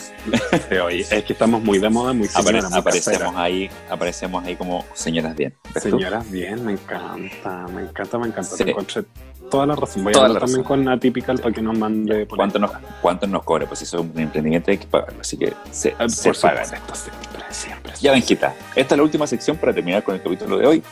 oye, 0.84 1.06
es 1.08 1.24
que 1.24 1.32
estamos 1.32 1.62
muy 1.62 1.78
de 1.78 1.88
moda, 1.88 2.12
muy 2.12 2.26
apare- 2.26 2.42
señora, 2.60 2.68
muy 2.68 2.78
aparecemos 2.80 3.20
casera. 3.20 3.42
ahí, 3.42 3.70
aparecemos 3.88 4.44
ahí 4.44 4.56
como 4.56 4.84
señoras 4.92 5.36
bien. 5.36 5.54
Señoras, 5.80 6.28
bien, 6.30 6.64
me 6.64 6.72
encanta, 6.72 7.66
me 7.72 7.82
encanta, 7.82 8.18
me 8.18 8.26
encanta. 8.26 8.56
Sí. 8.56 8.64
Te 8.64 8.70
encontré 8.72 9.04
toda 9.50 9.66
la 9.66 9.76
razón. 9.76 10.02
Voy 10.04 10.12
Toda 10.12 10.24
a 10.26 10.28
la 10.28 10.34
hablar 10.34 10.48
también 10.48 10.64
con 10.64 10.88
Atypical 10.88 11.38
para 11.38 11.54
que 11.54 11.62
nos 11.62 11.78
mande. 11.78 12.26
por 12.26 12.36
¿Cuánto 12.38 12.58
nos, 12.58 12.72
¿Cuánto 13.00 13.26
nos 13.28 13.44
cobra? 13.44 13.66
Pues 13.66 13.78
si 13.78 13.84
eso 13.84 13.98
es 14.00 14.04
un 14.14 14.20
emprendimiento 14.20 14.70
hay 14.72 14.78
que 14.78 14.86
pagarlo, 14.88 15.20
así 15.20 15.36
que 15.38 15.54
se, 15.70 15.94
Ah, 15.98 16.08
se 16.08 16.30
por 16.30 16.40
paga. 16.40 16.64
supuesto, 16.64 16.94
siempre, 16.96 17.42
siempre. 17.50 17.92
Ya 18.00 18.10
ven, 18.12 18.22
Gita, 18.22 18.52
esta 18.74 18.94
es 18.94 18.98
la 18.98 19.02
última 19.04 19.26
sección 19.28 19.56
para 19.56 19.72
terminar 19.72 20.02
con 20.02 20.16
el 20.16 20.22
capítulo 20.22 20.58
de 20.58 20.66
hoy. 20.66 20.82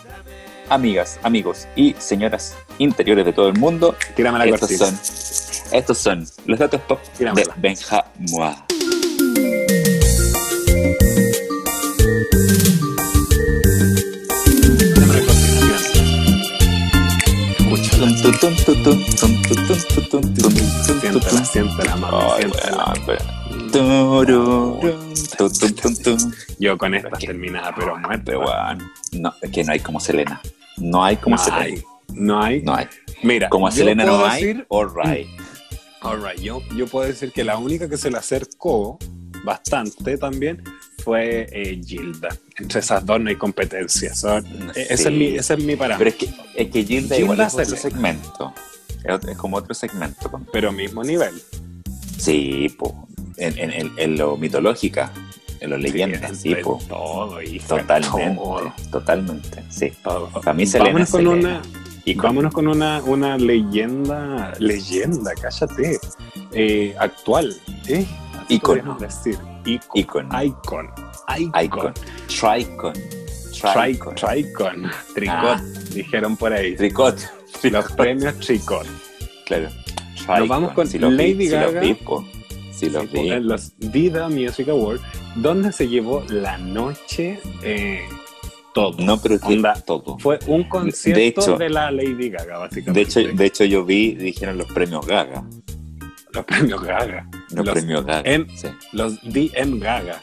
Amigas, 0.68 1.18
amigos 1.22 1.68
y 1.76 1.94
señoras 1.98 2.56
interiores 2.78 3.24
de 3.24 3.32
todo 3.32 3.48
el 3.48 3.58
mundo, 3.58 3.94
Tírame 4.16 4.38
la 4.50 4.58
son, 4.58 4.96
estos 5.72 5.98
son 5.98 6.26
los 6.46 6.58
datos 6.58 6.80
top 6.86 6.98
de. 7.18 7.48
Benja 7.56 8.04
Moa. 8.30 8.64
Mami. 20.40 20.60
Yo 26.58 26.78
con 26.78 26.94
esta 26.94 27.08
Es 27.08 27.18
que- 27.18 27.26
terminada, 27.26 27.74
pero 27.74 27.96
muerte, 27.98 28.36
weón. 28.36 28.92
No, 29.12 29.34
es 29.42 29.50
que 29.50 29.64
no 29.64 29.72
hay 29.72 29.80
como 29.80 30.00
Selena. 30.00 30.40
No 30.78 31.04
hay 31.04 31.16
como 31.16 31.38
Selena. 31.38 31.82
no 32.12 32.42
hay. 32.42 32.62
No 32.62 32.74
hay. 32.74 32.88
Mira, 33.22 33.48
Como 33.48 33.70
Selena 33.70 34.04
no 34.04 34.24
hay, 34.26 34.44
decir- 34.44 34.66
alright. 36.02 36.38
Yo, 36.40 36.62
yo 36.76 36.86
puedo 36.86 37.06
decir 37.06 37.32
que 37.32 37.44
la 37.44 37.56
única 37.58 37.88
que 37.88 37.96
se 37.96 38.10
le 38.10 38.18
acercó 38.18 38.98
bastante 39.44 40.16
también 40.18 40.62
fue 41.04 41.46
eh, 41.52 41.80
Gilda. 41.84 42.28
Entre 42.58 42.80
esas 42.80 43.04
dos 43.06 43.20
no 43.20 43.28
hay 43.28 43.36
competencia. 43.36 44.14
son- 44.14 44.44
eh, 44.74 44.86
ese, 44.90 44.96
Sí. 44.96 45.08
es 45.08 45.12
mi, 45.12 45.26
ese 45.36 45.54
es 45.54 45.60
mi 45.64 45.76
parámetro. 45.76 45.98
Pero 45.98 46.10
es 46.10 46.16
que, 46.16 46.62
es 46.64 46.70
que 46.70 46.84
Gilda, 46.84 47.16
Gilda 47.16 47.18
igual 47.34 47.40
es 47.40 47.54
otro 47.54 47.76
segmento. 47.76 48.54
Es, 49.04 49.36
como 49.36 49.56
otro 49.58 49.72
segmento. 49.74 50.30
Pero 50.52 50.72
mismo 50.72 51.04
nivel. 51.04 51.34
Sí, 52.18 52.68
po. 52.78 53.06
En, 53.36 53.58
en, 53.58 53.70
en- 53.72 53.92
en 53.98 54.16
lo 54.16 54.36
mitológica, 54.36 55.12
en 55.60 55.70
lo 55.70 55.76
leyendas, 55.76 56.38
sí, 56.38 56.48
entre 56.48 56.64
po. 56.64 56.80
Todo, 56.88 57.42
hijo, 57.42 57.76
Totalmente, 57.76 58.34
todo, 58.34 58.72
totalmente, 58.90 59.62
sí. 59.70 59.92
todo. 60.02 60.28
Para 60.30 60.54
mí 60.54 60.66
Selena 60.66 60.98
con 61.00 61.06
Selena. 61.06 61.30
una, 61.32 61.62
Y 62.06 62.14
vámonos 62.14 62.54
con 62.54 62.68
una, 62.68 63.02
una 63.04 63.36
leyenda, 63.36 64.52
leyenda, 64.60 65.32
cállate, 65.34 65.98
eh, 66.52 66.94
actual, 66.98 67.54
¿eh? 67.88 68.06
Ícono. 68.48 68.94
podríamos 68.94 69.00
decir. 69.00 69.36
Icon. 69.94 70.28
Icon. 70.44 70.88
Icon. 71.36 71.58
Icon. 71.58 71.92
Tricon. 72.28 72.92
Tri- 72.94 73.98
Tricon. 73.98 74.14
Tricon. 74.14 74.90
Tricot, 75.14 75.58
Ah. 75.58 75.62
dijeron 75.92 76.36
por 76.36 76.52
ahí. 76.52 76.76
Tricot. 76.76 77.18
Los 77.64 77.92
premios 77.92 78.38
Tricot. 78.38 78.86
Claro. 79.44 79.68
Nos 80.38 80.48
vamos 80.48 80.72
con 80.74 80.86
si 80.86 80.98
los 81.00 81.12
Lady 81.12 81.48
Gaga. 81.48 81.82
Si 81.82 81.88
los. 82.04 82.24
Si 82.72 82.90
los 82.90 83.10
vi. 83.10 83.30
En 83.30 83.48
los 83.48 83.72
Dida 83.78 84.28
Music 84.28 84.68
Awards, 84.68 85.02
donde 85.34 85.72
se 85.72 85.88
llevó 85.88 86.22
la 86.28 86.56
noche 86.58 87.40
eh, 87.62 88.06
todo. 88.76 89.02
No, 89.02 89.18
pero 89.20 89.40
que 89.40 89.54
Onda. 89.54 89.72
todo. 89.74 90.18
Fue 90.18 90.38
un 90.46 90.64
concierto 90.68 91.18
de, 91.20 91.26
hecho- 91.28 91.68
la 91.70 91.90
Lady 91.90 92.28
Gaga, 92.28 92.58
básicamente. 92.58 92.92
De 92.92 93.00
hecho, 93.24 93.34
de 93.36 93.46
hecho, 93.46 93.64
yo 93.64 93.84
vi, 93.86 94.14
dijeron 94.14 94.58
los 94.58 94.66
premios 94.70 95.06
Gaga. 95.06 95.42
los 96.34 96.44
premios 96.44 96.82
Gaga. 96.82 97.26
Los, 97.54 97.64
Los 97.64 97.74
premios 97.74 98.04
Gaga. 98.04 98.30
en- 98.30 98.46
sí. 98.54 98.68
Los 98.92 99.18
DM 99.22 99.78
Gaga. 99.80 100.20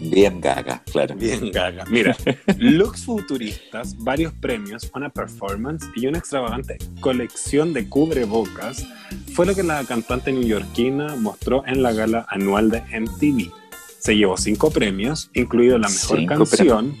Bien 0.00 0.40
Gaga, 0.40 0.82
claro. 0.90 1.14
Bien 1.14 1.52
Gaga. 1.52 1.84
Mira, 1.88 2.16
looks 2.58 3.04
futuristas, 3.04 3.96
varios 3.98 4.32
premios, 4.32 4.90
una 4.96 5.08
performance 5.10 5.86
y 5.94 6.08
una 6.08 6.18
extravagante 6.18 6.78
colección 7.00 7.72
de 7.72 7.88
cubrebocas 7.88 8.84
fue 9.32 9.46
lo 9.46 9.54
que 9.54 9.62
la 9.62 9.84
cantante 9.84 10.32
neoyorquina 10.32 11.14
mostró 11.14 11.64
en 11.68 11.82
la 11.84 11.92
gala 11.92 12.26
anual 12.30 12.68
de 12.70 12.80
MTV. 12.80 13.52
Se 14.00 14.16
llevó 14.16 14.36
cinco 14.36 14.72
premios, 14.72 15.30
incluido 15.34 15.78
la 15.78 15.88
mejor 15.88 16.18
Cinco 16.18 16.34
canción 16.34 16.96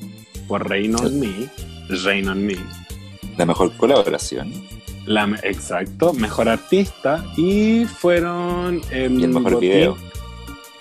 por 0.52 0.68
Rain 0.68 0.94
on 0.96 1.18
Me, 1.18 1.48
Rain 2.04 2.28
on 2.28 2.44
Me, 2.44 2.56
La 3.38 3.46
mejor 3.46 3.74
colaboración. 3.78 4.52
la 5.06 5.24
exacto, 5.44 6.12
mejor 6.12 6.46
artista 6.50 7.24
y 7.38 7.86
fueron 7.86 8.82
el, 8.90 9.18
Y 9.18 9.24
el 9.24 9.30
mejor 9.30 9.54
botín- 9.54 9.60
video. 9.60 9.96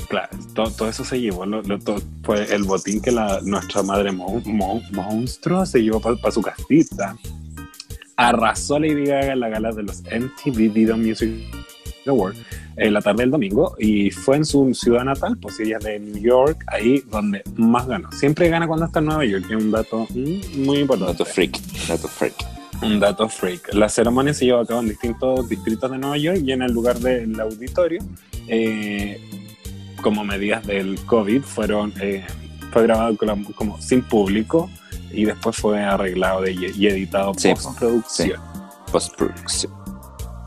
Claro, 0.10 0.28
todo, 0.54 0.70
todo 0.72 0.90
eso 0.90 1.06
se 1.06 1.22
llevó, 1.22 1.46
lo- 1.46 1.62
lo- 1.62 1.80
todo- 1.80 2.02
fue 2.24 2.54
el 2.54 2.64
botín 2.64 3.02
que 3.02 3.12
la, 3.12 3.40
nuestra 3.44 3.82
madre 3.82 4.12
mon- 4.12 4.44
mon- 4.46 4.84
monstruo 4.92 5.66
se 5.66 5.82
llevó 5.82 6.02
para 6.02 6.32
su 6.34 6.42
casita. 6.42 7.16
Arrasó 8.18 8.78
Lady 8.78 9.06
Gaga 9.06 9.32
en 9.32 9.40
la 9.40 9.48
gala 9.48 9.72
de 9.72 9.84
los 9.84 10.02
MTV 10.12 10.68
Video 10.68 10.98
Music 10.98 11.32
Awards 12.10 12.38
en 12.78 12.94
la 12.94 13.02
tarde 13.02 13.24
del 13.24 13.32
domingo 13.32 13.76
y 13.80 14.10
fue 14.12 14.38
en 14.38 14.46
su 14.46 14.74
ciudad 14.74 15.04
natal, 15.04 15.38
pues 15.38 15.60
ella 15.60 15.78
es 15.78 15.84
de 15.86 16.00
New 16.00 16.22
York, 16.22 16.64
ahí 16.68 17.04
donde 17.12 17.44
más 17.56 17.86
ganó. 17.88 18.12
Siempre 18.12 18.50
gana 18.50 18.68
cuando 18.68 18.86
está 18.86 19.00
en 19.00 19.06
Nueva 19.06 19.26
York, 19.26 19.46
es 19.50 19.56
un 19.64 19.72
dato 19.72 20.08
muy 20.14 20.80
importante. 20.80 21.14
Dato 21.14 21.26
freak. 21.26 21.60
Dato 21.88 22.08
freak. 22.08 22.34
Un 22.82 23.00
dato 23.00 23.30
freak. 23.30 23.74
La 23.74 23.88
ceremonia 23.90 24.34
se 24.34 24.46
llevó 24.46 24.62
a 24.62 24.66
cabo 24.66 24.80
en 24.80 24.90
distintos 24.90 25.48
distritos 25.48 25.92
de 25.92 25.98
Nueva 26.00 26.18
York 26.18 26.40
y 26.44 26.52
en 26.52 26.64
el 26.64 26.72
lugar 26.72 26.98
del 27.00 27.40
auditorio, 27.40 28.02
eh, 28.48 29.22
como 30.02 30.24
medidas 30.24 30.66
del 30.66 30.98
COVID, 31.06 31.42
fueron, 31.44 31.94
eh, 32.02 32.26
fue 32.72 32.84
grabado 32.84 33.16
como, 33.18 33.52
como 33.54 33.80
sin 33.82 34.02
público 34.02 34.68
y 35.12 35.26
después 35.26 35.56
fue 35.58 35.80
arreglado 35.84 36.42
de- 36.42 36.54
y 36.54 36.88
editado 36.88 37.34
Sí, 37.38 37.50
postproducción. 37.54 38.40
Postproducción. 38.92 39.72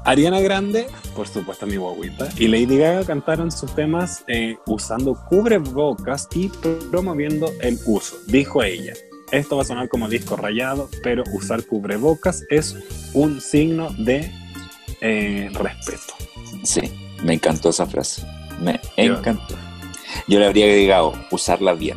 Ariana 0.05 0.40
Grande, 0.40 0.86
por 1.16 1.26
supuesto 1.26 1.66
mi 1.66 1.76
guaguita, 1.76 2.28
y 2.36 2.48
Lady 2.48 2.76
Gaga 2.76 3.05
cantaron 3.05 3.50
sus 3.50 3.74
temas 3.74 4.22
eh, 4.28 4.57
usando 4.66 5.14
cubrebocas 5.28 6.28
y 6.34 6.48
promoviendo 6.90 7.50
el 7.62 7.78
uso. 7.86 8.16
Dijo 8.26 8.62
ella, 8.62 8.92
esto 9.32 9.57
va 9.57 9.62
a 9.62 9.64
sonar 9.64 9.88
como 9.88 10.09
disco 10.09 10.36
rayado, 10.36 10.90
pero 11.02 11.24
usar 11.32 11.64
cubrebocas 11.64 12.44
es 12.50 12.76
un 13.14 13.40
signo 13.40 13.90
de 13.98 14.30
eh, 15.00 15.50
respeto. 15.55 16.14
Sí, 16.62 16.82
me 17.22 17.34
encantó 17.34 17.70
esa 17.70 17.86
frase. 17.86 18.26
Me 18.61 18.78
Yo- 18.96 19.16
encantó. 19.16 19.55
Yo 20.28 20.38
le 20.38 20.46
habría 20.46 20.66
agregado 20.66 21.12
usarla 21.30 21.72
bien, 21.72 21.96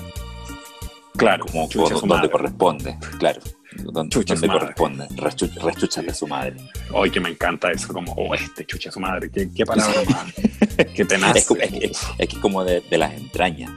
Claro, 1.17 1.45
como 1.45 1.69
su 1.69 1.79
donde 1.79 2.07
madre. 2.07 2.29
corresponde, 2.31 2.97
claro. 3.19 3.41
Donde, 3.83 4.09
Chucha 4.13 4.33
donde 4.35 4.47
corresponde. 4.47 5.07
Rechu, 5.15 5.49
rechuchale 5.61 6.11
a 6.11 6.13
su 6.13 6.27
madre. 6.27 6.55
Hoy 6.91 7.09
que 7.11 7.19
me 7.19 7.29
encanta 7.29 7.71
eso, 7.71 7.93
como, 7.93 8.13
oh, 8.13 8.33
este 8.35 8.65
chucha 8.65 8.91
su 8.91 8.99
madre, 8.99 9.29
qué, 9.31 9.49
qué 9.55 9.65
palabra 9.65 10.01
más. 10.09 10.33
que 10.93 11.05
te 11.05 11.17
nace. 11.17 11.39
Es, 11.39 11.51
es, 11.51 11.71
que- 11.71 11.91
es 12.17 12.29
que 12.29 12.39
como 12.39 12.63
de, 12.63 12.81
de 12.81 12.97
las 12.97 13.13
entrañas. 13.13 13.71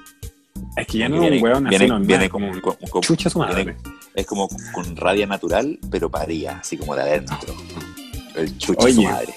Es 0.76 0.86
que 0.86 0.98
ya 0.98 1.08
no 1.08 1.20
Viene- 1.20 1.36
es 1.36 1.42
un 1.42 1.48
hueón 1.48 1.66
así 1.66 1.78
viene- 2.06 2.28
como 2.28 2.50
con- 2.60 3.02
chucha 3.02 3.28
su 3.30 3.38
madre. 3.38 3.64
viene- 3.64 3.78
es 4.14 4.26
como 4.26 4.48
con 4.72 4.96
rabia 4.96 5.26
natural, 5.26 5.78
pero 5.90 6.10
paría, 6.10 6.58
así 6.58 6.76
como 6.76 6.94
de 6.94 7.02
adentro. 7.02 7.36
El 8.36 8.56
chucho 8.58 8.86
Oye. 8.86 8.94
su 8.94 9.02
madre. 9.02 9.34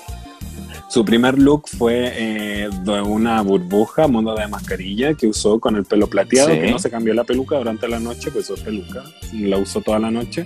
Su 0.94 1.04
primer 1.04 1.40
look 1.40 1.68
fue 1.68 2.12
eh, 2.16 2.70
de 2.84 3.02
una 3.02 3.42
burbuja, 3.42 4.08
mundo 4.08 4.36
de 4.36 4.48
mascarilla, 4.48 5.16
que 5.16 5.26
usó 5.26 5.60
con 5.60 5.76
el 5.76 5.86
pelo 5.86 6.06
plateado, 6.06 6.52
Sí. 6.52 6.60
que 6.60 6.70
no 6.70 6.78
se 6.78 6.92
cambió 6.92 7.16
la 7.16 7.24
peluca 7.24 7.58
durante 7.58 7.88
la 7.88 8.00
noche, 8.00 8.30
pues 8.30 8.48
usó 8.48 8.64
peluca, 8.64 9.04
la 9.34 9.58
usó 9.58 9.82
toda 9.82 9.98
la 9.98 10.12
noche. 10.12 10.46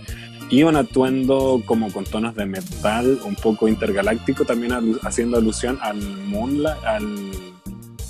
Y 0.50 0.64
un 0.64 0.78
atuendo 0.78 1.62
como 1.66 1.92
con 1.92 2.06
tonos 2.06 2.34
de 2.34 2.46
metal, 2.46 3.20
un 3.26 3.36
poco 3.36 3.68
intergaláctico, 3.68 4.46
también 4.46 4.72
haciendo 5.04 5.36
alusión 5.36 5.80
al 5.82 5.98
Moonlight, 6.28 6.82
al, 6.86 7.04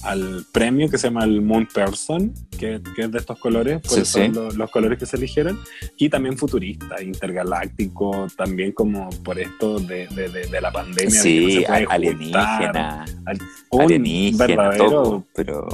al 0.04 0.46
premio 0.52 0.90
que 0.90 0.98
se 0.98 1.08
llama 1.08 1.24
el 1.26 1.42
Moon 1.42 1.68
Person, 1.74 2.34
que, 2.52 2.82
que 2.96 3.02
es 3.04 3.12
de 3.12 3.18
estos 3.18 3.38
colores, 3.40 3.82
por 3.82 3.92
Sí, 3.92 4.02
eso 4.02 4.20
sí. 4.20 4.28
lo- 4.30 4.52
los 4.52 4.70
colores 4.72 4.98
que 5.00 5.06
se 5.06 5.18
eligieron. 5.18 5.60
Y 5.98 6.10
también 6.10 6.38
futurista, 6.38 7.02
intergaláctico, 7.02 8.28
también 8.38 8.72
como 8.72 9.10
por 9.24 9.40
esto 9.40 9.80
de, 9.80 10.08
de- 10.08 10.30
de- 10.30 10.48
de 10.48 10.62
la 10.62 10.72
pandemia. 10.72 11.16
no 11.16 11.22
Sí, 11.22 11.66
a- 11.66 11.76
alienígena, 11.90 13.06
juntar. 13.06 13.38
Un 13.72 13.82
alienígena, 13.82 14.46
verdadero, 14.48 14.90
todo, 14.90 15.24
pero 15.36 15.68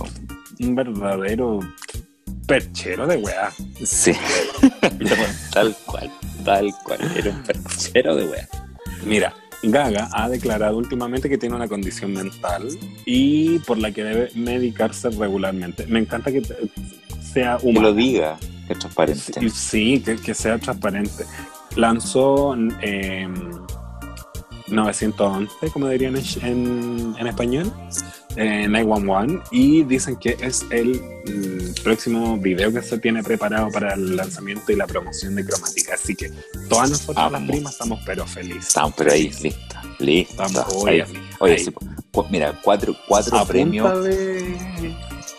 un 0.59 0.75
verdadero 0.75 1.59
perchero 2.47 3.07
de 3.07 3.17
weá. 3.17 3.51
sí, 3.85 4.13
tal 5.53 5.75
cual, 5.85 6.11
tal 6.43 6.71
cual, 6.83 6.99
era 7.15 7.29
un 7.31 7.43
perchero 7.43 8.15
de 8.15 8.25
wea. 8.27 8.47
Mira, 9.05 9.33
Gaga 9.63 10.09
ha 10.11 10.27
declarado 10.29 10.77
últimamente 10.77 11.29
que 11.29 11.37
tiene 11.37 11.55
una 11.55 11.67
condición 11.67 12.13
mental 12.13 12.67
y 13.05 13.59
por 13.59 13.77
la 13.77 13.91
que 13.91 14.03
debe 14.03 14.29
medicarse 14.35 15.09
regularmente. 15.09 15.87
Me 15.87 15.99
encanta 15.99 16.31
que 16.31 16.41
sea 17.21 17.57
Que 17.57 17.67
humano. 17.67 17.87
lo 17.89 17.93
diga, 17.93 18.37
que 18.67 18.73
es 18.73 18.79
transparente. 18.79 19.21
Sí, 19.39 19.49
sí, 19.49 19.99
que, 20.03 20.17
que 20.17 20.33
sea 20.33 20.57
transparente. 20.59 21.25
Lanzó 21.75 22.55
eh, 22.81 23.27
911, 24.67 25.49
como 25.71 25.87
dirían 25.89 26.15
en, 26.15 26.23
en- 26.45 27.15
en 27.19 27.27
español, 27.27 27.71
eh, 28.35 28.67
911, 28.67 29.43
y 29.51 29.83
dicen 29.83 30.15
que 30.17 30.35
es 30.41 30.65
el, 30.71 30.99
mm, 31.01 31.83
próximo 31.83 32.37
video 32.37 32.71
que 32.73 32.81
se 32.81 32.97
tiene 32.99 33.21
preparado 33.23 33.69
para 33.71 33.93
el 33.93 34.15
lanzamiento 34.15 34.71
y 34.71 34.75
la 34.75 34.87
promoción 34.87 35.35
de 35.35 35.45
cromática. 35.45 35.93
Así 35.95 36.15
que 36.15 36.31
todas 36.69 36.89
nosotras 36.91 37.31
las 37.31 37.41
Vamos. 37.41 37.49
primas 37.51 37.73
estamos 37.73 37.99
pero 38.05 38.25
felices. 38.25 38.67
Estamos 38.67 38.93
pero 38.97 39.11
ahí, 39.11 39.31
lista, 39.41 39.81
lista. 39.99 40.45
Estamos 40.45 40.85
Ahí. 40.85 41.01
hoy, 41.01 41.07
Oye, 41.39 41.53
ahí. 41.53 41.59
sí, 41.65 41.71
mira, 42.29 42.59
cuatro, 42.63 42.95
cuatro 43.07 43.37
A 43.37 43.45
premios, 43.45 44.03
de... 44.03 44.93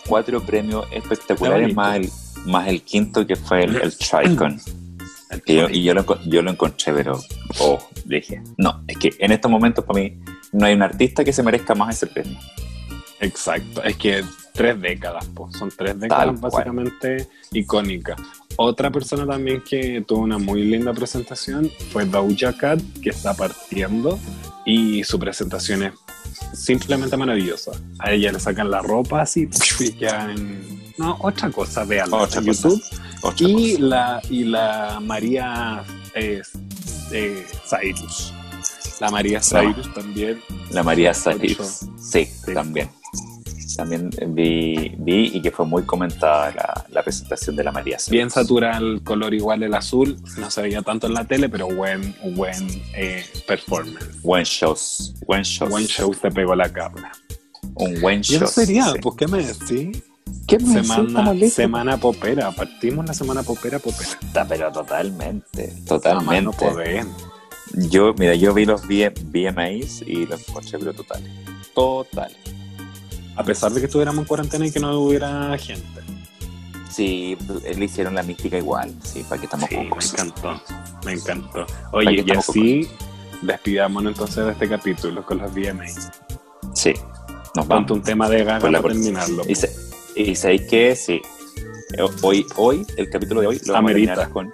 cuatro 0.07 0.41
premios 0.45 0.85
espectaculares 0.91 1.73
más 1.75 1.97
el, 1.97 2.09
más 2.45 2.67
el 2.67 2.81
quinto 2.83 3.25
que 3.25 3.35
fue 3.35 3.63
el, 3.65 3.75
el 3.77 3.97
Tricon. 3.97 4.59
Yo- 5.47 5.69
y 5.69 5.83
yo 5.83 5.93
lo, 5.93 6.05
yo 6.27 6.41
lo 6.41 6.51
encontré, 6.51 6.93
pero, 6.93 7.19
oh, 7.59 7.79
dije, 8.05 8.41
no, 8.57 8.83
es 8.87 8.95
que 8.97 9.09
en 9.19 9.31
estos 9.33 9.51
momentos 9.51 9.83
para 9.83 9.99
mí 9.99 10.17
no 10.53 10.65
hay 10.65 10.73
un 10.75 10.81
artista 10.81 11.25
que 11.25 11.33
se 11.33 11.43
merezca 11.43 11.75
más 11.75 11.95
ese 11.95 12.07
premio. 12.07 12.37
Exacto, 13.25 13.83
es 13.83 13.95
que 13.97 14.23
tres 14.53 14.79
décadas, 14.79 15.25
po. 15.27 15.49
son 15.51 15.69
tres 15.75 15.99
décadas 15.99 16.25
Tal 16.27 16.39
cual. 16.39 16.51
básicamente 16.51 17.27
icónicas. 17.51 18.17
Otra 18.57 18.89
persona 18.89 19.25
también 19.25 19.61
que 19.61 20.03
tuvo 20.07 20.21
una 20.21 20.37
muy 20.37 20.63
linda 20.63 20.93
presentación 20.93 21.69
fue 21.91 22.05
Doja 22.05 22.53
Cat, 22.57 22.79
que 23.01 23.09
está 23.09 23.33
partiendo 23.33 24.17
y 24.65 25.03
su 25.03 25.19
presentación 25.19 25.83
es 25.83 25.93
simplemente 26.53 27.17
maravillosa. 27.17 27.71
A 27.99 28.11
ella 28.11 28.31
le 28.31 28.39
sacan 28.39 28.71
la 28.71 28.81
ropa 28.81 29.21
así 29.23 29.49
y 29.79 29.91
quedan... 29.91 30.83
No, 30.97 31.17
otra 31.19 31.51
cosa, 31.51 31.83
veanla 31.83 32.15
Otra 32.15 32.39
en 32.39 32.47
cosa. 32.47 32.69
YouTube. 32.69 32.83
Otra 33.21 33.47
Y 33.49 33.73
cosa. 33.73 33.83
la, 33.83 34.21
y 34.29 34.43
la 34.45 34.99
María 35.01 35.83
eh, 36.13 36.41
eh, 37.11 37.45
Cyrus. 37.69 38.33
La 38.99 39.09
María 39.09 39.41
Cyrus 39.41 39.93
también. 39.93 40.41
La 40.71 40.83
María. 40.83 41.13
Cyrus. 41.13 41.81
Sí, 41.99 42.25
Sí. 42.25 42.53
también. 42.53 42.89
También 43.77 44.09
vi, 44.29 44.93
vi 44.99 45.31
y 45.33 45.41
que 45.41 45.51
fue 45.51 45.65
muy 45.65 45.83
comentada 45.83 46.49
la, 46.51 46.85
la 46.89 47.03
presentación 47.03 47.57
de 47.57 47.63
la 47.65 47.73
María 47.73 47.97
Cyrus. 47.97 48.09
Bien 48.09 48.29
satura 48.29 48.77
el 48.77 49.01
color 49.03 49.33
igual 49.33 49.63
el 49.63 49.73
azul. 49.73 50.17
No 50.37 50.49
se 50.49 50.61
veía 50.61 50.81
tanto 50.81 51.07
en 51.07 51.13
la 51.13 51.25
tele, 51.25 51.49
pero 51.49 51.67
buen, 51.67 52.15
buen 52.35 52.65
eh, 52.93 53.25
performance. 53.47 54.21
Buen 54.21 54.45
shows. 54.45 55.15
Buen 55.27 55.43
shows. 55.43 55.69
Buen 55.69 55.85
show 55.87 56.13
se 56.13 56.31
pegó 56.31 56.55
la 56.55 56.71
cabra. 56.71 57.11
Un 57.75 57.99
buen 57.99 58.21
show. 58.21 58.37
eso 58.37 58.47
sería, 58.47 58.85
sí. 58.93 58.99
pues, 59.01 59.15
¿qué 59.17 59.27
me 59.27 59.43
decís? 59.45 60.03
¿Qué 60.47 60.57
me? 60.59 60.83
Semana, 60.83 61.33
semana 61.49 61.97
popera. 61.97 62.51
Partimos 62.51 63.05
la 63.05 63.13
semana 63.13 63.43
popera, 63.43 63.79
popera. 63.79 64.09
Está, 64.21 64.47
pero 64.47 64.71
totalmente. 64.71 65.73
Totalmente. 65.87 66.41
no 66.43 66.51
podemos. 66.51 67.24
Yo, 67.73 68.13
mira, 68.17 68.35
yo 68.35 68.53
vi 68.53 68.65
los 68.65 68.81
VMAs 68.87 70.01
y 70.05 70.25
los 70.25 70.47
encontré, 70.47 70.79
pero 70.79 70.93
totales. 70.93 71.29
Totales. 71.73 72.37
A 73.35 73.43
pesar 73.43 73.71
de 73.73 73.81
que 73.81 73.87
estuviéramos 73.87 74.19
en 74.21 74.25
cuarentena 74.27 74.65
y 74.67 74.71
que 74.71 74.79
no 74.79 74.97
hubiera 74.99 75.57
gente. 75.57 75.83
Sí, 76.89 77.37
le 77.77 77.85
hicieron 77.85 78.15
la 78.15 78.23
mística 78.23 78.57
igual. 78.57 78.93
Sí, 79.03 79.25
para 79.27 79.39
que 79.41 79.45
estamos 79.47 79.67
Sí, 79.69 79.75
con 79.75 79.87
me 79.89 80.05
encantó. 80.05 80.61
Me 81.05 81.11
encantó. 81.13 81.65
Oye, 81.91 82.23
y 82.25 82.31
así 82.31 82.87
despidámonos 83.41 84.13
entonces 84.13 84.45
de 84.45 84.51
este 84.53 84.69
capítulo 84.69 85.25
con 85.25 85.39
los 85.39 85.51
VMA. 85.53 85.83
Sí, 86.73 86.93
nos 87.55 87.67
vamos. 87.67 87.91
un 87.91 88.01
tema 88.01 88.29
de 88.29 88.45
la 88.45 88.59
para 88.59 88.81
terminarlo. 88.81 89.43
Y, 89.49 89.55
se- 89.55 89.75
y 90.15 90.33
sabéis 90.35 90.61
que 90.69 90.95
sí. 90.95 91.21
Eh, 91.97 92.01
Hoy, 92.21 92.45
hoy, 92.55 92.85
el 92.95 93.09
capítulo 93.09 93.41
de 93.41 93.47
hoy 93.47 93.61
lo 93.65 93.73
vamos 93.73 93.91
Amerita. 93.91 94.13
a 94.13 94.15
terminar 94.15 94.29
con. 94.33 94.51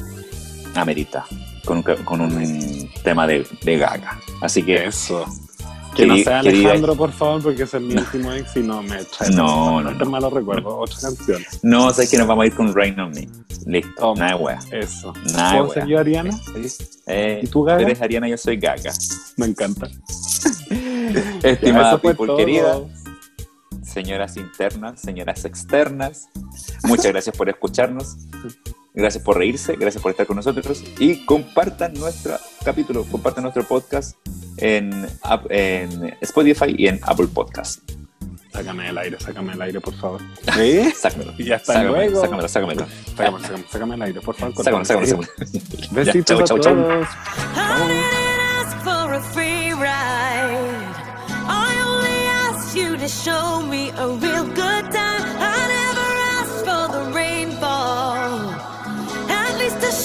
Amerita. 0.76 1.26
Con 1.66 1.84
con 1.84 2.22
un 2.22 2.32
tema 3.04 3.28
de, 3.28 3.46
de 3.64 3.78
gaga. 3.78 4.20
Así 4.42 4.64
que. 4.64 4.86
Eso. 4.86 5.26
Que 5.96 6.06
no 6.06 6.16
sea 6.20 6.40
Alejandro, 6.40 6.96
por 6.96 7.12
favor, 7.12 7.44
porque 7.44 7.64
ese 7.64 7.76
es 7.78 7.84
mi 7.84 7.94
último 7.98 8.32
ex 8.32 8.56
y 8.56 8.62
no 8.62 8.82
me 8.82 9.04
trae 9.04 9.30
No, 9.32 9.82
no, 9.82 9.92
no, 9.92 10.00
no. 10.00 10.06
malos 10.10 10.32
recuerdos. 10.32 10.74
Otra 10.78 10.98
canción. 11.02 11.44
No, 11.64 11.92
sabes 11.92 12.10
que 12.10 12.18
nos 12.18 12.28
vamos 12.28 12.44
a 12.44 12.46
ir 12.48 12.56
con 12.56 12.74
Rain 12.74 12.98
on 12.98 13.12
Me. 13.12 13.28
Listo. 13.66 14.16
Nada, 14.16 14.38
wea. 14.38 14.60
Eso. 14.72 15.12
Nada, 15.34 15.58
¿Puedo 15.60 15.74
ser 15.74 15.88
yo, 15.88 16.00
Ariana? 16.00 16.32
Eh, 17.08 17.42
¿Y 17.44 17.48
tú, 17.48 17.64
Gaga? 17.64 17.80
tú 17.80 17.84
eres 17.88 18.02
Ariana, 18.02 18.30
yo 18.30 18.38
soy 18.38 18.56
Gaga. 18.56 18.94
Me 19.36 19.48
encanta. 19.48 19.90
Estimada 21.44 21.98
people 22.02 22.26
todo. 22.26 22.38
querida, 22.38 22.80
señoras 23.84 24.38
internas, 24.38 25.02
señoras 25.02 25.44
externas, 25.44 26.30
muchas 26.84 27.08
gracias 27.08 27.36
por 27.36 27.50
escucharnos, 27.50 28.16
gracias 28.94 29.24
por 29.24 29.38
reírse, 29.38 29.76
gracias 29.76 30.02
por 30.02 30.12
estar 30.12 30.26
con 30.26 30.36
nosotros 30.36 30.84
y 31.00 31.26
compartan 31.26 31.94
nuestro 31.94 32.38
capítulo, 32.64 33.06
compartan 33.06 33.44
nuestro 33.44 33.64
podcast 33.64 34.18
en, 34.58 35.08
en 35.50 36.18
Spotify 36.22 36.76
y 36.78 36.88
en 36.88 37.00
Apple 37.04 37.28
Podcast. 37.28 37.80
Sácame 38.52 38.90
el 38.90 38.98
aire, 38.98 39.18
sácame 39.20 39.54
el 39.54 39.62
aire, 39.62 39.80
por 39.80 39.94
favor. 39.94 40.22
¿Eh? 40.58 40.92
Sácamelo. 40.96 41.34
Y 41.38 41.52
hasta 41.52 41.74
sácamelo, 41.74 41.96
luego. 41.96 42.22
Sácamelo, 42.22 42.48
sácamelo. 42.50 42.88
Sácame, 43.16 43.40
sácame, 43.42 43.64
sácame 43.70 43.96
el 43.96 44.02
aire, 44.02 44.22
por 44.22 44.36
favor. 44.36 44.56
Sácamelo, 44.58 44.86
sácamelo, 44.86 45.24
sácamelo. 45.24 45.92
Besitos 45.92 46.40
Ya, 46.40 46.46
chau, 46.46 46.58
a 46.58 46.60
chau, 46.60 46.60
chau. 46.60 46.76
todos. 46.76 47.08
I 53.94 54.18
didn't 54.18 55.11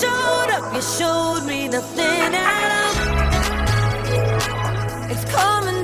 showed 0.01 0.51
up. 0.57 0.75
You 0.75 0.83
showed 0.83 1.45
me 1.47 1.69
nothing 1.69 2.35
at 2.35 2.71
all. 2.83 2.95
It's 5.11 5.25
coming 5.33 5.76